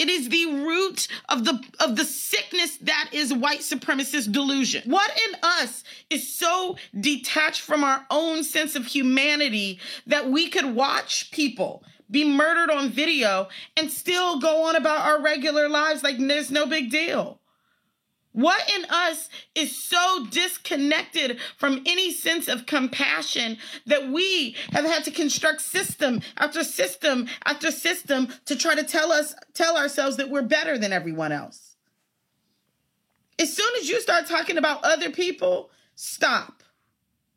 it 0.00 0.08
is 0.08 0.30
the 0.30 0.46
root 0.46 1.08
of 1.28 1.44
the 1.44 1.62
of 1.78 1.94
the 1.94 2.06
sickness 2.06 2.78
that 2.78 3.10
is 3.12 3.34
white 3.34 3.60
supremacist 3.60 4.32
delusion. 4.32 4.82
What 4.86 5.10
in 5.28 5.38
us 5.42 5.84
is 6.08 6.26
so 6.26 6.76
detached 6.98 7.60
from 7.60 7.84
our 7.84 8.06
own 8.10 8.42
sense 8.42 8.76
of 8.76 8.86
humanity 8.86 9.78
that 10.06 10.30
we 10.30 10.48
could 10.48 10.74
watch 10.74 11.30
people 11.32 11.84
be 12.10 12.24
murdered 12.24 12.70
on 12.70 12.88
video 12.88 13.48
and 13.76 13.90
still 13.90 14.40
go 14.40 14.64
on 14.64 14.74
about 14.74 15.06
our 15.06 15.20
regular 15.20 15.68
lives 15.68 16.02
like 16.02 16.16
there's 16.16 16.50
no 16.50 16.64
big 16.64 16.90
deal? 16.90 17.39
What 18.32 18.70
in 18.76 18.84
us 18.88 19.28
is 19.56 19.76
so 19.76 20.26
disconnected 20.30 21.40
from 21.56 21.82
any 21.84 22.12
sense 22.12 22.46
of 22.46 22.64
compassion 22.64 23.58
that 23.86 24.08
we 24.08 24.54
have 24.72 24.84
had 24.84 25.02
to 25.04 25.10
construct 25.10 25.60
system 25.62 26.20
after 26.36 26.62
system 26.62 27.28
after 27.44 27.72
system 27.72 28.28
to 28.44 28.56
try 28.56 28.76
to 28.76 28.84
tell 28.84 29.10
us 29.10 29.34
tell 29.52 29.76
ourselves 29.76 30.16
that 30.18 30.30
we're 30.30 30.42
better 30.42 30.78
than 30.78 30.92
everyone 30.92 31.32
else. 31.32 31.76
As 33.40 33.54
soon 33.54 33.70
as 33.80 33.88
you 33.88 34.00
start 34.00 34.26
talking 34.26 34.58
about 34.58 34.84
other 34.84 35.10
people, 35.10 35.70
stop 35.96 36.62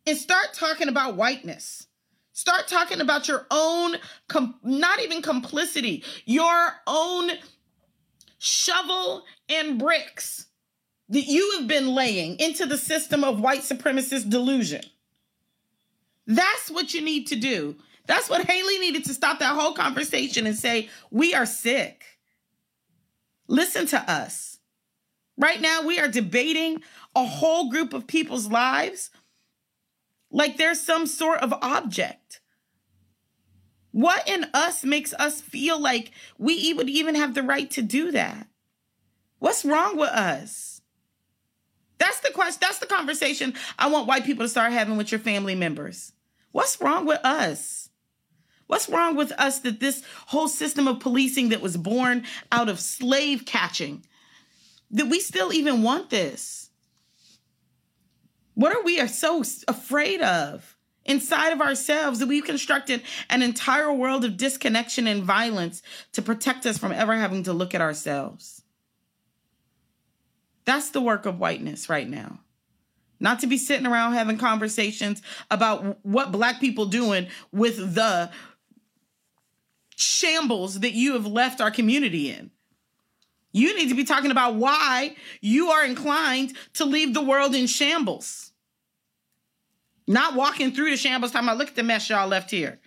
and 0.05 0.17
start 0.17 0.53
talking 0.53 0.89
about 0.89 1.15
whiteness. 1.15 1.87
Start 2.33 2.67
talking 2.67 2.99
about 2.99 3.27
your 3.27 3.47
own 3.49 3.95
com- 4.27 4.59
not 4.63 4.99
even 5.01 5.21
complicity, 5.21 6.03
your 6.25 6.73
own 6.85 7.31
shovel 8.37 9.23
and 9.49 9.79
bricks 9.79 10.47
that 11.13 11.27
you 11.27 11.57
have 11.57 11.67
been 11.67 11.93
laying 11.93 12.39
into 12.39 12.65
the 12.65 12.77
system 12.77 13.23
of 13.23 13.39
white 13.39 13.61
supremacist 13.61 14.29
delusion. 14.29 14.81
That's 16.25 16.71
what 16.71 16.93
you 16.93 17.01
need 17.01 17.27
to 17.27 17.35
do. 17.35 17.75
That's 18.07 18.29
what 18.29 18.45
Haley 18.45 18.79
needed 18.79 19.05
to 19.05 19.13
stop 19.13 19.39
that 19.39 19.55
whole 19.55 19.73
conversation 19.73 20.47
and 20.47 20.57
say, 20.57 20.89
We 21.11 21.35
are 21.35 21.45
sick. 21.45 22.03
Listen 23.47 23.85
to 23.87 24.11
us. 24.11 24.59
Right 25.37 25.61
now, 25.61 25.83
we 25.83 25.99
are 25.99 26.07
debating 26.07 26.81
a 27.15 27.25
whole 27.25 27.69
group 27.69 27.93
of 27.93 28.07
people's 28.07 28.47
lives 28.47 29.11
like 30.31 30.57
there's 30.57 30.81
some 30.81 31.05
sort 31.05 31.39
of 31.41 31.53
object. 31.61 32.41
What 33.91 34.27
in 34.27 34.47
us 34.55 34.83
makes 34.83 35.13
us 35.13 35.41
feel 35.41 35.79
like 35.79 36.11
we 36.39 36.73
would 36.73 36.89
even 36.89 37.13
have 37.13 37.35
the 37.35 37.43
right 37.43 37.69
to 37.71 37.83
do 37.83 38.11
that? 38.11 38.47
What's 39.37 39.63
wrong 39.63 39.97
with 39.97 40.09
us? 40.09 40.72
That's 41.97 42.19
the 42.19 42.31
question. 42.31 42.59
That's 42.61 42.79
the 42.79 42.85
conversation 42.85 43.53
I 43.77 43.87
want 43.87 44.07
white 44.07 44.25
people 44.25 44.45
to 44.45 44.49
start 44.49 44.73
having 44.73 44.97
with 44.97 45.11
your 45.11 45.19
family 45.19 45.55
members. 45.55 46.11
What's 46.51 46.79
wrong 46.81 47.05
with 47.05 47.19
us? 47.23 47.89
What's 48.67 48.89
wrong 48.89 49.15
with 49.15 49.31
us 49.33 49.59
that 49.59 49.79
this 49.79 50.03
whole 50.27 50.47
system 50.47 50.87
of 50.87 50.99
policing 50.99 51.49
that 51.49 51.61
was 51.61 51.77
born 51.77 52.25
out 52.51 52.69
of 52.69 52.79
slave 52.79 53.45
catching, 53.45 54.05
that 54.91 55.07
we 55.07 55.19
still 55.19 55.53
even 55.53 55.83
want 55.83 56.09
this? 56.09 56.69
What 58.55 58.75
are 58.75 58.83
we 58.83 58.99
are 58.99 59.07
so 59.07 59.43
afraid 59.67 60.21
of 60.21 60.75
inside 61.05 61.51
of 61.51 61.61
ourselves 61.61 62.19
that 62.19 62.27
we've 62.27 62.45
constructed 62.45 63.01
an 63.29 63.41
entire 63.41 63.91
world 63.91 64.23
of 64.23 64.37
disconnection 64.37 65.07
and 65.07 65.23
violence 65.23 65.81
to 66.13 66.21
protect 66.21 66.65
us 66.65 66.77
from 66.77 66.91
ever 66.91 67.15
having 67.15 67.43
to 67.43 67.53
look 67.53 67.75
at 67.75 67.81
ourselves? 67.81 68.62
That's 70.65 70.91
the 70.91 71.01
work 71.01 71.25
of 71.25 71.39
whiteness 71.39 71.89
right 71.89 72.09
now. 72.09 72.39
Not 73.19 73.39
to 73.39 73.47
be 73.47 73.57
sitting 73.57 73.87
around 73.87 74.13
having 74.13 74.37
conversations 74.37 75.21
about 75.49 76.03
what 76.05 76.31
black 76.31 76.59
people 76.59 76.85
doing 76.85 77.27
with 77.51 77.95
the 77.95 78.29
shambles 79.95 80.79
that 80.81 80.93
you 80.93 81.13
have 81.13 81.25
left 81.25 81.61
our 81.61 81.71
community 81.71 82.29
in. 82.29 82.51
You 83.53 83.77
need 83.77 83.89
to 83.89 83.95
be 83.95 84.03
talking 84.03 84.31
about 84.31 84.55
why 84.55 85.15
you 85.39 85.69
are 85.69 85.85
inclined 85.85 86.53
to 86.73 86.85
leave 86.85 87.13
the 87.13 87.21
world 87.21 87.53
in 87.53 87.67
shambles. 87.67 88.51
Not 90.07 90.35
walking 90.35 90.71
through 90.71 90.89
the 90.89 90.97
shambles, 90.97 91.31
talking 91.31 91.47
about, 91.47 91.59
look 91.59 91.69
at 91.69 91.75
the 91.75 91.83
mess 91.83 92.09
y'all 92.09 92.27
left 92.27 92.51
here. 92.51 92.79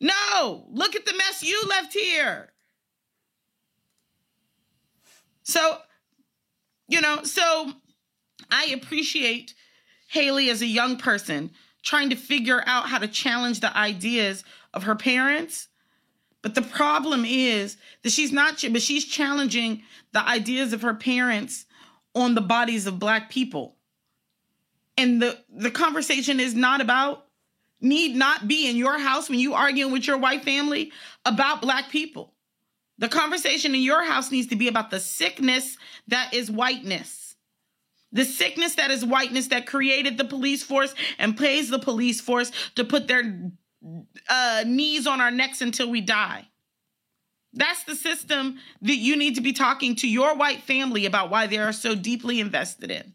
No, 0.00 0.66
look 0.70 0.94
at 0.94 1.06
the 1.06 1.14
mess 1.14 1.42
you 1.42 1.60
left 1.68 1.94
here. 1.94 2.52
So 5.42 5.78
you 6.88 7.00
know, 7.00 7.22
so 7.22 7.72
I 8.50 8.66
appreciate 8.66 9.54
Haley 10.08 10.50
as 10.50 10.62
a 10.62 10.66
young 10.66 10.96
person 10.96 11.50
trying 11.82 12.10
to 12.10 12.16
figure 12.16 12.62
out 12.66 12.88
how 12.88 12.98
to 12.98 13.08
challenge 13.08 13.60
the 13.60 13.76
ideas 13.76 14.44
of 14.72 14.84
her 14.84 14.94
parents. 14.94 15.68
But 16.42 16.54
the 16.54 16.62
problem 16.62 17.24
is 17.24 17.76
that 18.02 18.10
she's 18.10 18.32
not, 18.32 18.62
but 18.70 18.82
she's 18.82 19.04
challenging 19.04 19.82
the 20.12 20.26
ideas 20.26 20.72
of 20.72 20.82
her 20.82 20.94
parents 20.94 21.66
on 22.14 22.34
the 22.34 22.40
bodies 22.40 22.86
of 22.86 22.98
black 22.98 23.30
people. 23.30 23.76
And 24.96 25.20
the, 25.20 25.38
the 25.50 25.70
conversation 25.70 26.38
is 26.38 26.54
not 26.54 26.80
about, 26.80 27.26
need 27.80 28.14
not 28.14 28.46
be 28.46 28.68
in 28.68 28.76
your 28.76 28.98
house 28.98 29.28
when 29.28 29.38
you 29.38 29.54
arguing 29.54 29.92
with 29.92 30.06
your 30.06 30.18
white 30.18 30.44
family 30.44 30.92
about 31.24 31.60
black 31.60 31.90
people. 31.90 32.33
The 32.98 33.08
conversation 33.08 33.74
in 33.74 33.82
your 33.82 34.04
house 34.04 34.30
needs 34.30 34.46
to 34.48 34.56
be 34.56 34.68
about 34.68 34.90
the 34.90 35.00
sickness 35.00 35.76
that 36.08 36.32
is 36.32 36.50
whiteness. 36.50 37.34
The 38.12 38.24
sickness 38.24 38.76
that 38.76 38.92
is 38.92 39.04
whiteness 39.04 39.48
that 39.48 39.66
created 39.66 40.16
the 40.16 40.24
police 40.24 40.62
force 40.62 40.94
and 41.18 41.36
pays 41.36 41.68
the 41.68 41.80
police 41.80 42.20
force 42.20 42.52
to 42.76 42.84
put 42.84 43.08
their 43.08 43.50
uh, 44.28 44.64
knees 44.66 45.06
on 45.06 45.20
our 45.20 45.32
necks 45.32 45.60
until 45.60 45.90
we 45.90 46.00
die. 46.00 46.48
That's 47.52 47.84
the 47.84 47.96
system 47.96 48.58
that 48.82 48.96
you 48.96 49.16
need 49.16 49.34
to 49.36 49.40
be 49.40 49.52
talking 49.52 49.96
to 49.96 50.08
your 50.08 50.36
white 50.36 50.62
family 50.62 51.06
about 51.06 51.30
why 51.30 51.46
they 51.46 51.58
are 51.58 51.72
so 51.72 51.94
deeply 51.94 52.40
invested 52.40 52.90
in 52.90 53.12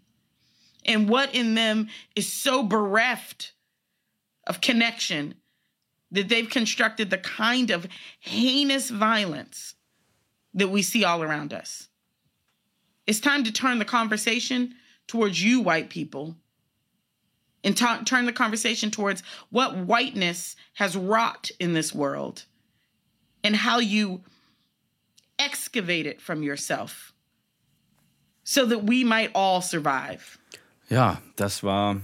and 0.85 1.09
what 1.09 1.35
in 1.35 1.55
them 1.55 1.89
is 2.15 2.31
so 2.31 2.63
bereft 2.63 3.53
of 4.47 4.61
connection 4.61 5.35
that 6.11 6.29
they've 6.29 6.49
constructed 6.49 7.09
the 7.09 7.17
kind 7.17 7.69
of 7.69 7.87
heinous 8.19 8.89
violence 8.89 9.75
that 10.53 10.69
we 10.69 10.81
see 10.81 11.03
all 11.03 11.21
around 11.21 11.53
us. 11.53 11.87
It's 13.05 13.19
time 13.19 13.43
to 13.43 13.51
turn 13.51 13.79
the 13.79 13.85
conversation 13.85 14.75
towards 15.07 15.43
you, 15.43 15.61
white 15.61 15.89
people, 15.89 16.35
and 17.63 17.75
ta- 17.75 18.01
turn 18.05 18.25
the 18.25 18.33
conversation 18.33 18.91
towards 18.91 19.23
what 19.49 19.77
whiteness 19.77 20.55
has 20.73 20.95
wrought 20.95 21.51
in 21.59 21.73
this 21.73 21.93
world 21.93 22.45
and 23.43 23.55
how 23.55 23.79
you 23.79 24.21
excavate 25.37 26.05
it 26.05 26.21
from 26.21 26.43
yourself 26.43 27.13
so 28.43 28.65
that 28.65 28.83
we 28.83 29.03
might 29.03 29.31
all 29.35 29.61
survive. 29.61 30.37
Ja, 30.89 31.17
das 31.35 31.61
war 31.61 32.01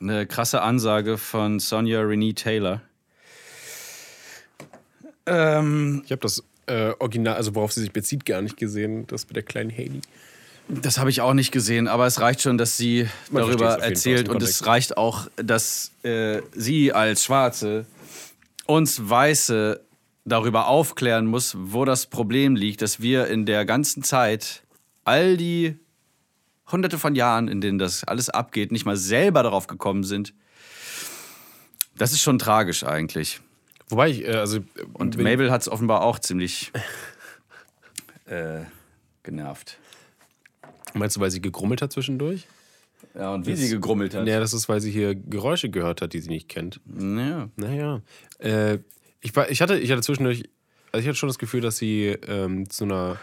eine 0.00 0.26
krasse 0.26 0.60
Ansage 0.60 1.18
von 1.18 1.58
Sonja 1.58 2.06
Renee 2.06 2.32
Taylor. 2.32 2.82
Ähm, 5.28 6.02
Ich 6.04 6.10
habe 6.10 6.20
das 6.20 6.42
äh, 6.66 6.92
Original, 6.98 7.36
also 7.36 7.54
worauf 7.54 7.72
sie 7.72 7.80
sich 7.80 7.92
bezieht, 7.92 8.24
gar 8.24 8.42
nicht 8.42 8.56
gesehen. 8.56 9.06
Das 9.06 9.26
mit 9.26 9.36
der 9.36 9.42
kleinen 9.42 9.70
Haley. 9.70 10.00
Das 10.68 10.98
habe 10.98 11.08
ich 11.08 11.22
auch 11.22 11.32
nicht 11.32 11.50
gesehen, 11.50 11.88
aber 11.88 12.06
es 12.06 12.20
reicht 12.20 12.42
schon, 12.42 12.58
dass 12.58 12.76
sie 12.76 13.08
Man 13.30 13.42
darüber 13.42 13.78
erzählt 13.78 14.28
und 14.28 14.42
es 14.42 14.66
reicht 14.66 14.98
auch, 14.98 15.28
dass 15.36 15.92
äh, 16.02 16.42
sie 16.54 16.92
als 16.92 17.24
Schwarze 17.24 17.86
uns 18.66 19.08
Weiße 19.08 19.80
darüber 20.26 20.68
aufklären 20.68 21.24
muss, 21.24 21.56
wo 21.58 21.86
das 21.86 22.04
Problem 22.04 22.54
liegt, 22.54 22.82
dass 22.82 23.00
wir 23.00 23.28
in 23.28 23.46
der 23.46 23.64
ganzen 23.64 24.02
Zeit 24.02 24.62
all 25.04 25.38
die 25.38 25.78
hunderte 26.70 26.98
von 26.98 27.14
Jahren, 27.14 27.48
in 27.48 27.62
denen 27.62 27.78
das 27.78 28.04
alles 28.04 28.28
abgeht, 28.28 28.70
nicht 28.70 28.84
mal 28.84 28.96
selber 28.98 29.42
darauf 29.42 29.68
gekommen 29.68 30.04
sind. 30.04 30.34
Das 31.96 32.12
ist 32.12 32.20
schon 32.20 32.38
tragisch 32.38 32.84
eigentlich. 32.84 33.40
Wobei 33.88 34.10
ich, 34.10 34.26
äh, 34.26 34.32
also. 34.32 34.60
Und 34.92 35.16
Mabel 35.16 35.50
hat 35.50 35.62
es 35.62 35.68
offenbar 35.68 36.02
auch 36.02 36.18
ziemlich 36.18 36.72
äh, 38.26 38.60
genervt. 39.22 39.78
Meinst 40.94 41.16
du, 41.16 41.20
weil 41.20 41.30
sie 41.30 41.40
gegrummelt 41.40 41.82
hat 41.82 41.92
zwischendurch? 41.92 42.46
Ja, 43.14 43.32
und 43.34 43.46
wie 43.46 43.56
sie 43.56 43.68
gegrummelt 43.68 44.14
hat. 44.14 44.26
Ja, 44.26 44.40
das 44.40 44.52
ist, 44.52 44.68
weil 44.68 44.80
sie 44.80 44.90
hier 44.90 45.14
Geräusche 45.14 45.70
gehört 45.70 46.02
hat, 46.02 46.12
die 46.12 46.20
sie 46.20 46.28
nicht 46.28 46.48
kennt. 46.48 46.80
Ja. 46.86 47.48
Naja. 47.56 48.02
Äh, 48.38 48.78
ich, 49.20 49.36
ich, 49.36 49.60
hatte, 49.60 49.78
ich 49.78 49.90
hatte 49.90 50.02
zwischendurch, 50.02 50.44
also 50.92 51.02
ich 51.02 51.08
hatte 51.08 51.16
schon 51.16 51.28
das 51.28 51.38
Gefühl, 51.38 51.60
dass 51.60 51.78
sie 51.78 52.16
ähm, 52.26 52.68
zu 52.70 52.84
einer 52.84 53.18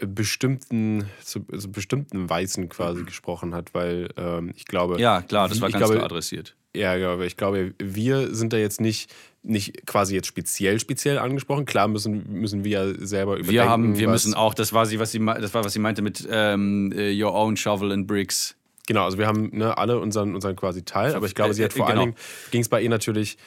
bestimmten, 0.00 1.04
zu, 1.22 1.40
zu 1.40 1.70
bestimmten 1.70 2.28
Weißen 2.28 2.68
quasi 2.68 3.04
gesprochen 3.04 3.54
hat, 3.54 3.74
weil 3.74 4.08
ähm, 4.16 4.52
ich 4.54 4.64
glaube. 4.64 5.00
Ja, 5.00 5.22
klar, 5.22 5.48
das 5.48 5.60
war 5.60 5.68
ich 5.68 5.74
ganz 5.74 5.84
glaube, 5.84 5.94
klar 5.94 6.06
adressiert. 6.06 6.56
Ja, 6.74 6.94
ja, 6.94 7.12
aber 7.12 7.26
ich 7.26 7.36
glaube, 7.36 7.74
wir 7.78 8.34
sind 8.34 8.52
da 8.52 8.56
jetzt 8.56 8.80
nicht, 8.80 9.12
nicht 9.42 9.86
quasi 9.86 10.14
jetzt 10.14 10.26
speziell 10.26 10.78
speziell 10.80 11.18
angesprochen. 11.18 11.64
Klar 11.64 11.88
müssen, 11.88 12.30
müssen 12.32 12.62
wir 12.64 12.70
ja 12.70 13.06
selber 13.06 13.34
überdenken. 13.34 13.52
Wir 13.52 13.68
haben, 13.68 13.98
wir 13.98 14.08
müssen 14.08 14.34
auch, 14.34 14.52
das 14.54 14.72
war 14.72 14.84
sie, 14.86 14.98
was 14.98 15.12
sie, 15.12 15.18
das 15.24 15.54
war, 15.54 15.64
was 15.64 15.72
sie 15.72 15.78
meinte 15.78 16.02
mit 16.02 16.28
ähm, 16.30 16.92
äh, 16.94 17.10
Your 17.22 17.32
Own 17.34 17.56
Shovel 17.56 17.92
and 17.92 18.06
Bricks. 18.06 18.56
Genau, 18.86 19.04
also 19.04 19.18
wir 19.18 19.26
haben 19.26 19.50
ne, 19.56 19.78
alle 19.78 19.98
unseren, 20.00 20.34
unseren 20.34 20.56
quasi 20.56 20.82
Teil, 20.82 21.14
aber 21.14 21.26
ich 21.26 21.34
glaube, 21.34 21.54
sie 21.54 21.62
hat 21.64 21.72
Äh, 21.72 21.76
vor 21.76 21.86
genau. 21.86 22.00
allen 22.00 22.08
Dingen, 22.10 22.18
ging 22.50 22.60
es 22.60 22.68
bei 22.68 22.82
ihr 22.82 22.90
natürlich, 22.90 23.38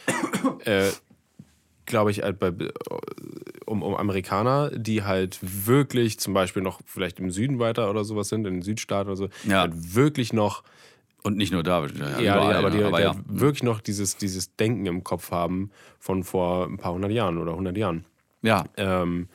äh, 0.66 0.90
glaube 1.86 2.12
ich, 2.12 2.24
halt 2.24 2.40
bei, 2.40 2.52
um, 3.66 3.84
um 3.84 3.94
Amerikaner, 3.96 4.72
die 4.72 5.04
halt 5.04 5.40
wirklich 5.42 6.18
zum 6.18 6.34
Beispiel 6.34 6.62
noch 6.62 6.80
vielleicht 6.86 7.20
im 7.20 7.30
Süden 7.30 7.60
weiter 7.60 7.90
oder 7.90 8.04
sowas 8.06 8.30
sind, 8.30 8.48
in 8.48 8.54
den 8.56 8.62
Südstaaten 8.62 9.10
oder 9.10 9.18
so, 9.18 9.28
die 9.44 9.50
Ja. 9.50 9.62
halt 9.62 9.96
wirklich 9.96 10.32
noch, 10.32 10.64
Und 11.24 11.38
nicht 11.38 11.54
nur 11.54 11.64
da, 11.64 11.86
ja, 11.86 12.20
ja, 12.20 12.36
überall, 12.36 12.56
aber 12.58 12.70
die, 12.70 12.80
ja, 12.80 12.92
die 12.92 13.02
ja. 13.02 13.14
halt 13.16 13.24
wirklich 13.28 13.64
noch 13.64 13.80
dieses, 13.80 14.18
dieses 14.18 14.56
Denken 14.58 14.86
im 14.86 15.04
Kopf 15.04 15.32
haben 15.32 15.72
von 16.00 16.24
vor 16.24 16.68
ein 16.68 16.78
paar 16.78 16.94
hundert 16.94 17.12
Jahren 17.12 17.38
oder 17.38 17.56
hundert 17.56 17.78
Jahren. 17.78 18.06
ja. 18.42 18.66
Ähm, 18.78 19.28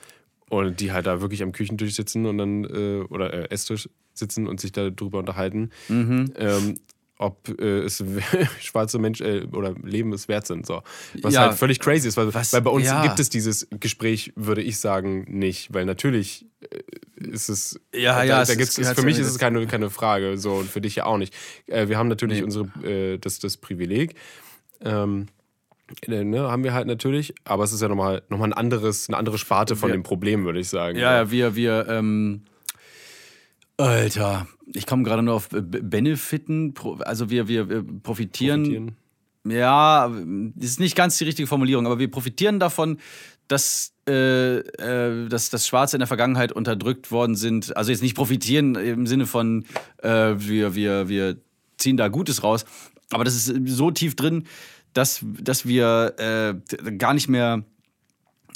und 0.51 0.81
die 0.81 0.93
halt 0.93 1.07
da 1.07 1.21
wirklich 1.21 1.43
am 1.43 1.53
Küchentisch 1.53 1.95
sitzen 1.95 2.25
und 2.25 2.39
dann, 2.39 2.65
äh, 2.65 3.01
oder 3.11 3.35
äh, 3.35 3.51
Esstisch 3.51 3.89
sitzen 4.15 4.47
und 4.47 4.61
sich 4.61 4.73
darüber 4.73 5.19
unterhalten, 5.19 5.71
Mhm. 5.89 6.33
ähm, 6.37 6.75
ob 7.19 7.49
äh, 7.61 7.81
es 7.81 8.03
schwarze 8.61 8.99
Menschen 8.99 9.27
äh, 9.27 9.47
oder 9.57 9.75
Leben 9.83 10.13
es 10.13 10.29
wert 10.29 10.47
sind. 10.47 10.65
So. 10.67 10.83
Was 11.23 11.35
Ja. 11.35 11.43
halt 11.49 11.55
völlig 11.55 11.81
crazy 11.81 12.07
ist, 12.09 12.17
weil, 12.17 12.33
weil 12.33 12.61
bei 12.63 12.71
uns 12.71 12.87
ja. 12.87 13.03
gibt 13.03 13.19
es 13.21 13.29
dieses 13.29 13.67
Gespräch, 13.81 14.33
würde 14.37 14.63
ich 14.63 14.79
sagen, 14.79 15.25
nicht. 15.29 15.75
Weil 15.75 15.85
natürlich 15.85 16.47
äh, 16.61 16.79
ist 17.29 17.49
es. 17.49 17.81
Ja, 17.93 18.17
da, 18.19 18.23
ja, 18.25 18.37
Da 18.37 18.43
ist- 18.43 18.57
gibt's, 18.57 18.77
gehört 18.77 18.97
für 18.99 19.05
mich 19.05 19.19
ist 19.19 19.27
es 19.29 19.39
keine, 19.39 19.67
keine 19.67 19.91
Frage. 19.91 20.39
So, 20.39 20.55
und 20.55 20.71
für 20.71 20.81
dich 20.81 20.95
ja 20.97 21.07
auch 21.07 21.19
nicht. 21.19 21.35
Äh, 21.67 21.89
wir 21.89 21.99
haben 21.99 22.09
natürlich 22.09 22.39
Nee. 22.39 22.45
unsere, 22.45 22.67
äh, 22.89 23.19
das, 23.19 23.39
das 23.41 23.57
Privileg. 23.57 24.15
Ähm, 24.81 25.27
äh, 26.07 26.23
ne, 26.23 26.43
haben 26.51 26.63
wir 26.65 26.73
halt 26.75 26.87
natürlich, 26.87 27.35
aber 27.45 27.65
es 27.65 27.73
ist 27.73 27.81
ja 27.83 27.89
nochmal 27.89 28.23
noch 28.29 28.39
mal 28.39 28.45
ein 28.45 28.53
anderes, 28.53 29.09
eine 29.09 29.17
andere 29.17 29.39
Sparte 29.39 29.75
von 29.75 29.89
Wir- 29.89 29.97
dem 29.97 30.03
Problem, 30.03 30.45
würde 30.45 30.61
ich 30.61 30.69
sagen. 30.69 30.99
Ja, 30.99 31.17
ja, 31.17 31.31
wir, 31.31 31.57
wir, 31.57 31.87
ähm, 31.89 32.43
Alter, 33.79 34.49
ich 34.75 34.87
komme 34.87 35.05
gerade 35.05 35.23
nur 35.23 35.35
auf 35.35 35.49
Benefiten, 35.51 36.75
also 37.01 37.31
wir, 37.31 37.47
wir, 37.47 37.69
wir 37.69 37.85
profitieren, 38.03 38.63
Profitieren. 38.63 38.97
ja, 39.49 40.09
das 40.57 40.71
ist 40.71 40.81
nicht 40.81 40.97
ganz 40.97 41.17
die 41.17 41.25
richtige 41.25 41.47
Formulierung, 41.47 41.87
aber 41.87 42.01
wir 42.01 42.11
profitieren 42.11 42.59
davon, 42.59 42.99
dass, 43.47 43.95
äh, 44.09 44.59
äh, 44.59 45.29
dass, 45.29 45.51
dass 45.51 45.67
Schwarze 45.67 45.97
in 45.97 46.01
der 46.01 46.09
Vergangenheit 46.09 46.51
unterdrückt 46.51 47.13
worden 47.13 47.37
sind. 47.37 47.77
Also 47.77 47.93
jetzt 47.93 48.03
nicht 48.03 48.17
profitieren 48.17 48.75
im 48.75 49.07
Sinne 49.07 49.27
von, 49.27 49.65
äh, 50.03 50.35
wir, 50.37 50.75
wir, 50.75 51.09
wir 51.09 51.37
ziehen 51.79 51.97
da 51.97 52.09
Gutes 52.09 52.43
raus, 52.43 52.65
aber 53.11 53.23
das 53.23 53.37
ist 53.37 53.55
so 53.67 53.93
tief 53.93 54.17
drin, 54.17 54.45
dass, 54.93 55.25
dass 55.41 55.67
wir 55.67 56.15
äh, 56.19 56.93
gar 56.97 57.15
nicht 57.15 57.29
mehr 57.29 57.63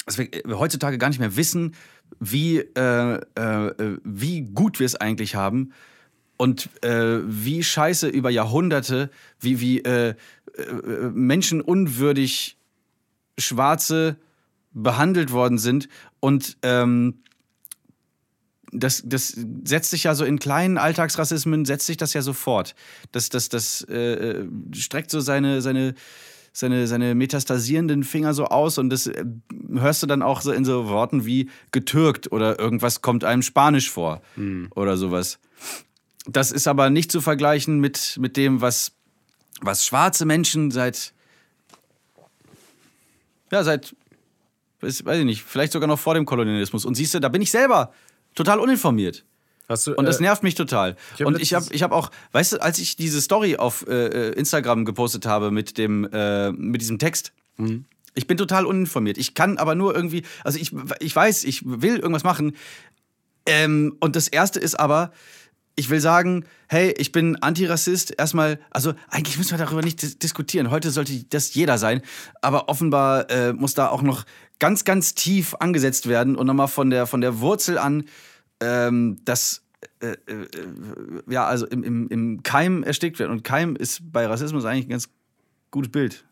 dass 0.05 0.17
wir 0.17 0.29
heutzutage 0.47 0.97
gar 0.97 1.07
nicht 1.07 1.19
mehr 1.19 1.37
wissen, 1.37 1.75
wie, 2.19 2.59
äh, 2.59 3.19
äh, 3.35 3.97
wie 4.03 4.41
gut 4.41 4.79
wir 4.79 4.85
es 4.85 4.95
eigentlich 4.95 5.35
haben 5.35 5.73
und 6.37 6.69
äh, 6.83 7.19
wie 7.23 7.63
scheiße 7.63 8.07
über 8.07 8.29
Jahrhunderte, 8.29 9.09
wie, 9.39 9.59
wie 9.59 9.79
äh, 9.79 10.09
äh, 10.09 10.15
menschenunwürdig 11.13 12.57
Schwarze 13.37 14.17
behandelt 14.71 15.31
worden 15.31 15.57
sind. 15.57 15.87
Und 16.19 16.57
ähm, 16.61 17.23
das, 18.71 19.03
das 19.05 19.37
setzt 19.63 19.91
sich 19.91 20.05
ja 20.05 20.15
so 20.15 20.25
in 20.25 20.39
kleinen 20.39 20.77
Alltagsrassismen, 20.77 21.65
setzt 21.65 21.85
sich 21.85 21.97
das 21.97 22.13
ja 22.13 22.21
sofort. 22.21 22.75
Das, 23.11 23.29
das, 23.29 23.49
das 23.49 23.81
äh, 23.83 24.45
streckt 24.73 25.11
so 25.11 25.19
seine, 25.19 25.61
seine, 25.61 25.93
seine, 26.53 26.87
seine 26.87 27.15
metastasierenden 27.15 28.03
Finger 28.03 28.33
so 28.33 28.45
aus 28.45 28.77
und 28.77 28.91
das 28.91 29.07
äh, 29.07 29.25
hörst 29.73 30.03
du 30.03 30.07
dann 30.07 30.21
auch 30.21 30.41
so 30.41 30.51
in 30.51 30.63
so 30.63 30.87
Worten 30.87 31.25
wie 31.25 31.49
getürkt 31.71 32.31
oder 32.31 32.59
irgendwas 32.59 33.01
kommt 33.01 33.23
einem 33.23 33.41
Spanisch 33.41 33.89
vor 33.89 34.21
oder 34.75 34.95
sowas. 34.95 35.39
Das 36.25 36.51
ist 36.51 36.67
aber 36.67 36.89
nicht 36.89 37.11
zu 37.11 37.19
vergleichen 37.19 37.79
mit, 37.79 38.17
mit 38.19 38.37
dem, 38.37 38.61
was, 38.61 38.93
was 39.61 39.85
schwarze 39.85 40.25
Menschen 40.25 40.71
seit, 40.71 41.13
ja, 43.51 43.63
seit, 43.63 43.95
weiß 44.79 45.01
ich 45.01 45.25
nicht, 45.25 45.43
vielleicht 45.43 45.73
sogar 45.73 45.87
noch 45.87 45.99
vor 45.99 46.13
dem 46.13 46.25
Kolonialismus. 46.25 46.85
Und 46.85 46.95
siehst 46.95 47.13
du, 47.13 47.19
da 47.19 47.29
bin 47.29 47.41
ich 47.41 47.51
selber 47.51 47.93
total 48.35 48.59
uninformiert. 48.59 49.25
Du, 49.67 49.93
Und 49.95 50.05
das 50.05 50.17
äh, 50.19 50.23
nervt 50.23 50.43
mich 50.43 50.55
total. 50.55 50.95
ich 51.17 51.25
und 51.25 51.39
ich 51.41 51.53
habe 51.53 51.65
ich 51.71 51.83
hab 51.83 51.91
auch, 51.91 52.11
weißt 52.33 52.53
du, 52.53 52.61
als 52.61 52.79
ich 52.79 52.95
diese 52.95 53.21
Story 53.21 53.55
auf 53.55 53.87
äh, 53.87 54.29
Instagram 54.31 54.85
gepostet 54.85 55.25
habe 55.25 55.51
mit, 55.51 55.77
dem, 55.77 56.07
äh, 56.11 56.51
mit 56.51 56.81
diesem 56.81 56.99
Text, 56.99 57.31
Mhm. 57.57 57.85
ich 58.15 58.25
bin 58.27 58.37
total 58.37 58.65
uninformiert. 58.65 59.17
Ich 59.19 59.35
kann 59.35 59.57
aber 59.59 59.75
nur 59.75 59.95
irgendwie, 59.95 60.23
also 60.43 60.57
ich, 60.59 60.71
ich 60.99 61.15
weiß, 61.15 61.43
ich 61.43 61.61
will 61.65 61.97
irgendwas 61.97 62.23
machen. 62.23 62.55
Ähm, 63.45 63.95
und 63.99 64.15
das 64.15 64.27
Erste 64.27 64.59
ist 64.59 64.79
aber, 64.79 65.11
ich 65.75 65.89
will 65.89 65.99
sagen, 65.99 66.45
hey, 66.67 66.93
ich 66.97 67.11
bin 67.11 67.35
Antirassist. 67.37 68.13
Erstmal, 68.17 68.59
also 68.69 68.93
eigentlich 69.09 69.37
müssen 69.37 69.51
wir 69.51 69.57
darüber 69.63 69.81
nicht 69.81 70.01
dis 70.01 70.17
diskutieren. 70.19 70.71
Heute 70.71 70.91
sollte 70.91 71.13
das 71.29 71.53
jeder 71.53 71.77
sein. 71.77 72.01
Aber 72.41 72.69
offenbar 72.69 73.29
äh, 73.29 73.53
muss 73.53 73.73
da 73.73 73.89
auch 73.89 74.01
noch 74.01 74.25
ganz, 74.59 74.83
ganz 74.83 75.13
tief 75.15 75.55
angesetzt 75.59 76.07
werden 76.07 76.35
und 76.35 76.47
nochmal 76.47 76.67
von 76.67 76.89
der, 76.89 77.05
von 77.07 77.21
der 77.21 77.39
Wurzel 77.39 77.77
an, 77.77 78.05
ähm, 78.63 79.17
das 79.25 79.63
äh, 79.99 80.11
äh, 80.11 80.47
ja, 81.29 81.45
also 81.45 81.65
im, 81.67 81.83
im, 81.83 82.07
im 82.09 82.43
Keim 82.43 82.83
erstickt 82.83 83.19
werden. 83.19 83.31
Und 83.31 83.43
Keim 83.43 83.75
ist 83.75 84.11
bei 84.11 84.25
Rassismus 84.25 84.65
eigentlich 84.65 84.85
ein 84.85 84.89
ganz 84.89 85.09
gutes 85.71 85.91
Bild. 85.91 86.25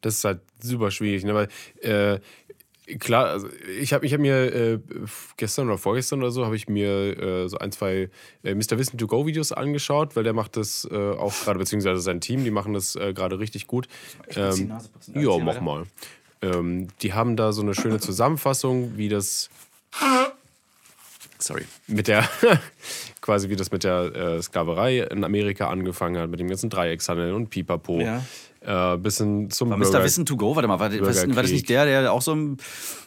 Das 0.00 0.16
ist 0.16 0.24
halt 0.24 0.40
super 0.60 0.90
schwierig, 0.90 1.24
ne? 1.24 1.34
weil 1.34 1.48
äh, 1.80 2.20
klar, 2.98 3.26
also 3.26 3.48
ich 3.80 3.92
habe 3.92 4.04
ich 4.04 4.12
hab 4.12 4.20
mir 4.20 4.54
äh, 4.54 4.78
gestern 5.36 5.68
oder 5.68 5.78
vorgestern 5.78 6.20
oder 6.20 6.30
so, 6.30 6.44
habe 6.44 6.56
ich 6.56 6.68
mir 6.68 7.18
äh, 7.18 7.48
so 7.48 7.58
ein, 7.58 7.72
zwei 7.72 8.10
äh, 8.42 8.54
Mr. 8.54 8.78
Wissen 8.78 8.98
to 8.98 9.06
Go 9.06 9.26
Videos 9.26 9.52
angeschaut, 9.52 10.14
weil 10.16 10.24
der 10.24 10.34
macht 10.34 10.56
das 10.56 10.86
äh, 10.90 10.94
auch 10.94 11.34
gerade, 11.44 11.58
beziehungsweise 11.58 12.00
sein 12.00 12.20
Team, 12.20 12.44
die 12.44 12.50
machen 12.50 12.74
das 12.74 12.96
äh, 12.96 13.14
gerade 13.14 13.38
richtig 13.38 13.66
gut. 13.66 13.88
Ähm, 14.36 14.72
ja, 15.14 15.38
mach 15.38 15.60
mal. 15.60 15.84
Ähm, 16.42 16.88
die 17.00 17.14
haben 17.14 17.36
da 17.36 17.52
so 17.52 17.62
eine 17.62 17.74
schöne 17.74 18.00
Zusammenfassung, 18.00 18.96
wie 18.96 19.08
das 19.08 19.48
Sorry. 21.38 21.64
mit 21.86 22.08
der, 22.08 22.28
quasi 23.20 23.48
wie 23.48 23.56
das 23.56 23.70
mit 23.70 23.84
der 23.84 24.14
äh, 24.14 24.42
Sklaverei 24.42 25.00
in 25.00 25.24
Amerika 25.24 25.68
angefangen 25.68 26.18
hat, 26.18 26.30
mit 26.30 26.40
dem 26.40 26.48
ganzen 26.48 26.70
Dreieckshandel 26.70 27.32
und 27.32 27.50
Pipapo. 27.50 28.00
Ja. 28.00 28.22
Äh, 28.64 28.96
bis 28.96 29.18
hin 29.18 29.50
zum 29.50 29.70
War 29.70 29.78
Bürger. 29.78 29.98
Mr. 29.98 30.04
Wissen 30.04 30.24
to 30.24 30.36
go? 30.36 30.56
Warte 30.56 30.66
mal, 30.68 30.80
war, 30.80 30.90
was, 31.00 31.28
war 31.28 31.42
das 31.42 31.52
nicht 31.52 31.68
der, 31.68 31.84
der 31.84 32.12
auch 32.12 32.22
so 32.22 32.34
ein, 32.34 32.56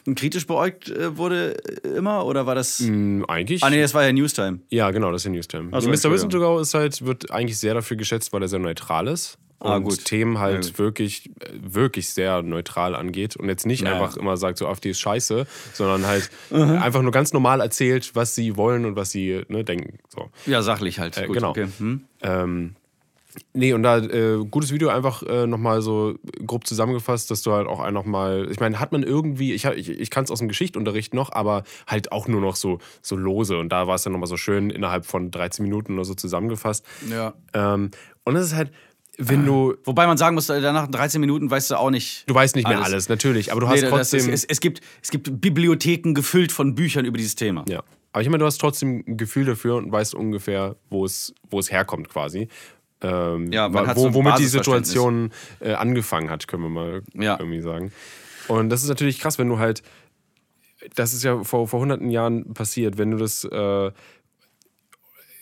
ein 0.06 0.14
kritisch 0.14 0.46
beäugt 0.46 0.88
äh, 0.88 1.16
wurde 1.16 1.56
äh, 1.82 1.96
immer? 1.96 2.26
Oder 2.26 2.46
war 2.46 2.54
das. 2.54 2.78
Hm, 2.78 3.24
eigentlich. 3.26 3.64
Ah, 3.64 3.70
nee, 3.70 3.80
das 3.80 3.92
war 3.92 4.04
ja 4.04 4.12
Newstime. 4.12 4.60
Ja, 4.70 4.92
genau, 4.92 5.10
das 5.10 5.20
ist 5.20 5.24
der 5.24 5.32
Newstime. 5.32 5.68
Ach 5.72 5.80
so, 5.80 5.88
Mr. 5.88 6.12
Wissen 6.12 6.30
to 6.30 6.38
go 6.38 6.60
ist 6.60 6.74
halt, 6.74 7.04
wird 7.04 7.32
eigentlich 7.32 7.58
sehr 7.58 7.74
dafür 7.74 7.96
geschätzt, 7.96 8.32
weil 8.32 8.42
er 8.42 8.48
sehr 8.48 8.60
neutral 8.60 9.08
ist. 9.08 9.36
Und 9.60 9.70
Ah, 9.70 9.78
gut. 9.78 10.04
Themen 10.04 10.38
halt 10.38 10.66
Ja, 10.70 10.78
wirklich, 10.78 11.30
wirklich 11.52 12.10
sehr 12.10 12.42
neutral 12.42 12.94
angeht. 12.94 13.34
Und 13.36 13.48
jetzt 13.48 13.66
nicht 13.66 13.82
Ja. 13.82 13.92
einfach 13.94 14.16
immer 14.16 14.36
sagt, 14.36 14.58
so 14.58 14.68
AfD 14.68 14.90
ist 14.90 15.00
scheiße, 15.00 15.46
sondern 15.72 16.06
halt 16.06 16.30
einfach 16.50 17.02
nur 17.02 17.10
ganz 17.10 17.32
normal 17.32 17.60
erzählt, 17.60 18.14
was 18.14 18.36
sie 18.36 18.56
wollen 18.56 18.84
und 18.84 18.94
was 18.94 19.10
sie 19.10 19.42
ne, 19.48 19.64
denken. 19.64 19.98
So. 20.08 20.30
Ja, 20.46 20.62
sachlich 20.62 21.00
halt. 21.00 21.16
Äh, 21.16 21.26
Gut, 21.26 21.34
genau. 21.36 21.50
Okay. 21.50 21.66
Hm? 21.78 22.04
Ähm, 22.22 22.76
nee, 23.52 23.72
und 23.72 23.82
da 23.82 23.98
äh, 23.98 24.44
gutes 24.48 24.72
Video 24.72 24.90
einfach 24.90 25.22
äh, 25.24 25.46
nochmal 25.48 25.82
so 25.82 26.14
grob 26.46 26.64
zusammengefasst, 26.66 27.28
dass 27.30 27.42
du 27.42 27.52
halt 27.52 27.66
auch 27.66 27.80
einfach 27.80 28.04
mal, 28.04 28.48
ich 28.52 28.60
meine, 28.60 28.78
hat 28.78 28.92
man 28.92 29.02
irgendwie, 29.02 29.54
ich, 29.54 29.64
ich, 29.64 29.88
ich 29.90 30.10
kann 30.10 30.22
es 30.22 30.30
aus 30.30 30.38
dem 30.38 30.46
Geschichtsunterricht 30.48 31.14
noch, 31.14 31.32
aber 31.32 31.64
halt 31.88 32.12
auch 32.12 32.28
nur 32.28 32.40
noch 32.40 32.54
so, 32.54 32.78
so 33.02 33.16
lose. 33.16 33.58
Und 33.58 33.70
da 33.70 33.88
war 33.88 33.96
es 33.96 34.02
dann 34.04 34.12
nochmal 34.12 34.28
so 34.28 34.36
schön 34.36 34.70
innerhalb 34.70 35.04
von 35.04 35.32
13 35.32 35.64
Minuten 35.64 35.94
oder 35.94 36.04
so 36.04 36.14
zusammengefasst. 36.14 36.86
Ja. 37.10 37.34
Ähm, 37.54 37.90
und 38.24 38.36
es 38.36 38.46
ist 38.46 38.54
halt, 38.54 38.70
wenn 39.18 39.44
du, 39.44 39.74
Wobei 39.84 40.06
man 40.06 40.16
sagen 40.16 40.34
muss, 40.34 40.46
danach 40.46 40.86
13 40.88 41.20
Minuten 41.20 41.50
weißt 41.50 41.70
du 41.72 41.76
auch 41.76 41.90
nicht. 41.90 42.28
du 42.30 42.34
weißt 42.34 42.54
nicht 42.56 42.68
mehr 42.68 42.82
Alles. 42.82 43.08
natürlich, 43.08 43.50
aber 43.52 43.60
du 43.60 43.66
Nee, 43.66 43.72
hast 43.74 43.82
das 43.82 43.90
trotzdem. 43.90 44.20
ist, 44.32 44.44
es, 44.44 44.44
es, 44.44 44.60
gibt, 44.60 44.80
es 45.02 45.10
gibt 45.10 45.40
Bibliotheken 45.40 46.12
gefüllt 46.14 46.52
von 46.52 46.74
Büchern 46.74 47.04
über 47.04 47.18
dieses 47.18 47.34
Thema. 47.34 47.64
Ja. 47.68 47.82
Aber 48.12 48.22
ich 48.22 48.28
meine, 48.28 48.38
du 48.38 48.46
hast 48.46 48.58
trotzdem 48.58 49.04
ein 49.06 49.16
Gefühl 49.16 49.44
dafür 49.44 49.76
und 49.76 49.90
weißt 49.92 50.14
ungefähr, 50.14 50.76
wo 50.88 51.04
es, 51.04 51.34
wo 51.50 51.58
es 51.58 51.70
herkommt 51.70 52.08
quasi. 52.08 52.48
Ähm, 53.00 53.52
Ja, 53.52 53.68
man 53.68 53.84
wa- 53.84 53.88
hat 53.90 53.96
wo, 53.96 54.02
so 54.04 54.14
womit 54.14 54.38
die. 54.38 54.46
Situation 54.46 55.30
äh, 55.60 55.72
angefangen 55.74 56.30
hat, 56.30 56.48
können 56.48 56.62
wir 56.62 56.70
mal 56.70 57.02
Ja. 57.14 57.36
irgendwie 57.38 57.60
sagen. 57.60 57.92
Und 58.48 58.70
das 58.70 58.82
ist 58.82 58.88
natürlich 58.88 59.18
krass, 59.20 59.38
wenn 59.38 59.48
du 59.48 59.58
halt, 59.58 59.82
das 60.94 61.12
ist 61.12 61.22
ja 61.24 61.42
vor, 61.44 61.68
vor 61.68 61.80
hunderten 61.80 62.10
Jahren 62.10 62.54
passiert, 62.54 62.98
wenn 62.98 63.10
du 63.10 63.16
das, 63.18 63.44
äh, 63.44 63.90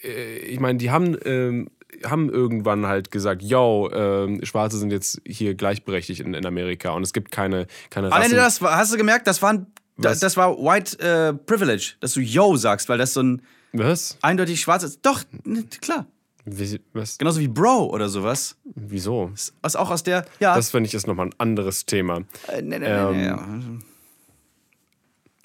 äh, 0.02 0.38
ich 0.38 0.60
meine, 0.60 0.78
die 0.78 0.90
haben, 0.90 1.16
ähm, 1.24 1.68
haben 2.04 2.28
irgendwann 2.30 2.86
halt 2.86 3.10
gesagt, 3.10 3.42
yo, 3.42 3.90
ähm, 3.92 4.44
Schwarze 4.44 4.78
sind 4.78 4.90
jetzt 4.92 5.20
hier 5.26 5.54
gleichberechtigt 5.54 6.20
in, 6.20 6.34
in 6.34 6.44
Amerika 6.46 6.90
und 6.90 7.02
es 7.02 7.12
gibt 7.12 7.30
keine, 7.32 7.66
keine 7.90 8.08
Alleine 8.12 8.24
Rassen. 8.24 8.36
das, 8.36 8.62
war- 8.62 8.76
hast 8.76 8.92
du 8.92 8.96
gemerkt, 8.96 9.26
das, 9.26 9.40
waren, 9.42 9.66
da- 9.96 10.10
Was? 10.10 10.20
das 10.20 10.36
war 10.36 10.56
White 10.58 10.98
äh, 10.98 11.32
Privilege, 11.34 11.94
dass 12.00 12.14
du 12.14 12.20
Yo 12.20 12.56
sagst, 12.56 12.88
weil 12.88 12.98
das 12.98 13.14
so 13.14 13.22
ein 13.22 13.42
Was? 13.72 14.18
eindeutig 14.22 14.60
schwarz 14.60 14.82
ist. 14.82 15.00
Doch, 15.04 15.22
ne, 15.44 15.64
klar. 15.80 16.06
Wie, 16.48 16.80
was? 16.92 17.18
Genauso 17.18 17.40
wie 17.40 17.48
Bro 17.48 17.86
oder 17.90 18.08
sowas. 18.08 18.56
Wieso? 18.76 19.32
Was 19.62 19.74
auch 19.74 19.90
aus 19.90 20.04
der. 20.04 20.24
Ja. 20.38 20.54
Das 20.54 20.70
finde 20.70 20.86
ich 20.86 20.94
ist 20.94 21.08
nochmal 21.08 21.26
ein 21.26 21.34
anderes 21.38 21.86
Thema. 21.86 22.22
äh, 22.46 22.62
ne, 22.62 22.78
ne, 22.78 22.86
ähm, 22.86 23.16
ne, 23.16 23.30
ne, 23.32 23.78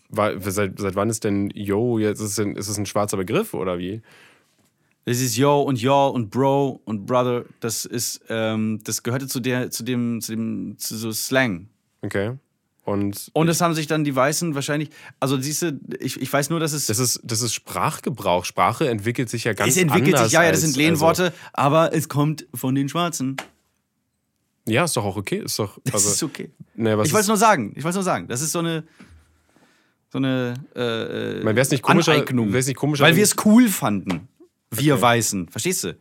War, 0.09 0.39
seit, 0.41 0.77
seit 0.77 0.95
wann 0.95 1.09
ist 1.09 1.23
denn 1.23 1.49
Yo, 1.55 1.97
jetzt 1.97 2.19
ist 2.19 2.31
es, 2.31 2.39
ein, 2.39 2.55
ist 2.55 2.67
es 2.67 2.77
ein 2.77 2.85
schwarzer 2.85 3.17
Begriff 3.17 3.53
oder 3.53 3.79
wie? 3.79 4.01
Das 5.05 5.19
ist 5.19 5.35
Yo 5.35 5.61
und 5.61 5.81
Yo 5.81 6.07
und 6.09 6.29
Bro 6.29 6.81
und 6.85 7.05
Brother. 7.05 7.45
Das 7.59 7.85
ist, 7.85 8.21
ähm, 8.29 8.79
das 8.83 9.01
gehörte 9.03 9.27
zu 9.27 9.39
der, 9.39 9.71
zu 9.71 9.83
dem, 9.83 10.21
zu 10.21 10.31
dem, 10.33 10.75
zu 10.77 10.95
so 10.95 11.11
Slang. 11.11 11.67
Okay. 12.01 12.33
Und 12.83 13.29
Und 13.33 13.47
das 13.47 13.61
haben 13.61 13.73
sich 13.75 13.87
dann 13.87 14.03
die 14.03 14.15
Weißen 14.15 14.53
wahrscheinlich. 14.55 14.89
Also 15.19 15.39
siehst 15.39 15.61
du, 15.61 15.79
ich, 15.99 16.19
ich 16.21 16.31
weiß 16.31 16.49
nur, 16.49 16.59
dass 16.59 16.73
es. 16.73 16.87
das 16.87 16.99
ist, 16.99 17.19
das 17.23 17.41
ist 17.41 17.53
Sprachgebrauch. 17.53 18.43
Sprache 18.45 18.89
entwickelt 18.89 19.29
sich 19.29 19.43
ja 19.43 19.53
ganz 19.53 19.71
es 19.71 19.77
entwickelt 19.77 20.15
anders. 20.15 20.29
sich, 20.29 20.33
ja, 20.33 20.43
ja, 20.43 20.51
das 20.51 20.61
sind 20.61 20.75
Lehnworte, 20.75 21.31
aber 21.53 21.93
es 21.93 22.09
kommt 22.09 22.47
von 22.53 22.73
den 22.75 22.89
Schwarzen. 22.89 23.37
Also, 23.39 24.73
ja, 24.75 24.83
ist 24.83 24.95
doch 24.97 25.05
auch 25.05 25.15
okay. 25.15 25.37
Ist 25.43 25.57
doch, 25.59 25.77
Das 25.83 25.93
also, 25.95 26.09
ist 26.09 26.23
okay. 26.23 26.51
ne, 26.75 26.97
was 26.97 27.07
Ich 27.07 27.13
wollte 27.13 27.23
es 27.23 27.27
nur 27.27 27.37
sagen. 27.37 27.71
Ich 27.75 27.83
wollte 27.83 27.89
es 27.89 27.95
nur 27.95 28.03
sagen. 28.03 28.27
Das 28.27 28.41
ist 28.41 28.51
so 28.51 28.59
eine. 28.59 28.83
So 30.11 30.17
eine. 30.17 30.53
Äh, 30.75 31.43
meine, 31.43 31.55
wär's 31.55 31.71
nicht 31.71 31.83
komischer- 31.83 32.13
Aneignung. 32.13 32.51
nicht 32.51 32.75
komischer, 32.75 33.03
Weil 33.03 33.15
wir 33.15 33.23
es 33.23 33.35
cool 33.45 33.67
fanden. 33.69 34.27
Wir 34.71 34.93
Okay. 34.93 35.01
Weißen. 35.01 35.49
Verstehst 35.49 35.83
du? 35.83 35.97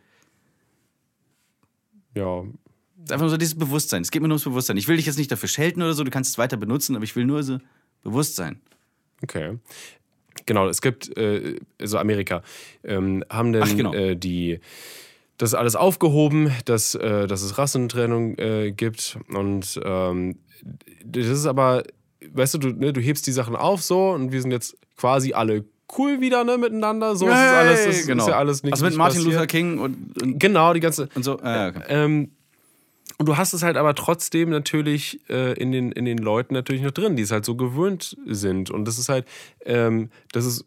ja, 2.15 2.41
Es 2.41 3.03
ist 3.05 3.11
einfach 3.11 3.23
nur 3.23 3.29
so 3.29 3.37
dieses 3.37 3.55
Bewusstsein. 3.57 4.01
Es 4.01 4.11
geht 4.11 4.21
mir 4.21 4.27
nur 4.27 4.35
ums 4.35 4.43
Bewusstsein. 4.43 4.77
Ich 4.77 4.87
will 4.87 4.97
dich 4.97 5.05
jetzt 5.05 5.17
nicht 5.17 5.31
dafür 5.31 5.49
schelten 5.49 5.81
oder 5.81 5.93
so, 5.93 6.03
du 6.03 6.11
kannst 6.11 6.31
es 6.31 6.37
weiter 6.37 6.57
benutzen, 6.57 6.95
aber 6.95 7.03
ich 7.03 7.15
will 7.15 7.25
nur 7.25 7.43
so 7.43 7.59
Bewusstsein. 8.03 8.61
okay. 9.23 9.57
Genau, 10.45 10.67
es 10.67 10.81
gibt, 10.81 11.15
äh, 11.17 11.59
also 11.79 11.97
Amerika, 11.99 12.41
ähm, 12.83 13.23
haben 13.29 13.51
denn 13.53 13.63
Ach, 13.63 13.75
genau. 13.75 13.93
äh, 13.93 14.15
die 14.15 14.59
das 15.37 15.53
alles 15.53 15.75
aufgehoben, 15.75 16.51
dass, 16.65 16.95
äh, 16.95 17.27
dass 17.27 17.41
es 17.41 17.57
Rassentrennung 17.57 18.37
äh, 18.37 18.71
gibt. 18.71 19.19
Und 19.27 19.79
ähm, 19.83 20.39
das 21.03 21.27
ist 21.27 21.45
aber, 21.45 21.83
weißt 22.31 22.55
du, 22.55 22.57
du, 22.59 22.69
ne, 22.69 22.93
du 22.93 23.01
hebst 23.01 23.27
die 23.27 23.31
Sachen 23.33 23.55
auf 23.55 23.83
so 23.83 24.11
und 24.11 24.31
wir 24.31 24.41
sind 24.41 24.51
jetzt 24.51 24.77
quasi 24.95 25.33
alle 25.33 25.65
cool 25.97 26.21
wieder 26.21 26.43
ne, 26.43 26.57
miteinander. 26.57 27.15
So 27.15 27.27
es 27.27 27.33
ist 27.33 27.39
alles, 27.39 27.85
das 27.85 28.07
genau. 28.07 28.23
ist 28.23 28.29
ja 28.29 28.37
alles 28.37 28.63
nicht 28.63 28.73
Also 28.73 28.85
mit 28.85 28.95
Martin 28.95 29.17
passiert. 29.19 29.33
Luther 29.33 29.47
King 29.47 29.79
und, 29.79 30.21
und, 30.21 30.39
Genau, 30.39 30.73
die 30.73 30.79
ganze. 30.79 31.09
und 31.15 31.23
so. 31.23 31.39
Ah, 31.41 31.67
okay. 31.69 31.81
Ähm, 31.89 32.31
und 33.17 33.27
du 33.27 33.37
hast 33.37 33.53
es 33.53 33.61
halt 33.61 33.77
aber 33.77 33.93
trotzdem 33.93 34.49
natürlich 34.49 35.19
äh, 35.29 35.53
in, 35.53 35.71
den, 35.71 35.91
in 35.91 36.05
den 36.05 36.17
Leuten 36.17 36.53
natürlich 36.53 36.81
noch 36.81 36.91
drin, 36.91 37.15
die 37.15 37.21
es 37.23 37.31
halt 37.31 37.45
so 37.45 37.55
gewöhnt 37.55 38.17
sind. 38.25 38.71
Und 38.71 38.85
das 38.85 38.97
ist 38.97 39.09
halt, 39.09 39.25
ähm, 39.65 40.09
das 40.31 40.45
ist, 40.45 40.65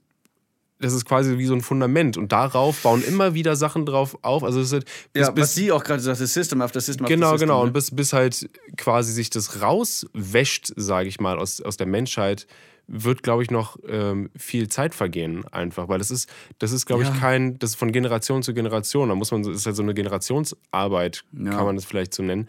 das 0.78 0.92
ist 0.92 1.04
quasi 1.04 1.38
wie 1.38 1.46
so 1.46 1.54
ein 1.54 1.62
Fundament. 1.62 2.16
Und 2.16 2.30
darauf 2.30 2.82
bauen 2.82 3.02
immer 3.02 3.34
wieder 3.34 3.56
Sachen 3.56 3.86
drauf 3.86 4.18
auf. 4.22 4.44
Also 4.44 4.60
es 4.60 4.66
ist 4.68 4.72
halt, 4.74 4.84
bis, 5.12 5.22
Ja, 5.22 5.30
bis, 5.30 5.42
was 5.42 5.54
sie 5.54 5.72
auch 5.72 5.82
gerade 5.82 6.00
sagte, 6.00 6.26
System 6.26 6.60
after 6.60 6.80
System 6.80 7.06
after 7.06 7.14
Genau, 7.14 7.30
System. 7.32 7.48
genau. 7.48 7.60
ne? 7.60 7.66
Und 7.68 7.72
bis, 7.72 7.90
bis 7.90 8.12
halt 8.12 8.48
quasi 8.76 9.12
sich 9.12 9.30
das 9.30 9.60
rauswäscht, 9.62 10.72
sage 10.76 11.08
ich 11.08 11.18
mal, 11.20 11.38
aus, 11.38 11.60
aus 11.60 11.76
der 11.76 11.86
Menschheit, 11.86 12.46
wird, 12.86 13.22
glaube 13.22 13.42
ich, 13.42 13.50
noch 13.50 13.78
ähm, 13.88 14.30
viel 14.36 14.68
Zeit 14.68 14.94
vergehen, 14.94 15.44
einfach. 15.52 15.88
Weil 15.88 15.98
das 15.98 16.10
ist, 16.10 16.28
das 16.58 16.70
ist, 16.72 16.86
glaube 16.86 17.02
Ja. 17.04 17.12
ich, 17.12 17.18
kein, 17.20 17.58
das 17.58 17.70
ist 17.70 17.76
von 17.76 17.92
Generation 17.92 18.42
zu 18.42 18.52
Generation. 18.54 19.08
Da 19.08 19.14
muss 19.14 19.30
man, 19.30 19.42
das 19.42 19.56
ist 19.56 19.66
halt 19.66 19.76
so 19.76 19.82
eine 19.82 19.94
Generationsarbeit, 19.94 21.24
Ja. 21.32 21.50
kann 21.50 21.64
man 21.64 21.76
das 21.76 21.84
vielleicht 21.84 22.12
so 22.14 22.22
nennen. 22.22 22.48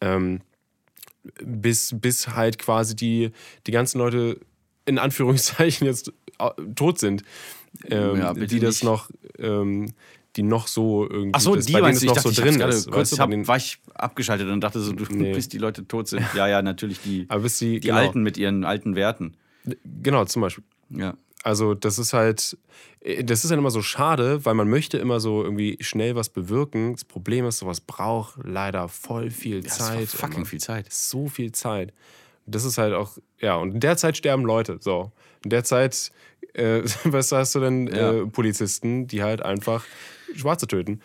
Ähm, 0.00 0.40
bis, 1.44 1.94
bis 1.98 2.28
halt 2.28 2.58
quasi 2.58 2.94
die, 2.96 3.32
die 3.66 3.72
ganzen 3.72 3.98
Leute 3.98 4.40
in 4.84 4.98
Anführungszeichen 4.98 5.86
jetzt 5.86 6.12
tot 6.74 6.98
sind. 6.98 7.22
Ähm, 7.90 8.16
Ja, 8.18 8.32
die 8.32 8.60
das 8.60 8.76
nicht. 8.76 8.84
noch, 8.84 9.10
ähm, 9.38 9.92
die 10.36 10.42
noch 10.42 10.66
so 10.68 11.08
irgendwie, 11.08 11.32
Ach 11.34 11.40
so, 11.40 11.54
das, 11.56 11.66
die 11.66 11.72
bei 11.72 11.80
denen 11.80 11.96
es 11.96 12.04
noch 12.04 12.14
dachte, 12.14 12.28
so 12.30 12.42
drin 12.42 12.60
ist. 12.60 12.90
kurz 12.90 13.18
hab, 13.18 13.30
war 13.30 13.56
ich 13.56 13.78
abgeschaltet 13.94 14.48
und 14.48 14.60
dachte 14.60 14.80
so, 14.80 14.92
du, 14.92 15.04
Nee. 15.10 15.32
bis 15.32 15.48
die 15.48 15.58
Leute 15.58 15.86
tot 15.88 16.08
sind. 16.08 16.22
Ja, 16.34 16.46
ja, 16.46 16.62
natürlich 16.62 17.00
die, 17.00 17.24
Aber 17.28 17.42
bis 17.42 17.58
die, 17.58 17.80
die 17.80 17.88
genau, 17.88 18.00
Alten 18.00 18.22
mit 18.22 18.36
ihren 18.38 18.64
alten 18.64 18.94
Werten. 18.96 19.34
Genau, 20.02 20.24
zum 20.24 20.42
Beispiel. 20.42 20.64
Ja. 20.90 21.14
Also, 21.42 21.74
das 21.74 21.98
ist 21.98 22.12
halt, 22.12 22.56
äh, 23.00 23.22
das 23.22 23.44
ist 23.44 23.50
dann 23.50 23.58
immer 23.58 23.70
so 23.70 23.82
schade, 23.82 24.44
weil 24.44 24.54
man 24.54 24.68
möchte 24.68 24.98
immer 24.98 25.20
so 25.20 25.42
irgendwie 25.44 25.76
schnell 25.80 26.16
was 26.16 26.28
bewirken. 26.28 26.92
Das 26.92 27.04
Problem 27.04 27.44
ist, 27.46 27.58
sowas 27.58 27.80
braucht 27.80 28.38
leider 28.42 28.88
voll 28.88 29.30
viel 29.30 29.62
war 29.64 29.70
Zeit. 29.70 30.08
fucking 30.08 30.44
viel 30.44 30.60
Zeit. 30.60 30.92
So 30.92 31.28
viel 31.28 31.52
Zeit. 31.52 31.92
Das 32.46 32.64
ist 32.64 32.78
halt 32.78 32.94
auch, 32.94 33.16
ja, 33.40 33.56
und 33.56 33.74
in 33.74 33.80
der 33.80 33.96
Zeit 33.96 34.16
sterben 34.16 34.44
Leute. 34.44 34.78
So. 34.80 35.12
In 35.44 35.50
der 35.50 35.62
Zeit, 35.64 36.10
äh, 36.54 36.82
was 37.04 37.30
hast 37.32 37.54
du 37.54 37.60
denn, 37.60 37.86
Ja. 37.88 38.12
äh, 38.12 38.26
Polizisten, 38.26 39.06
die 39.06 39.22
halt 39.22 39.42
einfach 39.42 39.84
Schwarze 40.34 40.66
töten. 40.66 41.00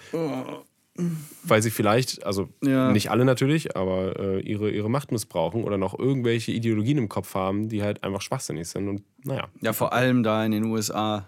Weil 1.43 1.61
sie 1.61 1.71
vielleicht, 1.71 2.25
also 2.25 2.49
Ja. 2.63 2.91
nicht 2.91 3.09
alle 3.11 3.23
natürlich, 3.25 3.75
aber 3.77 4.19
äh, 4.19 4.39
ihre, 4.41 4.69
ihre 4.71 4.89
Macht 4.89 5.11
missbrauchen 5.11 5.63
oder 5.63 5.77
noch 5.77 5.97
irgendwelche 5.97 6.51
Ideologien 6.51 6.97
im 6.97 7.09
Kopf 7.09 7.33
haben, 7.33 7.69
die 7.69 7.81
halt 7.81 8.03
einfach 8.03 8.21
schwachsinnig 8.21 8.67
sind. 8.67 8.87
Und 8.89 9.03
naja. 9.23 9.47
Ja, 9.61 9.73
vor 9.73 9.93
allem 9.93 10.21
da 10.23 10.43
in 10.45 10.51
den 10.51 10.65
USA. 10.65 11.25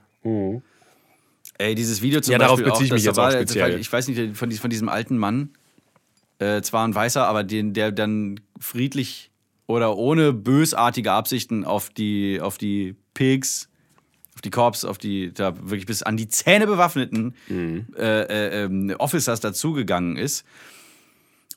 Ey, 1.58 1.76
dieses 1.76 2.02
Video 2.02 2.20
zum 2.22 2.34
Ja, 2.34 2.38
darauf 2.40 2.58
Beispiel 2.58 2.72
beziehe 2.72 2.86
ich 2.86 2.92
auch, 2.92 2.96
mich 2.96 3.04
jetzt 3.06 3.18
auch 3.20 3.24
war- 3.24 3.32
speziell. 3.32 3.80
Ich 3.80 3.92
weiß 3.92 4.08
nicht, 4.10 4.38
von, 4.38 4.52
von 4.52 4.70
diesem 4.70 4.90
alten 4.90 5.18
Mann, 5.18 5.50
äh, 6.40 6.62
zwar 6.62 6.86
ein 6.88 6.94
Weißer, 6.94 7.26
aber 7.28 7.44
den, 7.44 7.74
der 7.74 7.92
dann 7.92 8.40
friedlich 8.60 9.32
oder 9.68 9.96
ohne 9.98 10.34
bösartige 10.34 11.12
Absichten 11.14 11.64
auf 11.64 11.90
die, 11.90 12.42
auf 12.42 12.58
die 12.58 12.96
Pigs, 13.14 13.70
die 14.44 14.50
Corps, 14.50 14.86
auf 14.86 14.98
die 14.98 15.34
da 15.34 15.56
wirklich 15.58 15.86
bis 15.86 16.04
an 16.04 16.18
die 16.18 16.28
Zähne 16.28 16.68
bewaffneten 16.68 17.36
Mhm. 17.48 17.86
äh, 17.98 18.22
äh, 18.24 18.64
ähm, 18.66 18.94
Officers 18.98 19.40
dazugegangen 19.40 20.18
ist. 20.18 20.46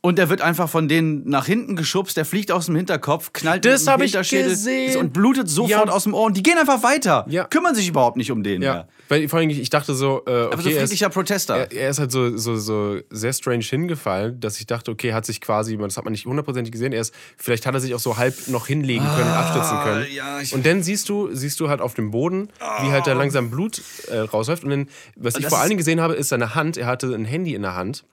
Und 0.07 0.19
der 0.19 0.29
wird 0.29 0.41
einfach 0.41 0.69
von 0.69 0.87
denen 0.87 1.29
nach 1.29 1.47
hinten 1.47 1.75
geschubst, 1.75 2.17
der 2.17 2.25
fliegt 2.25 2.53
aus 2.53 2.67
dem 2.67 2.77
Hinterkopf, 2.77 3.33
knallt 3.33 3.65
Das 3.65 3.85
mit 3.87 3.95
dem 3.95 4.01
Hinterschädel 4.03 4.51
gesehen. 4.51 4.99
und 4.99 5.13
blutet 5.13 5.49
sofort 5.49 5.89
Ja. 5.89 5.93
aus 5.93 6.05
dem 6.05 6.15
Ohr. 6.15 6.27
Und 6.27 6.37
die 6.37 6.45
gehen 6.45 6.57
einfach 6.59 6.85
weiter. 6.85 7.27
Ja. 7.29 7.43
Kümmern 7.45 7.75
sich 7.75 7.89
überhaupt 7.89 8.17
nicht 8.17 8.31
um 8.31 8.45
den. 8.45 8.63
Ja. 8.63 8.73
mehr. 8.73 8.89
Weil 9.09 9.29
vor 9.29 9.41
allem, 9.41 9.51
ich 9.51 9.69
dachte 9.71 9.95
so, 9.95 10.23
äh, 10.27 10.31
okay, 10.45 10.49
Aber 10.53 10.63
so 10.63 10.69
er 10.69 10.75
ist- 10.77 10.81
friedlicher 10.83 11.09
Protester. 11.11 11.57
Er, 11.57 11.73
er 11.73 11.91
ist 11.91 11.99
halt 11.99 12.13
so, 12.13 12.37
so, 12.37 12.57
so 12.57 12.99
sehr 13.11 13.33
strange 13.33 13.65
hingefallen, 13.65 14.39
dass 14.39 14.61
ich 14.61 14.67
dachte, 14.67 14.93
okay, 14.93 15.13
hat 15.13 15.27
sich 15.27 15.41
quasi, 15.41 15.77
das 15.77 15.97
hat 15.97 16.05
man 16.05 16.13
nicht 16.13 16.25
hundertprozentig 16.27 16.71
gesehen, 16.71 16.93
er 16.93 17.01
ist, 17.01 17.13
vielleicht 17.37 17.67
hat 17.67 17.75
er 17.75 17.81
sich 17.81 17.93
auch 17.95 17.99
so 18.01 18.17
halb 18.17 18.47
noch 18.47 18.69
hinlegen 18.69 19.05
können 19.05 19.29
und 19.31 19.37
abstützen 19.37 19.77
können. 19.83 20.07
Ah, 20.09 20.15
ja, 20.15 20.41
ich- 20.41 20.53
und 20.55 20.65
dann 20.67 20.85
siehst 20.85 21.09
du, 21.09 21.31
siehst 21.35 21.59
du 21.59 21.69
halt 21.69 21.81
auf 21.81 21.95
dem 21.95 22.13
Boden, 22.13 22.49
wie 22.83 22.91
halt 22.93 23.09
da 23.09 23.13
langsam 23.13 23.51
Blut 23.51 23.83
äh, 24.07 24.19
rausläuft. 24.19 24.63
Und 24.63 24.71
dann, 24.71 24.89
was 25.17 25.35
ich 25.35 25.43
das 25.43 25.49
vor 25.51 25.59
allen 25.59 25.71
Dingen 25.71 25.79
gesehen 25.79 26.01
habe, 26.01 26.15
ist 26.15 26.29
seine 26.29 26.55
Hand. 26.55 26.77
Er 26.77 26.87
hatte 26.87 27.13
ein 27.13 27.25
Handy 27.25 27.55
in 27.57 27.63
der 27.63 27.75
Hand. 27.75 28.05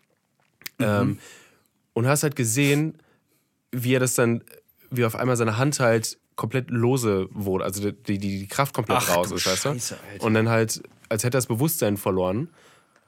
Mhm. 0.79 0.85
Ähm, 0.85 1.17
und 1.93 2.07
hast 2.07 2.23
halt 2.23 2.35
gesehen, 2.35 2.97
wie 3.71 3.95
er 3.95 3.99
das 3.99 4.15
dann, 4.15 4.43
wie 4.89 5.05
auf 5.05 5.15
einmal 5.15 5.35
seine 5.37 5.57
Hand 5.57 5.79
halt 5.79 6.17
komplett 6.35 6.69
lose 6.71 7.27
wurde, 7.31 7.63
also 7.65 7.91
die, 7.91 8.03
die, 8.03 8.17
die 8.17 8.47
Kraft 8.47 8.73
komplett 8.73 8.99
Ach, 9.03 9.15
raus 9.17 9.31
ist, 9.31 9.45
weißt 9.45 9.65
du? 9.65 9.69
Und 10.23 10.33
dann 10.33 10.49
halt, 10.49 10.81
als 11.09 11.23
hätte 11.23 11.37
er 11.37 11.39
das 11.39 11.47
Bewusstsein 11.47 11.97
verloren. 11.97 12.49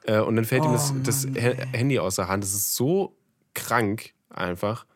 Äh, 0.04 0.20
und 0.20 0.36
dann 0.36 0.44
fällt 0.44 0.64
ihm 0.64 0.70
Oh, 0.70 0.74
das, 0.74 0.92
das 1.02 1.26
Ha- 1.26 1.66
Handy 1.72 1.98
aus 1.98 2.14
der 2.16 2.28
Hand. 2.28 2.44
Das 2.44 2.54
ist 2.54 2.76
so 2.76 3.16
krank 3.54 4.12
einfach. 4.30 4.86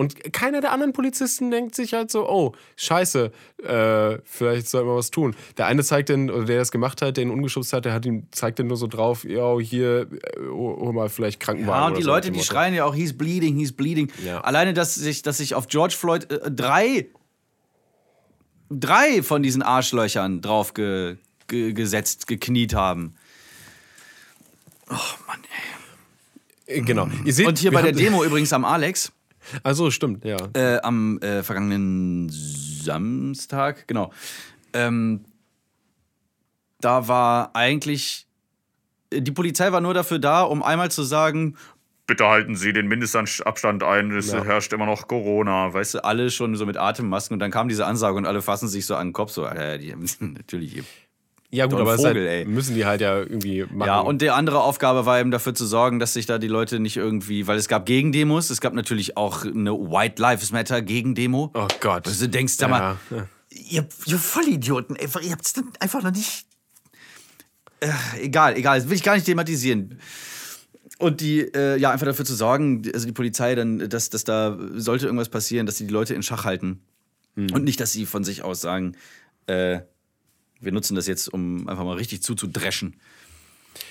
Und 0.00 0.32
keiner 0.32 0.62
der 0.62 0.72
anderen 0.72 0.94
Polizisten 0.94 1.50
denkt 1.50 1.74
sich 1.74 1.92
halt 1.92 2.10
so, 2.10 2.26
oh, 2.26 2.54
scheiße, 2.76 3.30
äh, 3.62 4.18
vielleicht 4.24 4.66
sollten 4.66 4.88
wir 4.88 4.96
was 4.96 5.10
tun. 5.10 5.36
Der 5.58 5.66
eine 5.66 5.84
zeigt 5.84 6.08
dann, 6.08 6.30
oder 6.30 6.46
der 6.46 6.58
das 6.58 6.70
gemacht 6.70 7.02
hat, 7.02 7.18
der 7.18 7.24
ihn 7.24 7.30
umgeschubst 7.30 7.74
hat, 7.74 7.84
der 7.84 7.92
hat 7.92 8.06
ihm, 8.06 8.26
zeigt 8.30 8.58
dann 8.58 8.68
nur 8.68 8.78
so 8.78 8.86
drauf, 8.86 9.24
ja, 9.24 9.58
hier, 9.58 10.08
äh, 10.10 10.48
hol 10.48 10.94
mal 10.94 11.10
vielleicht 11.10 11.38
Krankenwagen. 11.38 11.82
Ja, 11.82 11.88
und 11.88 11.98
die 11.98 12.02
so 12.02 12.08
Leute, 12.08 12.30
die 12.30 12.42
schreien 12.42 12.72
ja 12.72 12.86
auch, 12.86 12.94
he's 12.94 13.12
bleeding, 13.12 13.58
he's 13.58 13.72
bleeding. 13.72 14.10
Ja. 14.24 14.40
Alleine, 14.40 14.72
dass 14.72 14.94
sich, 14.94 15.20
dass 15.20 15.36
sich 15.36 15.54
auf 15.54 15.68
George 15.68 15.96
Floyd 15.98 16.32
äh, 16.32 16.50
drei, 16.50 17.08
drei 18.70 19.22
von 19.22 19.42
diesen 19.42 19.60
Arschlöchern 19.60 20.40
drauf 20.40 20.72
ge, 20.72 21.18
ge, 21.46 21.74
gesetzt, 21.74 22.26
gekniet 22.26 22.72
haben. 22.72 23.16
Oh 24.88 24.94
Mann, 25.26 25.40
ey. 26.64 26.78
Äh, 26.78 26.80
Genau. 26.80 27.06
Ihr 27.26 27.34
seht, 27.34 27.46
Und 27.46 27.58
hier 27.58 27.70
bei 27.70 27.82
der 27.82 27.92
Demo 27.92 28.24
übrigens 28.24 28.54
am 28.54 28.64
Alex, 28.64 29.12
Also 29.62 29.90
stimmt, 29.90 30.24
ja. 30.24 30.36
äh, 30.54 30.80
am 30.82 31.18
äh, 31.20 31.42
vergangenen 31.42 32.28
Samstag, 32.30 33.86
genau. 33.88 34.12
Ähm, 34.72 35.24
da 36.80 37.08
war 37.08 37.50
eigentlich. 37.54 38.26
Die 39.12 39.32
Polizei 39.32 39.72
war 39.72 39.80
nur 39.80 39.92
dafür 39.94 40.20
da, 40.20 40.42
um 40.42 40.62
einmal 40.62 40.90
zu 40.90 41.02
sagen, 41.02 41.56
bitte 42.06 42.26
halten 42.26 42.54
Sie 42.56 42.72
den 42.72 42.86
Mindestabstand 42.88 43.82
ein, 43.82 44.10
es 44.12 44.30
Ja. 44.32 44.44
herrscht 44.44 44.72
immer 44.72 44.86
noch 44.86 45.08
Corona. 45.08 45.72
Weißt 45.72 45.94
du, 45.94 46.04
alle 46.04 46.30
schon 46.30 46.54
so 46.56 46.66
mit 46.66 46.76
Atemmasken 46.76 47.34
und 47.34 47.40
dann 47.40 47.50
kam 47.50 47.68
diese 47.68 47.86
Ansage 47.86 48.16
und 48.16 48.26
alle 48.26 48.42
fassen 48.42 48.68
sich 48.68 48.86
so 48.86 48.94
an 48.96 49.08
den 49.08 49.12
Kopf, 49.12 49.30
so, 49.32 49.44
Alter, 49.44 49.78
die 49.78 49.94
natürlich. 50.20 50.82
Ja, 51.52 51.66
gut, 51.66 51.80
aber 51.80 51.96
Vogel, 51.96 52.28
halt, 52.28 52.48
müssen 52.48 52.76
die 52.76 52.84
halt 52.84 53.00
ja 53.00 53.18
irgendwie 53.18 53.64
machen. 53.64 53.88
Ja, 53.88 54.00
und 54.00 54.22
die 54.22 54.30
andere 54.30 54.62
Aufgabe 54.62 55.04
war 55.04 55.18
eben 55.18 55.32
dafür 55.32 55.52
zu 55.52 55.66
sorgen, 55.66 55.98
dass 55.98 56.12
sich 56.12 56.26
da 56.26 56.38
die 56.38 56.46
Leute 56.46 56.78
nicht 56.78 56.96
irgendwie, 56.96 57.48
weil 57.48 57.58
es 57.58 57.66
gab 57.66 57.86
Gegendemos, 57.86 58.50
es 58.50 58.60
gab 58.60 58.72
natürlich 58.72 59.16
auch 59.16 59.44
eine 59.44 59.72
White 59.72 60.22
Lives 60.22 60.52
Matter 60.52 60.80
Gegendemo. 60.80 61.50
Oh 61.54 61.66
Gott. 61.80 62.06
Also 62.06 62.26
du 62.26 62.30
denkst, 62.30 62.60
mal, 62.60 62.96
ja. 63.10 63.26
ihr, 63.50 63.86
ihr 64.06 64.18
Vollidioten, 64.18 64.96
einfach, 64.96 65.22
ihr 65.22 65.32
habt 65.32 65.44
es 65.44 65.54
einfach 65.80 66.02
noch 66.02 66.12
nicht. 66.12 66.46
Äh, 67.80 67.90
egal, 68.20 68.56
egal, 68.56 68.78
das 68.78 68.88
will 68.88 68.96
ich 68.96 69.02
gar 69.02 69.14
nicht 69.14 69.26
thematisieren. 69.26 69.98
Und 70.98 71.20
die, 71.20 71.40
äh, 71.40 71.78
ja, 71.78 71.90
einfach 71.90 72.06
dafür 72.06 72.26
zu 72.26 72.34
sorgen, 72.34 72.82
also 72.94 73.06
die 73.06 73.12
Polizei 73.12 73.56
dann, 73.56 73.88
dass, 73.88 74.10
dass 74.10 74.22
da 74.22 74.56
sollte 74.74 75.06
irgendwas 75.06 75.30
passieren, 75.30 75.66
dass 75.66 75.78
sie 75.78 75.86
die 75.86 75.92
Leute 75.92 76.14
in 76.14 76.22
Schach 76.22 76.44
halten. 76.44 76.82
Und 77.36 77.64
nicht, 77.64 77.80
dass 77.80 77.92
sie 77.92 78.06
von 78.06 78.22
sich 78.22 78.42
aus 78.42 78.60
sagen, 78.60 78.96
äh, 79.46 79.80
wir 80.60 80.72
nutzen 80.72 80.94
das 80.94 81.06
jetzt, 81.06 81.28
um 81.28 81.68
einfach 81.68 81.84
mal 81.84 81.96
richtig 81.96 82.22
zuzudreschen. 82.22 82.96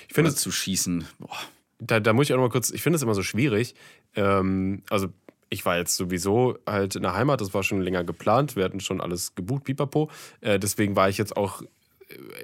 Ich 0.08 0.14
finde 0.14 0.30
Oder 0.30 0.38
zu 0.38 0.50
schießen. 0.50 1.04
Boah. 1.18 1.38
da, 1.78 2.00
da 2.00 2.12
muss 2.12 2.26
ich 2.26 2.32
auch 2.32 2.36
noch 2.36 2.44
mal 2.44 2.50
kurz, 2.50 2.70
ich 2.70 2.82
finde 2.82 2.96
es 2.96 3.02
immer 3.02 3.14
so 3.14 3.22
schwierig. 3.22 3.74
Ähm, 4.14 4.82
also 4.90 5.08
ich 5.48 5.64
war 5.64 5.76
jetzt 5.76 5.96
sowieso 5.96 6.58
halt 6.66 6.94
in 6.94 7.02
der 7.02 7.14
Heimat, 7.14 7.40
das 7.40 7.52
war 7.52 7.62
schon 7.62 7.82
länger 7.82 8.04
geplant, 8.04 8.56
wir 8.56 8.64
hatten 8.64 8.80
schon 8.80 9.00
alles 9.00 9.34
gebucht, 9.34 9.64
pipapo. 9.64 10.10
Äh, 10.40 10.58
deswegen 10.58 10.94
war 10.94 11.08
ich 11.08 11.18
jetzt 11.18 11.36
auch, 11.36 11.62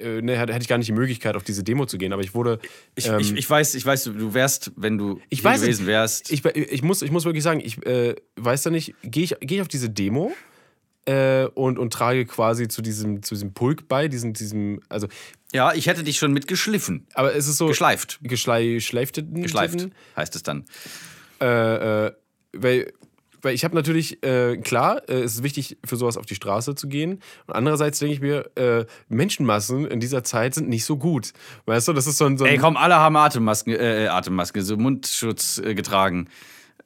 äh, 0.00 0.20
ne, 0.22 0.36
hätte 0.36 0.58
ich 0.60 0.68
gar 0.68 0.78
nicht 0.78 0.88
die 0.88 0.92
Möglichkeit, 0.92 1.36
auf 1.36 1.44
diese 1.44 1.62
Demo 1.62 1.86
zu 1.86 1.98
gehen, 1.98 2.12
aber 2.12 2.22
ich 2.22 2.34
wurde. 2.34 2.58
Ich, 2.96 3.06
ähm, 3.06 3.20
ich, 3.20 3.32
ich 3.32 3.48
weiß, 3.48 3.74
ich 3.76 3.86
weiß, 3.86 4.04
du 4.04 4.34
wärst, 4.34 4.72
wenn 4.76 4.98
du 4.98 5.20
ich 5.28 5.42
gewesen 5.42 5.86
wärst. 5.86 6.32
Ich, 6.32 6.44
ich, 6.44 6.82
muss, 6.82 7.02
ich 7.02 7.12
muss 7.12 7.24
wirklich 7.24 7.44
sagen, 7.44 7.60
ich 7.60 7.84
äh, 7.86 8.16
weiß 8.36 8.64
da 8.64 8.70
nicht, 8.70 8.94
gehe 9.02 9.24
ich, 9.24 9.36
geh 9.40 9.56
ich 9.56 9.60
auf 9.60 9.68
diese 9.68 9.88
Demo 9.88 10.32
äh, 11.06 11.46
und, 11.54 11.78
und 11.78 11.92
trage 11.92 12.26
quasi 12.26 12.68
zu 12.68 12.82
diesem, 12.82 13.22
zu 13.22 13.34
diesem 13.34 13.54
Pulk 13.54 13.88
bei, 13.88 14.08
diesem, 14.08 14.32
diesem, 14.32 14.80
also, 14.88 15.08
ja, 15.52 15.72
ich 15.72 15.86
hätte 15.86 16.02
dich 16.02 16.18
schon 16.18 16.32
mit 16.32 16.48
geschliffen. 16.48 17.06
aber 17.14 17.34
es 17.34 17.46
ist 17.46 17.56
so. 17.56 17.66
Geschleift. 17.66 18.18
Geschlei, 18.22 18.74
geschleiften. 18.74 19.42
Geschleift 19.42 19.88
heißt 20.16 20.36
es 20.36 20.42
dann. 20.42 20.64
Äh, 21.40 22.06
äh, 22.06 22.12
weil, 22.52 22.92
weil 23.42 23.54
ich 23.54 23.64
habe 23.64 23.74
natürlich, 23.74 24.22
äh, 24.24 24.56
klar, 24.56 25.08
äh, 25.08 25.20
es 25.20 25.34
ist 25.34 25.42
wichtig, 25.42 25.78
für 25.84 25.96
sowas 25.96 26.16
auf 26.16 26.26
die 26.26 26.34
Straße 26.34 26.74
zu 26.74 26.88
gehen. 26.88 27.20
Und 27.46 27.54
andererseits 27.54 28.00
denke 28.00 28.14
ich 28.14 28.20
mir, 28.20 28.50
äh, 28.56 28.86
Menschenmassen 29.08 29.86
in 29.86 30.00
dieser 30.00 30.24
Zeit 30.24 30.54
sind 30.54 30.68
nicht 30.68 30.84
so 30.84 30.96
gut. 30.96 31.32
Weißt 31.66 31.86
du, 31.86 31.92
das 31.92 32.06
ist 32.06 32.18
so 32.18 32.24
ein. 32.24 32.38
So 32.38 32.44
ein 32.44 32.50
Ey, 32.50 32.58
komm, 32.58 32.76
alle 32.76 32.96
haben 32.96 33.16
Atemmasken, 33.16 33.74
äh, 33.74 34.08
Atemmasken, 34.08 34.62
so 34.62 34.76
Mundschutz 34.76 35.58
äh, 35.58 35.74
getragen. 35.74 36.28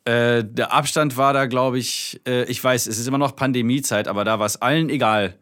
Äh, 0.04 0.44
der 0.44 0.72
Abstand 0.72 1.16
war 1.16 1.32
da, 1.32 1.46
glaube 1.46 1.78
ich, 1.78 2.20
äh, 2.26 2.44
ich 2.44 2.62
weiß, 2.62 2.86
es 2.86 2.98
ist 2.98 3.06
immer 3.06 3.18
noch 3.18 3.36
Pandemiezeit, 3.36 4.08
aber 4.08 4.24
da 4.24 4.38
war 4.38 4.46
es 4.46 4.56
allen 4.60 4.88
egal. 4.88 5.36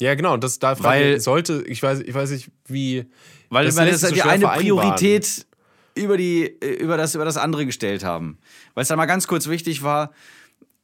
ja, 0.00 0.14
genau. 0.14 0.36
Das 0.36 0.58
da 0.58 0.78
Weil- 0.82 1.20
sollte, 1.20 1.64
ich 1.66 1.82
weiß, 1.82 2.00
ich 2.00 2.14
weiß 2.14 2.30
nicht, 2.30 2.50
wie. 2.66 3.06
Weil 3.48 3.66
Das 3.66 3.76
wir 3.76 3.84
lässt 3.84 4.02
das 4.02 4.10
die 4.10 4.16
so 4.18 4.22
schwer 4.22 4.32
eine. 4.32 4.46
Priorität 4.48 5.46
über, 5.94 6.16
die, 6.16 6.44
äh, 6.60 6.74
über, 6.82 6.96
das, 6.96 7.14
über 7.14 7.24
das 7.24 7.36
andere 7.36 7.64
gestellt 7.66 8.04
haben. 8.04 8.38
Weil 8.74 8.82
es 8.82 8.88
da 8.88 8.96
mal 8.96 9.06
ganz 9.06 9.26
kurz 9.26 9.48
wichtig 9.48 9.82
war, 9.82 10.12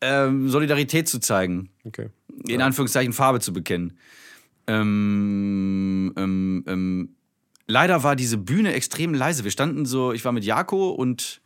ähm, 0.00 0.48
Solidarität 0.48 1.08
zu 1.08 1.18
zeigen. 1.20 1.68
Okay. 1.84 2.08
in 2.48 2.62
Anführungszeichen 2.62 3.12
Farbe 3.12 3.40
zu 3.40 3.52
bekennen. 3.52 3.98
Ähm, 4.66 6.12
ähm, 6.16 6.64
ähm, 6.66 7.14
leider 7.66 8.02
war 8.02 8.16
diese 8.16 8.38
Bühne 8.38 8.72
extrem 8.72 9.14
leise. 9.14 9.44
Wir 9.44 9.50
standen 9.50 9.84
so, 9.86 10.12
ich 10.12 10.24
war 10.24 10.32
mit 10.32 10.44
Jako 10.44 10.90
und, 10.90 11.40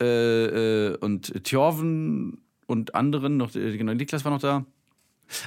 äh, 0.00 0.86
äh, 0.88 0.96
und 0.98 1.44
Thjorven 1.44 2.38
und 2.66 2.94
anderen, 2.94 3.36
noch, 3.36 3.54
äh, 3.54 3.76
genau, 3.76 3.94
Niklas 3.94 4.24
war 4.24 4.32
noch 4.32 4.40
da. 4.40 4.64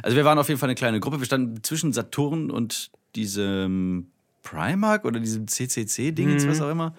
Also 0.03 0.17
wir 0.17 0.25
waren 0.25 0.37
auf 0.37 0.47
jeden 0.49 0.59
Fall 0.59 0.67
eine 0.69 0.75
kleine 0.75 0.99
Gruppe. 0.99 1.19
Wir 1.19 1.25
standen 1.25 1.63
zwischen 1.63 1.93
Saturn 1.93 2.51
und 2.51 2.91
diesem 3.15 4.07
Primark 4.43 5.05
oder 5.05 5.19
diesem 5.19 5.47
CCC-Ding, 5.47 6.47
was 6.47 6.61
auch 6.61 6.69
immer. 6.69 6.93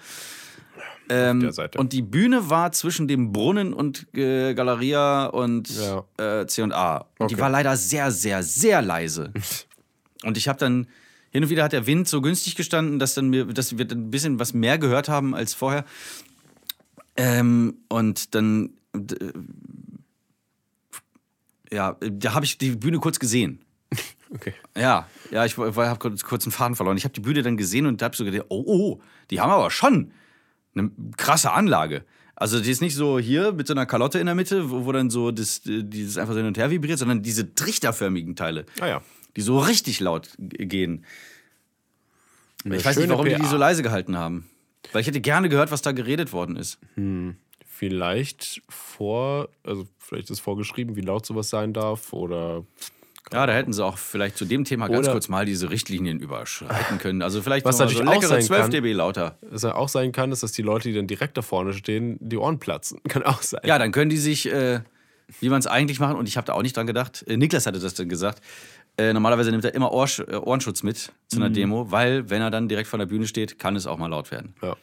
Ähm, 1.08 1.40
der 1.40 1.52
Seite. 1.52 1.78
und 1.78 1.92
die 1.92 2.02
Bühne 2.02 2.50
war 2.50 2.70
zwischen 2.70 3.08
dem 3.08 3.32
Brunnen 3.32 3.72
und 3.72 4.06
äh, 4.14 4.54
Galeria 4.54 5.26
und 5.26 5.68
Ja. 5.68 6.04
äh, 6.42 6.46
C&A. 6.46 6.96
Und 6.98 7.06
Okay. 7.18 7.34
die 7.34 7.40
war 7.40 7.50
leider 7.50 7.76
sehr, 7.76 8.12
sehr, 8.12 8.42
sehr 8.44 8.80
leise. 8.80 9.32
und 10.24 10.36
ich 10.36 10.46
habe 10.46 10.58
dann, 10.60 10.86
hin 11.32 11.42
und 11.42 11.50
wieder 11.50 11.64
hat 11.64 11.72
der 11.72 11.86
Wind 11.86 12.06
so 12.08 12.20
günstig 12.20 12.54
gestanden, 12.54 12.98
dass, 13.00 13.14
dann 13.14 13.28
mir, 13.28 13.46
dass 13.46 13.76
wir 13.76 13.90
ein 13.90 14.10
bisschen 14.12 14.38
was 14.38 14.54
mehr 14.54 14.78
gehört 14.78 15.08
haben 15.08 15.34
als 15.34 15.52
vorher. 15.52 15.84
Ähm, 17.16 17.74
und 17.88 18.34
dann, 18.34 18.70
d- 18.94 19.32
ja, 21.72 21.96
da 22.00 22.34
habe 22.34 22.44
ich 22.44 22.58
die 22.58 22.72
Bühne 22.72 22.98
kurz 22.98 23.18
gesehen. 23.18 23.60
Okay. 24.32 24.54
Ja, 24.76 25.08
ja, 25.32 25.44
ich 25.44 25.56
habe 25.58 25.96
kurz, 25.98 26.22
kurz 26.22 26.44
einen 26.44 26.52
Faden 26.52 26.76
verloren. 26.76 26.96
Ich 26.96 27.02
habe 27.02 27.12
die 27.12 27.20
Bühne 27.20 27.42
dann 27.42 27.56
gesehen 27.56 27.84
und 27.86 28.00
habe 28.00 28.14
so 28.14 28.24
gedacht, 28.24 28.44
oh, 28.48 28.62
oh, 28.64 29.00
die 29.28 29.40
haben 29.40 29.50
aber 29.50 29.72
schon 29.72 30.12
eine 30.76 30.88
krasse 31.16 31.50
Anlage. 31.50 32.04
Also 32.36 32.60
die 32.60 32.70
ist 32.70 32.80
nicht 32.80 32.94
so 32.94 33.18
hier 33.18 33.50
mit 33.50 33.66
so 33.66 33.74
einer 33.74 33.86
Kalotte 33.86 34.20
in 34.20 34.26
der 34.26 34.36
Mitte, 34.36 34.70
wo, 34.70 34.84
wo 34.84 34.92
dann 34.92 35.10
so 35.10 35.32
das, 35.32 35.62
dieses 35.64 36.16
einfach 36.16 36.34
so 36.34 36.38
hin 36.38 36.46
und 36.46 36.56
her 36.58 36.70
vibriert, 36.70 37.00
sondern 37.00 37.22
diese 37.22 37.56
trichterförmigen 37.56 38.36
Teile, 38.36 38.66
Ah 38.80 38.86
ja. 38.86 39.02
die 39.34 39.40
so 39.40 39.58
richtig 39.58 39.98
laut 39.98 40.28
gehen. 40.38 41.04
Eine 42.64 42.76
ich 42.76 42.84
weiß 42.84 42.98
nicht, 42.98 43.08
warum 43.08 43.24
die 43.24 43.34
die 43.34 43.40
PA. 43.42 43.48
so 43.48 43.56
leise 43.56 43.82
gehalten 43.82 44.16
haben. 44.16 44.48
Weil 44.92 45.00
ich 45.02 45.06
hätte 45.06 45.20
gerne 45.20 45.48
gehört, 45.48 45.70
was 45.70 45.82
da 45.82 45.92
geredet 45.92 46.32
worden 46.32 46.56
ist. 46.56 46.78
Vielleicht 47.66 48.60
vor, 48.68 49.48
also 49.64 49.86
vielleicht 49.98 50.28
ist 50.30 50.40
vorgeschrieben, 50.40 50.96
wie 50.96 51.00
laut 51.02 51.24
sowas 51.24 51.48
sein 51.50 51.72
darf 51.72 52.12
oder. 52.12 52.64
Ja, 53.32 53.46
da 53.46 53.52
hätten 53.52 53.72
sie 53.72 53.84
auch 53.84 53.96
vielleicht 53.96 54.36
zu 54.36 54.44
dem 54.44 54.64
Thema 54.64 54.88
ganz 54.88 55.06
kurz 55.08 55.28
mal 55.28 55.44
diese 55.46 55.70
Richtlinien 55.70 56.18
überschreiten 56.18 56.98
können. 56.98 57.22
Also 57.22 57.42
vielleicht 57.42 57.64
Was 57.64 57.76
so 57.76 57.84
natürlich 57.84 58.06
auch 58.08 58.14
leckere 58.14 58.28
sein 58.28 58.42
12 58.42 58.60
kann- 58.62 58.70
dB 58.72 58.92
lauter. 58.92 59.38
Was 59.42 59.62
ja 59.62 59.74
auch 59.76 59.88
sein 59.88 60.10
kann, 60.10 60.32
ist, 60.32 60.42
dass 60.42 60.50
die 60.52 60.62
Leute, 60.62 60.88
die 60.88 60.94
dann 60.96 61.06
direkt 61.06 61.36
da 61.36 61.42
vorne 61.42 61.72
stehen, 61.72 62.16
die 62.20 62.36
Ohren 62.38 62.58
platzen. 62.58 63.00
Kann 63.08 63.22
auch 63.22 63.42
sein. 63.42 63.60
Ja, 63.64 63.78
dann 63.78 63.92
können 63.92 64.10
die 64.10 64.16
sich, 64.16 64.50
äh, 64.50 64.80
wie 65.38 65.48
man 65.48 65.60
es 65.60 65.68
eigentlich 65.68 66.00
machen, 66.00 66.16
und 66.16 66.26
ich 66.28 66.36
habe 66.36 66.46
da 66.46 66.54
auch 66.54 66.62
nicht 66.62 66.76
dran 66.76 66.88
gedacht, 66.88 67.24
äh, 67.28 67.36
Niklas 67.36 67.66
hatte 67.66 67.78
das 67.78 67.94
dann 67.94 68.08
gesagt, 68.08 68.42
äh, 68.96 69.12
normalerweise 69.12 69.50
nimmt 69.50 69.64
er 69.64 69.74
immer 69.74 69.92
Ohrsch 69.92 70.20
äh, 70.20 70.36
Ohrenschutz 70.36 70.82
mit 70.82 71.12
zu 71.28 71.36
einer 71.36 71.50
Demo, 71.50 71.90
weil 71.90 72.28
wenn 72.30 72.42
er 72.42 72.50
dann 72.50 72.68
direkt 72.68 72.88
vor 72.88 72.98
der 72.98 73.06
Bühne 73.06 73.26
steht, 73.26 73.58
kann 73.58 73.76
es 73.76 73.86
auch 73.86 73.98
mal 73.98 74.08
laut 74.08 74.30
werden. 74.30 74.54
Ja. 74.62 74.76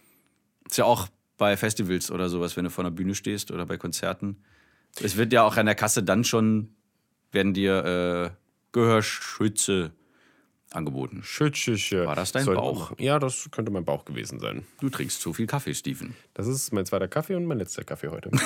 Ist 0.70 0.78
ja 0.78 0.86
auch 0.86 1.08
bei 1.38 1.56
Festivals 1.56 2.12
oder 2.12 2.30
sowas, 2.30 2.58
wenn 2.58 2.64
du 2.64 2.70
vor 2.70 2.84
einer 2.84 2.92
Bühne 2.92 3.16
stehst 3.16 3.52
oder 3.52 3.66
bei 3.66 3.78
Konzerten. 3.78 4.44
Es 5.02 5.18
wird 5.18 5.32
ja 5.34 5.44
auch 5.44 5.58
an 5.58 5.68
der 5.68 5.76
Kasse 5.76 6.02
dann 6.04 6.24
schon, 6.24 6.76
werden 7.32 7.54
dir 7.54 7.86
äh, 7.86 8.30
Gehörschütze 8.72 9.92
angeboten. 10.72 11.22
Schütschische. 11.24 12.06
War 12.06 12.16
das 12.16 12.32
dein 12.32 12.46
man 12.46 12.56
Bauch? 12.56 12.94
Ja, 12.98 13.20
das 13.20 13.50
könnte 13.52 13.72
mein 13.72 13.86
Bauch 13.86 14.06
gewesen 14.06 14.40
sein. 14.40 14.66
Du 14.80 14.90
trinkst 14.90 15.22
zu 15.22 15.34
viel 15.34 15.46
Kaffee, 15.48 15.74
Steven. 15.74 16.16
Das 16.34 16.48
ist 16.48 16.74
mein 16.74 16.86
zweiter 16.86 17.08
Kaffee 17.08 17.36
und 17.36 17.46
mein 17.46 17.60
letzter 17.60 17.84
Kaffee 17.84 18.10
heute. 18.10 18.32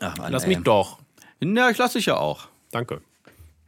Ach, 0.00 0.16
Mann, 0.18 0.32
Lass 0.32 0.44
ey. 0.44 0.50
mich 0.50 0.58
doch. 0.64 0.98
Ja, 1.40 1.70
ich 1.70 1.78
lasse 1.78 1.98
dich 1.98 2.06
ja 2.06 2.16
auch. 2.16 2.48
Danke. 2.70 3.00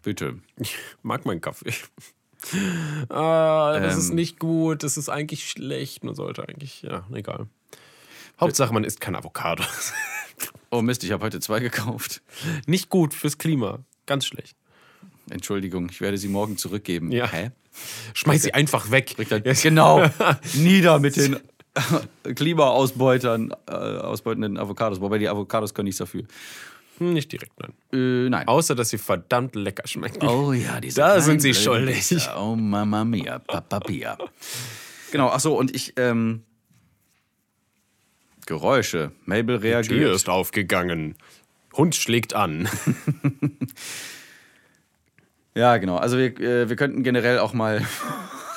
Bitte. 0.02 0.38
Ich 0.58 0.76
mag 1.02 1.24
meinen 1.26 1.40
Kaffee. 1.40 1.72
ah, 3.08 3.78
das 3.80 3.94
Ähm. 3.94 4.00
ist 4.00 4.12
nicht 4.12 4.38
gut. 4.38 4.82
Das 4.82 4.96
ist 4.96 5.08
eigentlich 5.08 5.48
schlecht. 5.48 6.04
Man 6.04 6.14
sollte 6.14 6.48
eigentlich, 6.48 6.82
ja, 6.82 7.04
egal. 7.12 7.46
Hauptsache, 8.40 8.72
man 8.72 8.84
isst 8.84 9.00
kein 9.00 9.16
Avocado. 9.16 9.62
Oh 10.68 10.82
Mist, 10.82 11.02
ich 11.04 11.12
habe 11.12 11.24
heute 11.24 11.40
zwei 11.40 11.60
gekauft. 11.60 12.20
nicht 12.66 12.90
gut 12.90 13.14
fürs 13.14 13.38
Klima. 13.38 13.78
Ganz 14.04 14.26
schlecht. 14.26 14.54
Entschuldigung, 15.30 15.88
ich 15.88 16.02
werde 16.02 16.18
sie 16.18 16.28
morgen 16.28 16.58
zurückgeben. 16.58 17.10
Ja. 17.10 17.26
Hä? 17.30 17.52
Schmeiß 18.12 18.42
sie 18.42 18.52
einfach 18.52 18.90
weg. 18.90 19.14
Genau. 19.62 20.04
Nieder 20.54 20.98
mit 20.98 21.16
den 21.16 21.38
Klimaausbeutern, 22.34 23.52
äh, 23.66 23.72
ausbeutenden 23.72 24.58
Avocados. 24.58 25.00
Wobei 25.00 25.16
die 25.18 25.28
Avocados 25.28 25.72
können 25.72 25.86
nichts 25.86 25.98
dafür. 25.98 26.24
Hm, 26.98 27.12
Nicht 27.12 27.30
direkt, 27.32 27.52
nein. 27.60 27.72
Äh, 27.92 28.28
nein. 28.30 28.48
Außer, 28.48 28.74
dass 28.74 28.88
sie 28.90 28.98
verdammt 28.98 29.54
lecker 29.54 29.86
schmecken. 29.86 30.26
Oh 30.26 30.52
ja, 30.52 30.80
diese 30.80 31.00
Da 31.00 31.20
sind 31.20 31.40
sie 31.42 31.54
schuldig. 31.54 32.10
Wichser. 32.10 32.40
Oh 32.40 32.56
Mama 32.56 33.04
mia, 33.04 33.38
Papa 33.38 33.80
Pia. 33.80 34.16
Genau, 35.12 35.28
ach 35.28 35.40
so, 35.40 35.56
und 35.58 35.74
ich, 35.74 35.92
ähm, 35.96 36.42
Geräusche. 38.46 39.12
Mabel 39.24 39.58
Tür 39.58 39.62
reagiert. 39.70 40.14
ist 40.14 40.28
aufgegangen. 40.28 41.16
Hund 41.74 41.94
schlägt 41.96 42.34
an. 42.34 42.68
Ja, 45.54 45.78
genau. 45.78 45.96
Also 45.96 46.18
wir, 46.18 46.38
äh, 46.38 46.68
wir 46.68 46.76
könnten 46.76 47.02
generell 47.02 47.38
auch 47.38 47.54
mal. 47.54 47.80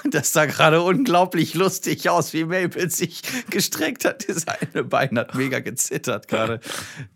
Das 0.10 0.34
sah 0.34 0.45
gerade 0.45 0.82
unglaublich 0.82 1.54
lustig 1.54 2.10
aus, 2.10 2.34
wie 2.34 2.45
Mabel 2.45 2.89
sich 2.89 3.22
gestreckt 3.50 4.06
hat. 4.06 4.28
Das 4.28 4.47
eine 4.47 4.84
Bein 4.84 5.18
hat 5.18 5.36
mega 5.36 5.60
gezittert 5.60 6.28
gerade. 6.28 6.60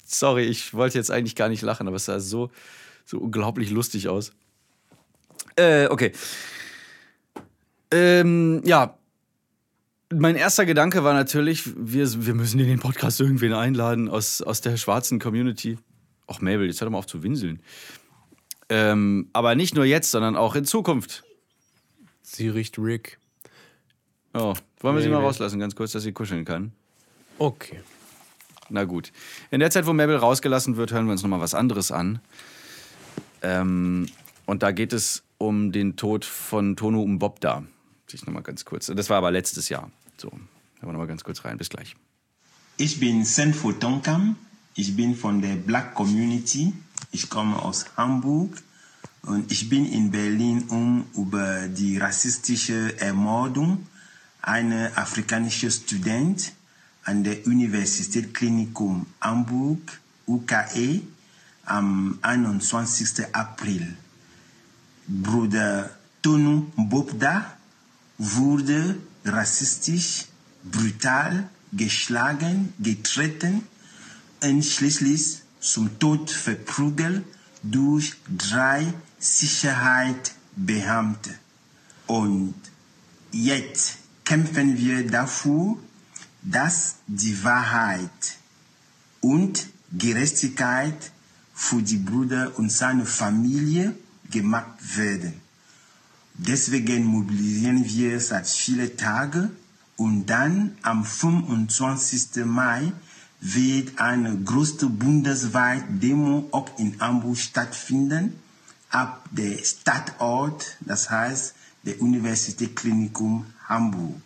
Sorry, 0.05 0.43
ich 0.43 0.73
wollte 0.73 0.97
jetzt 0.97 1.11
eigentlich 1.11 1.35
gar 1.35 1.49
nicht 1.49 1.61
lachen, 1.61 1.87
aber 1.87 1.97
es 1.97 2.05
sah 2.05 2.19
so, 2.19 2.51
so 3.05 3.19
unglaublich 3.19 3.69
lustig 3.69 4.09
aus. 4.09 4.31
Äh, 5.55 5.87
okay. 5.87 6.11
Ähm, 7.91 8.61
ja. 8.65 8.97
Mein 10.15 10.35
erster 10.35 10.65
Gedanke 10.65 11.03
war 11.03 11.13
natürlich, 11.13 11.63
wir, 11.75 12.07
wir 12.25 12.35
müssen 12.35 12.59
in 12.59 12.67
den 12.67 12.79
Podcast 12.79 13.19
irgendwen 13.19 13.53
einladen 13.53 14.09
aus, 14.09 14.43
aus 14.43 14.61
der 14.61 14.77
schwarzen 14.77 15.17
Community. 15.17 15.79
Och, 16.29 16.39
Mabel, 16.39 16.67
jetzt 16.67 16.81
hör 16.81 16.85
doch 16.85 16.91
mal 16.91 16.99
auf 16.99 17.07
zu 17.07 17.23
winseln. 17.23 17.63
Ähm, 18.69 19.29
aber 19.33 19.55
nicht 19.55 19.75
nur 19.75 19.85
jetzt, 19.85 20.11
sondern 20.11 20.35
auch 20.35 20.55
in 20.55 20.65
Zukunft. 20.65 21.23
Sie 22.23 22.49
riecht 22.49 22.79
Rick. 22.79 23.19
Oh, 24.33 24.55
wollen 24.79 24.95
wir 24.95 25.03
sie 25.03 25.09
mal 25.09 25.19
nee. 25.19 25.25
rauslassen, 25.25 25.59
ganz 25.59 25.75
kurz, 25.75 25.91
dass 25.91 26.03
sie 26.03 26.13
kuscheln 26.13 26.45
kann? 26.45 26.71
Okay. 27.37 27.81
Na 28.69 28.85
gut. 28.85 29.11
In 29.51 29.59
der 29.59 29.69
Zeit, 29.69 29.85
wo 29.85 29.93
Mabel 29.93 30.15
rausgelassen 30.15 30.77
wird, 30.77 30.91
hören 30.91 31.05
wir 31.05 31.11
uns 31.11 31.21
nochmal 31.21 31.41
was 31.41 31.53
anderes 31.53 31.91
an. 31.91 32.19
Ähm, 33.43 34.07
und 34.45 34.63
da 34.63 34.71
geht 34.71 34.93
es 34.93 35.23
um 35.37 35.71
den 35.71 35.95
Tod 35.95 36.25
von 36.25 36.75
Tono 36.75 37.05
Mbobda. 37.05 37.63
Ich 38.11 38.25
nochmal 38.25 38.43
ganz 38.43 38.63
kurz. 38.63 38.87
Das 38.87 39.09
war 39.09 39.17
aber 39.17 39.31
letztes 39.31 39.69
Jahr. 39.69 39.91
So, 40.17 40.29
hören 40.31 40.47
wir 40.81 40.91
nochmal 40.91 41.07
ganz 41.07 41.23
kurz 41.23 41.43
rein. 41.45 41.57
Bis 41.57 41.69
gleich. 41.69 41.95
Ich 42.77 42.99
bin 42.99 43.25
Senfo 43.25 43.71
Tonkam. 43.71 44.35
Ich 44.75 44.95
bin 44.95 45.15
von 45.15 45.41
der 45.41 45.55
Black 45.55 45.95
Community. 45.95 46.73
Ich 47.11 47.29
komme 47.29 47.59
aus 47.59 47.85
Hamburg 47.97 48.61
und 49.23 49.51
ich 49.51 49.69
bin 49.69 49.85
in 49.85 50.11
Berlin, 50.11 50.65
um 50.69 51.05
über 51.15 51.67
die 51.67 51.97
rassistische 51.97 52.99
Ermordung 52.99 53.87
einer 54.41 54.91
afrikanischen 54.97 55.71
Student 55.71 56.51
an 57.05 57.23
der 57.23 57.45
Universität 57.47 58.33
Klinikum 58.33 59.05
Hamburg, 59.21 59.99
UKE, 60.27 61.01
am 61.65 62.19
21. 62.21 63.33
April. 63.33 63.95
Bruder 65.07 65.89
Tonu 66.21 66.71
Mbobda 66.75 67.57
wurde 68.17 68.97
rassistisch, 69.23 70.25
brutal 70.63 71.49
geschlagen, 71.71 72.73
getreten 72.79 73.63
und 74.43 74.63
schließlich 74.63 75.39
zum 75.61 75.97
Tod 75.97 76.29
verprügelt 76.29 77.23
durch 77.63 78.13
drei 78.37 78.93
Sicherheitsbeamte. 79.19 81.31
Und 82.07 82.55
jetzt 83.31 83.97
kämpfen 84.25 84.77
wir 84.77 85.09
dafür, 85.09 85.77
dass 86.41 86.95
die 87.07 87.41
Wahrheit 87.43 88.37
und 89.21 89.67
Gerechtigkeit 89.91 91.11
für 91.53 91.81
die 91.81 91.97
Brüder 91.97 92.51
und 92.57 92.71
seine 92.71 93.05
Familie 93.05 93.95
gemacht 94.29 94.97
werden. 94.97 95.33
Deswegen 96.33 97.05
mobilisieren 97.05 97.85
wir 97.85 98.19
seit 98.19 98.47
vielen 98.47 98.97
Tagen 98.97 99.51
und 99.95 100.25
dann 100.25 100.75
am 100.81 101.05
25. 101.05 102.43
Mai 102.45 102.91
wird 103.45 103.99
eine 103.99 104.37
große 104.37 104.87
bundesweite 104.87 105.83
Demo 105.89 106.47
auch 106.51 106.69
in 106.79 106.97
Hamburg 107.01 107.37
stattfinden, 107.37 108.39
ab 108.89 109.27
der 109.31 109.57
Stadtort, 109.57 110.77
das 110.79 111.09
heißt 111.09 111.53
der 111.83 112.01
Universitätsklinikum 112.01 113.45
Hamburg. 113.67 114.21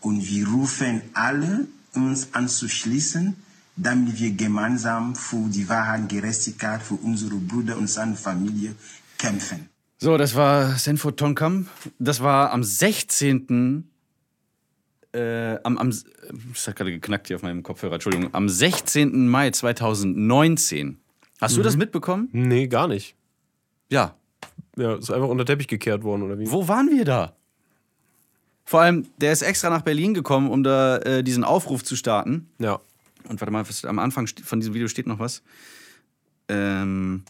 Und 0.00 0.28
wir 0.28 0.46
rufen 0.46 1.00
alle, 1.14 1.66
uns 1.94 2.34
anzuschließen, 2.34 3.34
damit 3.76 4.20
wir 4.20 4.32
gemeinsam 4.32 5.16
für 5.16 5.48
die 5.48 5.66
Wahrheit 5.66 6.02
und 6.02 6.08
Gerechtigkeit 6.08 6.82
für 6.82 6.96
unsere 6.96 7.36
Brüder 7.36 7.78
und 7.78 7.88
seine 7.88 8.14
Familie 8.14 8.74
kämpfen. 9.16 9.70
So, 9.98 10.18
das 10.18 10.34
war 10.34 10.76
Senfo 10.76 11.12
Tonkam. 11.12 11.68
Das 11.98 12.20
war 12.20 12.50
am 12.50 12.62
16. 12.62 13.88
Äh, 15.14 15.60
am, 15.62 15.78
am, 15.78 15.90
hat 15.92 16.76
gerade 16.76 16.90
geknackt 16.90 17.28
hier 17.28 17.36
auf 17.36 17.42
meinem 17.42 17.62
Kopfhörer, 17.62 17.94
Entschuldigung. 17.94 18.34
Am 18.34 18.48
16. 18.48 19.28
Mai 19.28 19.50
2019. 19.50 20.98
Hast 21.40 21.56
du 21.56 21.62
das 21.62 21.76
mitbekommen? 21.76 22.28
Nee, 22.32 22.66
gar 22.66 22.88
nicht. 22.88 23.14
Ja. 23.90 24.16
Ja, 24.76 24.96
ist 24.96 25.12
einfach 25.12 25.28
unter 25.28 25.44
Teppich 25.44 25.68
gekehrt 25.68 26.02
worden, 26.02 26.22
oder 26.22 26.38
wie? 26.38 26.50
Wo 26.50 26.66
waren 26.66 26.90
wir 26.90 27.04
da? 27.04 27.36
Vor 28.64 28.80
allem, 28.80 29.06
der 29.18 29.32
ist 29.32 29.42
extra 29.42 29.70
nach 29.70 29.82
Berlin 29.82 30.14
gekommen, 30.14 30.50
um 30.50 30.64
da 30.64 30.96
äh, 30.98 31.22
diesen 31.22 31.44
Aufruf 31.44 31.84
zu 31.84 31.94
starten. 31.94 32.48
Ja. 32.58 32.80
Und 33.28 33.40
warte 33.40 33.52
mal, 33.52 33.68
was, 33.68 33.84
am 33.84 34.00
Anfang 34.00 34.26
von 34.26 34.58
diesem 34.58 34.74
Video 34.74 34.88
steht 34.88 35.06
noch 35.06 35.20
was. 35.20 35.42
Ähm, 36.48 37.22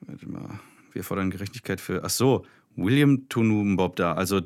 warte 0.00 0.28
mal. 0.28 0.60
Wir 0.92 1.04
fordern 1.04 1.30
Gerechtigkeit 1.30 1.80
für. 1.80 2.02
Ach 2.04 2.10
so, 2.10 2.44
William 2.76 3.30
Tunumbobda. 3.30 4.12
Also. 4.12 4.42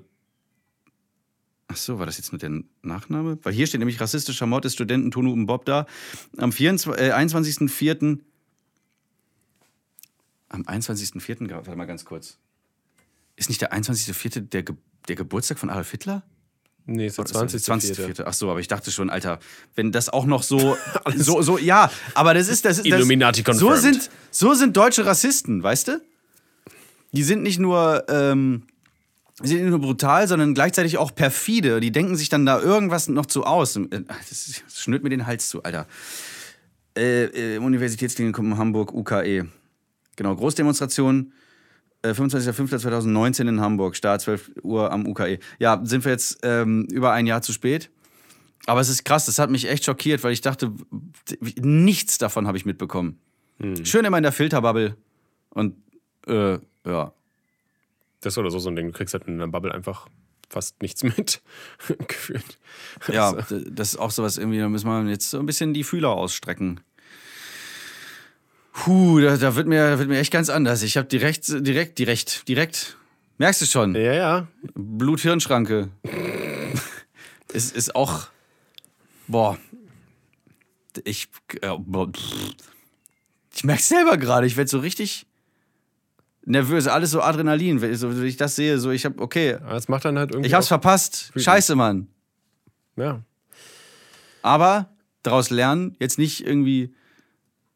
Ach 1.73 1.77
so, 1.77 1.99
war 1.99 2.07
das 2.07 2.19
jetzt 2.19 2.33
nur 2.33 2.39
der 2.39 2.63
Nachname? 2.83 3.39
Weil 3.43 3.53
hier 3.55 3.67
steht 3.67 3.79
nämlich 3.79 4.01
rassistischer 4.01 4.47
Mord 4.47 4.65
des 4.65 4.75
Studenten 4.75 5.11
Tunumbobda 5.11 5.87
am 6.37 6.53
24 6.53 7.03
äh, 7.03 7.13
21.04. 7.13 8.19
Am 10.49 10.63
21.04. 10.63 11.47
ge- 11.47 11.51
Warte 11.57 11.75
mal 11.77 11.87
ganz 11.87 12.05
kurz. 12.05 12.39
Ist 13.37 13.49
nicht 13.49 13.61
der 13.61 13.73
21.04. 13.73 14.41
Der, 14.51 14.63
Ge 14.63 14.77
der 15.09 15.17
Geburtstag 15.17 15.59
von 15.59 15.71
Adolf 15.71 15.91
Hitler? 15.91 16.23
Nee, 16.85 17.07
ist 17.07 17.17
der 17.17 17.25
Oder 17.25 17.45
ist 17.45 17.55
das 17.55 17.63
20. 17.63 17.95
20. 17.95 18.27
Ach 18.27 18.35
so, 18.35 18.51
aber 18.51 18.61
ich 18.61 18.69
dachte 18.69 18.91
schon, 18.91 19.09
Alter, 19.09 19.39
wenn 19.75 19.93
das 19.93 20.09
auch 20.09 20.27
noch 20.27 20.43
so, 20.43 20.77
so, 21.17 21.41
so, 21.43 21.57
ja, 21.59 21.91
aber 22.15 22.35
das 22.35 22.49
ist, 22.49 22.65
das 22.65 22.79
ist, 22.79 22.87
das, 22.87 22.99
Illuminati 22.99 23.41
so 23.41 23.53
confirmed. 23.69 23.81
sind, 23.81 24.11
so 24.31 24.55
sind 24.55 24.77
deutsche 24.77 25.07
Rassisten, 25.07 25.63
weißt 25.63 25.89
du? 25.89 26.01
Die 27.13 27.23
sind 27.23 27.43
nicht 27.43 27.59
nur, 27.59 28.05
ähm, 28.09 28.65
sind 29.41 29.61
nicht 29.61 29.71
nur 29.71 29.81
brutal, 29.81 30.29
sondern 30.29 30.55
gleichzeitig 30.55 30.99
auch 30.99 31.15
perfide. 31.15 31.81
Die 31.81 31.91
denken 31.93 32.17
sich 32.17 32.29
dann 32.29 32.45
da 32.47 32.61
irgendwas 32.61 33.09
noch 33.09 33.27
zu 33.27 33.45
aus. 33.45 33.77
Äh, 33.77 33.89
Das, 34.29 34.63
schnürt 34.75 35.03
mir 35.03 35.11
den 35.11 35.27
Hals 35.27 35.49
zu, 35.49 35.63
Alter. 35.63 35.87
Äh, 36.97 37.55
äh, 37.55 37.59
Universitätsklinikum 37.59 38.59
Hamburg, 38.59 38.93
UKE. 38.93 39.47
Genau, 40.17 40.37
Großdemonstration. 40.37 41.33
Äh, 42.03 42.11
25.05.2019 42.11 43.49
in 43.49 43.61
Hamburg, 43.61 43.97
Start 43.97 44.21
12 44.21 44.51
Uhr 44.63 44.91
am 44.91 45.07
UKE. 45.07 45.39
Ja, 45.59 45.81
sind 45.85 46.05
wir 46.05 46.13
jetzt 46.13 46.41
ähm, 46.43 46.87
über 46.91 47.13
ein 47.13 47.27
Jahr 47.27 47.43
zu 47.43 47.53
spät. 47.53 47.91
Aber 48.67 48.81
es 48.81 48.89
ist 48.89 49.05
krass, 49.05 49.27
das 49.27 49.39
hat 49.39 49.51
mich 49.51 49.69
echt 49.69 49.85
schockiert, 49.85 50.23
weil 50.23 50.33
ich 50.33 50.41
dachte, 50.41 50.73
nichts 51.61 52.19
davon 52.19 52.47
habe 52.47 52.57
ich 52.57 52.65
mitbekommen. 52.65 53.19
Schön 53.85 54.05
immer 54.05 54.17
in 54.19 54.23
der 54.23 54.33
Filterbubble. 54.33 54.97
Und 55.51 55.77
äh, 56.27 56.59
ja, 56.85 57.13
Das 58.23 58.35
ist 58.35 58.39
oder 58.39 58.51
so 58.51 58.59
so 58.59 58.71
ein 58.71 58.77
Ding. 58.77 58.87
Du 58.87 58.93
kriegst 58.93 59.13
halt 59.15 59.27
in 59.27 59.39
der 59.39 59.49
Bubble 59.49 59.75
einfach 59.75 60.09
fast 60.49 60.81
nichts 60.81 61.03
mit. 61.03 61.43
Gefühlt. 62.09 62.59
Ja, 63.09 63.31
Also, 63.33 63.61
das 63.61 63.91
ist 63.95 63.99
auch 63.99 64.11
sowas 64.11 64.39
irgendwie, 64.39 64.59
da 64.59 64.69
müssen 64.69 64.87
wir 64.89 65.11
jetzt 65.11 65.31
so 65.31 65.39
ein 65.39 65.47
bisschen 65.47 65.75
die 65.75 65.85
Fühler 65.85 66.11
ausstrecken. 66.11 66.81
Puh, 68.73 69.21
da, 69.21 69.37
da, 69.37 69.55
wird 69.55 69.67
mir, 69.69 69.91
da 69.91 69.99
wird 69.99 70.09
mir 70.09 70.19
echt 70.19 70.33
ganz 70.33 70.49
anders. 70.49 70.83
Ich 70.83 70.97
habe 70.97 71.07
direkt, 71.07 71.47
direkt, 71.49 71.99
direkt, 71.99 72.49
direkt. 72.49 72.97
Merkst 73.39 73.61
du 73.63 73.67
schon? 73.67 73.95
ja, 73.95 74.15
ja. 74.15 74.49
Blut-Hirn-Schranke. 74.75 75.91
ist, 77.53 77.77
ist 77.77 77.95
auch. 77.95 78.29
Boah. 79.27 79.59
Ich. 81.05 81.29
Äh, 81.61 81.77
ich 83.55 83.65
merke 83.65 83.83
selber 83.83 84.17
gerade, 84.17 84.47
ich 84.47 84.57
werde 84.57 84.71
so 84.71 84.79
richtig 84.79 85.27
nervös. 86.45 86.87
Alles 86.87 87.11
so 87.11 87.21
Adrenalin. 87.21 87.81
Wenn 87.81 87.93
ich, 87.93 87.99
so, 87.99 88.17
wenn 88.17 88.25
ich 88.25 88.37
das 88.37 88.57
sehe, 88.57 88.79
so 88.79 88.91
ich 88.91 89.05
habe, 89.05 89.21
okay, 89.21 89.59
es 89.71 89.89
macht 89.89 90.05
dann 90.05 90.19
halt 90.19 90.33
irgendwie. 90.33 90.49
ich 90.49 90.55
hab's 90.55 90.69
verpasst. 90.69 91.31
Wütend. 91.31 91.45
Scheiße, 91.45 91.77
Mann. 91.77 92.09
Ja. 92.97 93.23
Aber 94.43 94.91
daraus 95.23 95.51
lernen, 95.51 95.97
jetzt 96.01 96.19
nicht 96.19 96.45
irgendwie 96.47 96.95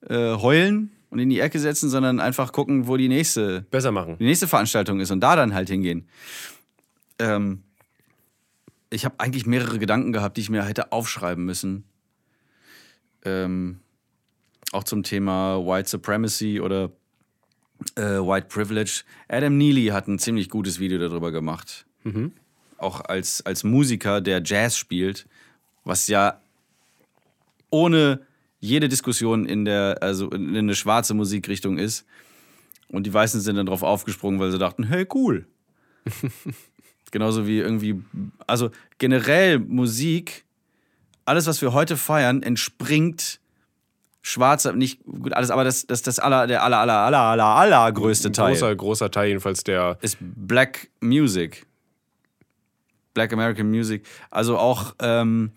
äh, 0.09 0.35
heulen 0.37 0.91
und 1.11 1.19
in 1.19 1.31
die 1.31 1.41
Ecke 1.41 1.59
setzen, 1.59 1.89
sondern 1.89 2.21
einfach 2.21 2.53
gucken, 2.53 2.89
wo 2.89 2.97
die 2.97 3.09
nächste 3.09 3.62
Besser 3.71 3.93
machen. 3.93 4.17
die 4.19 4.25
nächste 4.25 4.49
Veranstaltung 4.49 5.01
ist 5.01 5.11
und 5.11 5.21
da 5.21 5.37
dann 5.37 5.55
halt 5.55 5.69
hingehen. 5.69 6.09
Ähm, 7.19 7.62
ich 8.91 9.05
habe 9.05 9.17
eigentlich 9.19 9.47
mehrere 9.47 9.79
Gedanken 9.79 10.12
gehabt, 10.12 10.37
die 10.37 10.43
ich 10.43 10.51
mir 10.51 10.64
hätte 10.64 10.93
aufschreiben 10.93 11.45
müssen. 11.45 11.85
Ähm, 13.25 13.81
auch 14.73 14.85
zum 14.85 15.03
Thema 15.03 15.64
White 15.64 15.89
Supremacy 15.89 16.61
oder 16.61 16.91
äh, 17.97 18.03
White 18.03 18.49
Privilege. 18.49 19.03
Adam 19.29 19.57
Neely 19.57 19.87
hat 19.87 20.09
ein 20.09 20.18
ziemlich 20.18 20.49
gutes 20.49 20.79
Video 20.79 20.99
darüber 20.99 21.33
gemacht. 21.33 21.87
Auch 22.79 23.01
als, 23.01 23.45
als 23.45 23.64
Musiker, 23.64 24.20
der 24.20 24.43
Jazz 24.45 24.77
spielt, 24.77 25.27
was 25.85 26.09
ja 26.09 26.41
ohne 27.70 28.20
jede 28.61 28.89
Diskussion 28.89 29.47
in 29.47 29.64
der, 29.64 29.99
also 30.01 30.31
in 30.31 30.57
eine 30.57 30.74
schwarze 30.74 31.14
Musikrichtung 31.14 31.79
ist. 31.79 32.07
Und 32.89 33.07
die 33.07 33.12
Weißen 33.12 33.41
sind 33.41 33.57
dann 33.57 33.66
drauf 33.66 33.83
aufgesprungen, 33.83 34.41
weil 34.41 34.53
sie 34.53 34.59
dachten, 34.59 34.85
hey, 34.85 35.07
cool. 35.14 35.47
Genauso 37.11 37.47
wie 37.47 37.59
irgendwie, 37.59 38.03
also 38.47 38.70
generell 38.99 39.59
Musik, 39.59 40.45
alles, 41.24 41.47
was 41.47 41.62
wir 41.62 41.72
heute 41.72 41.97
feiern, 41.97 42.43
entspringt 42.43 43.41
schwarzer, 44.27 44.72
nicht 44.72 45.05
gut 45.05 45.33
alles, 45.33 45.51
aber 45.51 45.62
das, 45.62 45.87
das, 45.87 46.03
das 46.03 46.18
aller, 46.18 46.49
der 46.49 46.64
aller, 46.64 46.79
aller, 46.79 46.95
aller, 46.95 47.18
aller, 47.20 47.45
aller 47.45 47.93
größte 47.93 48.33
Teil 48.33 48.55
Großer, 48.55 48.74
großer 48.74 49.11
Teil 49.11 49.29
jedenfalls 49.29 49.62
der. 49.62 49.99
ist 50.01 50.18
Black 50.20 50.89
Music. 51.01 51.64
Black 53.14 53.33
American 53.33 53.70
Music. 53.70 54.05
Also 54.31 54.59
auch 54.59 54.95
ähm, 55.01 55.53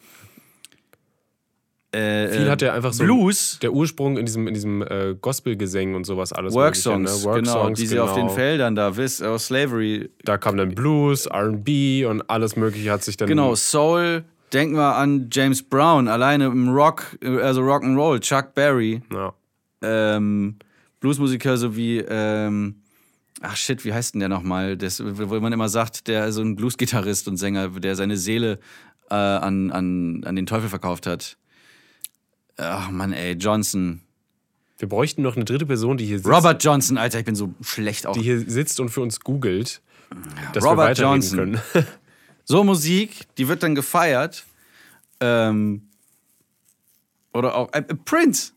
äh, 1.92 2.28
Viel 2.28 2.50
hat 2.52 2.62
er 2.62 2.74
einfach 2.74 2.94
so. 2.94 3.04
Blues, 3.04 3.58
Der 3.60 3.74
Ursprung 3.74 4.18
in 4.18 4.28
diesem, 4.28 4.48
in 4.48 4.54
diesem 4.54 4.84
äh, 4.84 5.16
Gospelgesängen 5.20 5.96
und 5.96 6.04
sowas 6.04 6.32
alles. 6.32 6.54
Worksongs, 6.54 7.26
ne? 7.26 7.34
genau, 7.34 7.56
Worksongs, 7.56 7.80
die 7.80 7.88
sie 7.88 8.00
auf 8.00 8.14
den 8.14 8.30
Feldern 8.30 8.76
da, 8.76 8.96
wisst, 8.96 9.24
aus 9.24 9.48
Slavery. 9.48 10.12
Da 10.24 10.38
kam 10.38 10.58
dann 10.58 10.76
Blues, 10.76 11.28
RB 11.28 12.06
und 12.08 12.30
alles 12.30 12.56
Mögliche 12.56 12.92
hat 12.92 13.04
sich 13.04 13.18
dann. 13.18 13.28
Genau, 13.28 13.56
Soul. 13.56 14.24
Denken 14.54 14.76
wir 14.76 14.96
an 14.96 15.30
James 15.32 15.62
Brown, 15.64 16.08
alleine 16.08 16.46
im 16.48 16.70
Rock, 16.70 17.18
also 17.24 17.62
Rock'n'Roll, 17.62 18.20
Chuck 18.20 18.54
Berry, 18.56 19.02
Ja. 19.14 19.34
ähm, 19.82 20.56
Bluesmusiker 21.00 21.58
sowie, 21.58 22.00
ähm, 22.10 22.76
ach 23.42 23.56
shit, 23.56 23.86
wie 23.86 23.94
heißt 23.94 24.16
denn 24.16 24.20
der 24.20 24.30
nochmal? 24.30 24.76
Das, 24.76 25.02
wo 25.04 25.40
man 25.40 25.54
immer 25.54 25.70
sagt, 25.70 26.08
der 26.08 26.32
so 26.32 26.42
ein 26.42 26.56
Bluesgitarrist 26.56 27.28
und 27.28 27.38
Sänger, 27.38 27.70
der 27.70 27.96
seine 27.96 28.18
Seele 28.18 28.60
äh, 29.10 29.16
an, 29.16 29.72
an, 29.72 30.24
an 30.26 30.36
den 30.36 30.46
Teufel 30.46 30.68
verkauft 30.70 31.06
hat. 31.08 31.38
Ach 32.58 32.90
Mann, 32.92 33.14
ey, 33.14 33.34
Johnson. 33.34 34.02
Wir 34.78 34.90
bräuchten 34.90 35.22
noch 35.22 35.36
eine 35.36 35.46
dritte 35.46 35.66
Person, 35.66 35.98
die 35.98 36.06
hier 36.06 36.18
sitzt, 36.20 36.30
Robert 36.30 36.64
Johnson, 36.64 36.98
Alter, 36.98 37.20
ich 37.20 37.26
bin 37.26 37.36
so 37.36 37.54
schlecht 37.62 38.08
auch. 38.08 38.14
die 38.14 38.22
hier 38.22 38.40
sitzt 38.40 38.80
und 38.80 38.90
für 38.90 39.02
uns 39.02 39.20
googelt, 39.20 39.82
dass 40.54 40.64
Robert 40.64 40.98
wir 40.98 41.06
weiterreden 41.06 41.22
Johnson. 41.22 41.38
können. 41.74 41.88
So 42.52 42.64
Musik, 42.64 43.28
die 43.38 43.48
wird 43.48 43.62
dann 43.62 43.76
gefeiert. 43.76 44.44
Ähm, 45.20 45.88
oder 47.32 47.56
auch 47.56 47.72
äh, 47.74 47.84
Prince. 47.84 48.54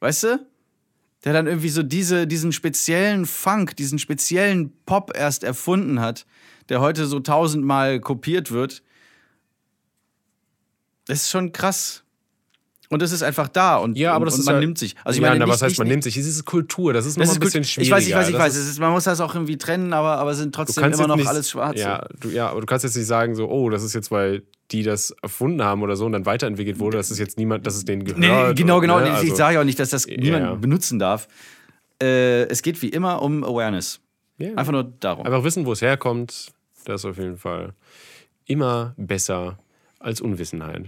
Weißt 0.00 0.24
du? 0.24 0.46
Der 1.24 1.32
dann 1.32 1.46
irgendwie 1.46 1.70
so 1.70 1.82
diese, 1.82 2.26
diesen 2.26 2.52
speziellen 2.52 3.24
Funk, 3.24 3.74
diesen 3.76 3.98
speziellen 3.98 4.70
Pop 4.84 5.16
erst 5.16 5.44
erfunden 5.44 6.00
hat, 6.00 6.26
der 6.68 6.82
heute 6.82 7.06
so 7.06 7.20
tausendmal 7.20 8.00
kopiert 8.00 8.50
wird. 8.50 8.82
Das 11.06 11.22
ist 11.22 11.30
schon 11.30 11.52
krass. 11.52 12.04
Und 12.88 13.02
es 13.02 13.10
ist 13.12 13.22
einfach 13.22 13.48
da 13.48 13.76
und, 13.78 13.96
Ja, 13.98 14.12
aber 14.12 14.22
und, 14.22 14.26
das 14.26 14.34
und 14.34 14.40
ist 14.40 14.46
man 14.46 14.54
ja, 14.56 14.60
nimmt 14.60 14.78
sich. 14.78 14.94
Also 15.04 15.16
ich 15.18 15.22
ja, 15.22 15.28
meine, 15.30 15.40
na, 15.40 15.46
nicht, 15.46 15.54
was 15.54 15.62
heißt, 15.62 15.70
nicht, 15.72 15.78
man 15.78 15.88
nimmt 15.88 16.04
sich? 16.04 16.16
Es 16.16 16.26
ist 16.26 16.44
Kultur, 16.44 16.92
das 16.92 17.04
ist 17.04 17.16
das 17.16 17.28
nochmal 17.28 17.32
ist 17.32 17.36
ein 17.36 17.40
bisschen 17.60 17.62
Ich 17.62 17.72
schwieriger. 17.72 17.96
weiß, 17.96 18.06
ich 18.08 18.14
weiß, 18.14 18.26
ich 18.28 18.32
Das 18.34 18.40
weiß. 18.42 18.56
ist- 18.56 18.78
man 18.78 18.92
muss 18.92 19.04
das 19.04 19.20
auch 19.20 19.34
irgendwie 19.34 19.58
trennen, 19.58 19.92
aber, 19.92 20.18
aber 20.18 20.34
sind 20.34 20.54
trotzdem 20.54 20.84
immer 20.92 21.06
noch 21.08 21.16
nicht, 21.16 21.26
alles 21.26 21.50
schwarz. 21.50 21.80
Ja 21.80 22.06
du, 22.20 22.28
ja, 22.30 22.48
aber 22.50 22.60
du 22.60 22.66
kannst 22.66 22.84
jetzt 22.84 22.96
nicht 22.96 23.06
sagen, 23.06 23.34
so, 23.34 23.48
oh, 23.50 23.70
das 23.70 23.82
ist 23.82 23.94
jetzt, 23.94 24.10
weil 24.10 24.42
die 24.70 24.82
das 24.82 25.10
erfunden 25.22 25.62
haben 25.62 25.82
oder 25.82 25.96
so 25.96 26.06
und 26.06 26.12
dann 26.12 26.26
weiterentwickelt 26.26 26.78
wurde, 26.78 26.96
dass 26.96 27.10
es 27.10 27.18
jetzt 27.18 27.38
niemand, 27.38 27.66
dass 27.66 27.74
es 27.76 27.84
denen 27.84 28.04
gehört. 28.04 28.18
Nee, 28.20 28.54
genau, 28.54 28.76
und, 28.76 28.82
genau. 28.82 29.00
ne, 29.00 29.06
Ich 29.08 29.12
also- 29.14 29.34
sage 29.36 29.54
ja 29.54 29.60
auch 29.60 29.64
nicht, 29.64 29.78
dass 29.80 29.90
das 29.90 30.06
Ja. 30.06 30.16
niemand 30.16 30.60
benutzen 30.60 30.98
darf. 30.98 31.26
Äh, 32.02 32.42
es 32.48 32.62
geht 32.62 32.80
wie 32.82 32.88
immer 32.88 33.22
um 33.22 33.42
Awareness. 33.42 34.00
Ja. 34.38 34.54
Einfach 34.54 34.72
nur 34.72 34.84
darum. 35.00 35.24
Einfach 35.26 35.42
wissen, 35.44 35.64
wo 35.66 35.72
es 35.72 35.82
herkommt, 35.82 36.52
das 36.84 37.00
ist 37.00 37.04
auf 37.06 37.16
jeden 37.18 37.38
Fall 37.38 37.72
immer 38.44 38.94
besser 38.96 39.58
als 39.98 40.20
Unwissenheit, 40.20 40.84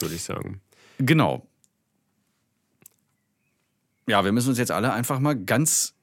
würde 0.00 0.14
ich 0.14 0.22
sagen. 0.22 0.60
Genau. 1.04 1.46
Ja, 4.06 4.24
wir 4.24 4.32
müssen 4.32 4.48
uns 4.50 4.58
jetzt 4.58 4.70
alle 4.72 4.92
einfach 4.92 5.20
mal 5.20 5.36
ganz 5.36 5.94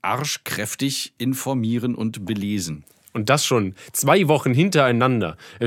arschkräftig 0.00 1.14
informieren 1.18 1.94
und 1.94 2.24
belesen. 2.24 2.84
Und 3.12 3.28
das 3.28 3.44
schon 3.44 3.74
zwei 3.92 4.26
Wochen 4.28 4.54
hintereinander. 4.54 5.36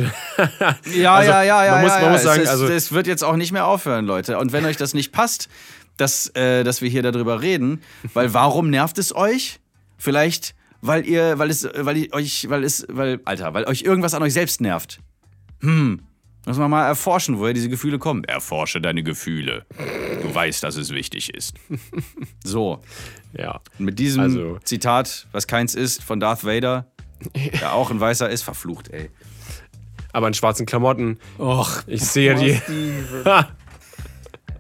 Ja, 0.94 1.16
Also, 1.16 1.32
ja, 1.32 1.44
ja, 1.44 1.66
ja. 1.66 1.72
man 1.74 1.82
muss- 1.84 1.92
ja, 1.92 1.96
man 1.98 2.04
ja. 2.06 2.12
muss 2.12 2.24
sagen, 2.24 2.42
es, 2.42 2.50
also- 2.50 2.68
es 2.68 2.92
wird 2.92 3.08
jetzt 3.08 3.24
auch 3.24 3.36
nicht 3.36 3.52
mehr 3.52 3.66
aufhören, 3.68 4.06
Leute. 4.06 4.38
Und 4.40 4.52
wenn 4.52 4.66
euch 4.66 4.78
das 4.78 4.94
nicht 4.94 5.12
passt, 5.12 5.48
dass, 5.98 6.28
äh, 6.36 6.64
dass 6.64 6.82
wir 6.82 6.90
hier 6.90 7.04
darüber 7.04 7.42
reden, 7.42 7.82
weil 8.14 8.34
warum 8.34 8.70
nervt 8.70 8.98
es 8.98 9.16
euch? 9.16 9.60
Vielleicht, 9.98 10.56
weil 10.82 11.06
ihr, 11.08 11.38
weil 11.40 11.50
es, 11.50 11.70
weil 11.74 11.98
ihr 11.98 12.14
euch, 12.14 12.50
weil 12.50 12.64
es, 12.64 12.86
weil, 12.90 13.22
Alter, 13.26 13.54
weil 13.54 13.66
euch 13.66 13.84
irgendwas 13.84 14.14
an 14.14 14.24
euch 14.24 14.34
selbst 14.34 14.60
nervt. 14.60 15.00
Hm. 15.62 16.02
Muss 16.46 16.58
man 16.58 16.70
mal 16.70 16.86
erforschen, 16.86 17.40
woher 17.40 17.54
diese 17.54 17.70
Gefühle 17.70 17.98
kommen. 17.98 18.24
Erforsche 18.24 18.80
deine 18.80 19.02
Gefühle. 19.04 19.66
Du 20.22 20.34
weißt, 20.34 20.64
dass 20.64 20.76
es 20.76 20.92
wichtig 20.92 21.34
ist. 21.34 21.54
So. 22.44 22.82
Ja. 23.38 23.62
Mit 23.80 23.98
diesem 24.00 24.22
Also- 24.22 24.60
Zitat, 24.64 25.28
was 25.32 25.48
keins 25.48 25.74
ist, 25.76 26.04
von 26.04 26.20
Darth 26.20 26.46
Vader, 26.46 26.86
der 27.60 27.74
auch 27.74 27.90
ein 27.92 28.00
Weißer 28.00 28.30
ist, 28.30 28.44
verflucht, 28.44 28.90
ey. 28.90 29.10
Aber 30.14 30.28
in 30.28 30.34
schwarzen 30.36 30.66
Klamotten. 30.66 31.18
Och, 31.40 31.82
Ich 31.88 32.02
sehe 32.04 32.36
die. 32.36 32.62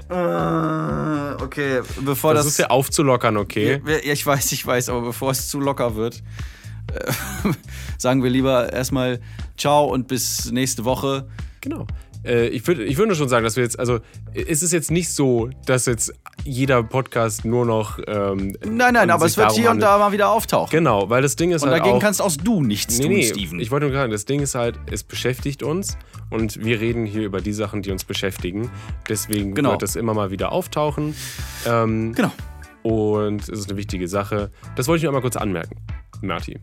Äh, 0.07 1.41
okay, 1.43 1.81
bevor 2.01 2.33
Das 2.35 2.43
das. 2.45 2.53
ist 2.53 2.57
ja 2.59 2.69
aufzulockern, 2.69 3.37
okay? 3.37 3.81
Ja, 3.87 4.13
ich 4.13 4.23
weiß, 4.25 4.51
ich 4.51 4.65
weiß, 4.65 4.89
aber 4.89 5.01
bevor 5.01 5.31
es 5.31 5.47
zu 5.49 5.59
locker 5.59 5.95
wird, 5.95 6.21
äh, 6.93 7.11
sagen 7.97 8.21
wir 8.23 8.29
lieber 8.29 8.71
erstmal 8.71 9.19
Ciao 9.57 9.85
und 9.85 10.07
bis 10.07 10.51
nächste 10.51 10.85
Woche. 10.85 11.27
Genau. 11.65 11.87
Äh, 12.23 12.47
ich 12.49 12.65
würde 12.67 12.83
ich 12.83 12.95
würd 12.97 13.07
nur 13.07 13.15
schon 13.17 13.27
sagen, 13.27 13.43
dass 13.43 13.55
wir 13.55 13.63
jetzt, 13.63 13.79
also 13.79 13.99
es 14.33 14.61
ist 14.61 14.71
jetzt 14.71 14.91
nicht 14.91 15.09
so, 15.09 15.49
dass 15.65 15.87
jetzt 15.87 16.13
jeder 16.43 16.83
Podcast 16.83 17.43
nur 17.43 17.65
noch. 17.65 17.97
Ähm, 18.07 18.55
Nein, 18.63 18.93
nein, 18.93 19.05
und 19.05 19.09
aber 19.09 19.25
es 19.25 19.35
wird 19.35 19.51
hier 19.53 19.63
und 19.63 19.69
handelt. 19.71 19.83
da 19.89 19.97
mal 19.97 20.11
wieder 20.11 20.29
auftauchen. 20.29 20.69
Genau, 20.69 21.09
weil 21.09 21.23
das 21.23 21.35
Ding 21.35 21.51
ist 21.51 21.63
Und 21.63 21.71
halt 21.71 21.81
dagegen 21.81 21.97
auch, 21.97 22.01
kannst 22.01 22.21
auch 22.21 22.31
du 22.31 22.61
nichts 22.61 22.99
Nee, 22.99 23.05
tun, 23.05 23.13
nee, 23.13 23.23
Steven. 23.23 23.59
ich 23.59 23.71
wollte 23.71 23.87
nur 23.87 23.95
sagen, 23.95 24.11
das 24.11 24.25
Ding 24.25 24.41
ist 24.41 24.53
halt, 24.53 24.77
es 24.91 25.03
beschäftigt 25.03 25.63
uns 25.63 25.97
und 26.29 26.63
wir 26.63 26.79
reden 26.79 27.05
hier 27.07 27.23
über 27.23 27.41
die 27.41 27.53
Sachen, 27.53 27.81
die 27.81 27.89
uns 27.91 28.03
beschäftigen. 28.03 28.69
Deswegen 29.09 29.55
Genau. 29.55 29.71
wird 29.71 29.81
das 29.81 29.95
immer 29.95 30.13
mal 30.13 30.29
wieder 30.29 30.51
auftauchen. 30.51 31.15
Ähm, 31.67 32.13
genau. 32.13 32.31
Und 32.83 33.41
es 33.41 33.49
ist 33.49 33.69
eine 33.69 33.77
wichtige 33.77 34.07
Sache. 34.07 34.51
Das 34.75 34.87
wollte 34.87 34.97
ich 34.97 35.03
nur 35.03 35.09
einmal 35.09 35.21
kurz 35.23 35.35
anmerken, 35.37 35.77
Marti. 36.21 36.59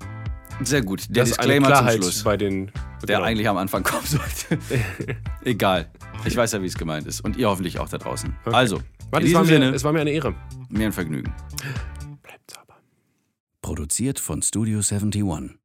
Sehr 0.62 0.82
gut. 0.82 1.06
Der 1.08 1.24
Das 1.24 1.30
ist 1.30 1.38
eine 1.38 1.48
Disclaimer 1.48 1.66
zum 1.66 1.74
Klarheit 1.74 1.96
Schluss, 1.96 2.22
bei 2.22 2.36
den. 2.36 2.66
der 3.02 3.16
genau. 3.16 3.22
eigentlich 3.22 3.48
am 3.48 3.56
Anfang 3.56 3.82
kommen 3.82 4.06
sollte. 4.06 4.58
Egal. 5.44 5.90
Ich 6.24 6.36
weiß 6.36 6.52
ja, 6.52 6.62
wie 6.62 6.66
es 6.66 6.76
gemeint 6.76 7.06
ist. 7.06 7.20
Und 7.20 7.36
ihr 7.36 7.48
hoffentlich 7.48 7.78
auch 7.78 7.88
da 7.88 7.98
draußen. 7.98 8.36
Also, 8.44 8.80
Marti, 9.10 9.26
in 9.26 9.32
es, 9.32 9.34
war 9.34 9.42
mir, 9.42 9.48
Sinne, 9.48 9.70
es 9.70 9.84
war 9.84 9.92
mir 9.92 10.00
eine 10.00 10.10
Ehre. 10.10 10.34
mir 10.68 10.86
ein 10.86 10.92
Vergnügen. 10.92 11.32
Bleibt 12.22 12.50
sauber. 12.50 12.76
Produziert 13.60 14.20
von 14.20 14.42
Studio 14.42 14.78
71. 14.78 15.58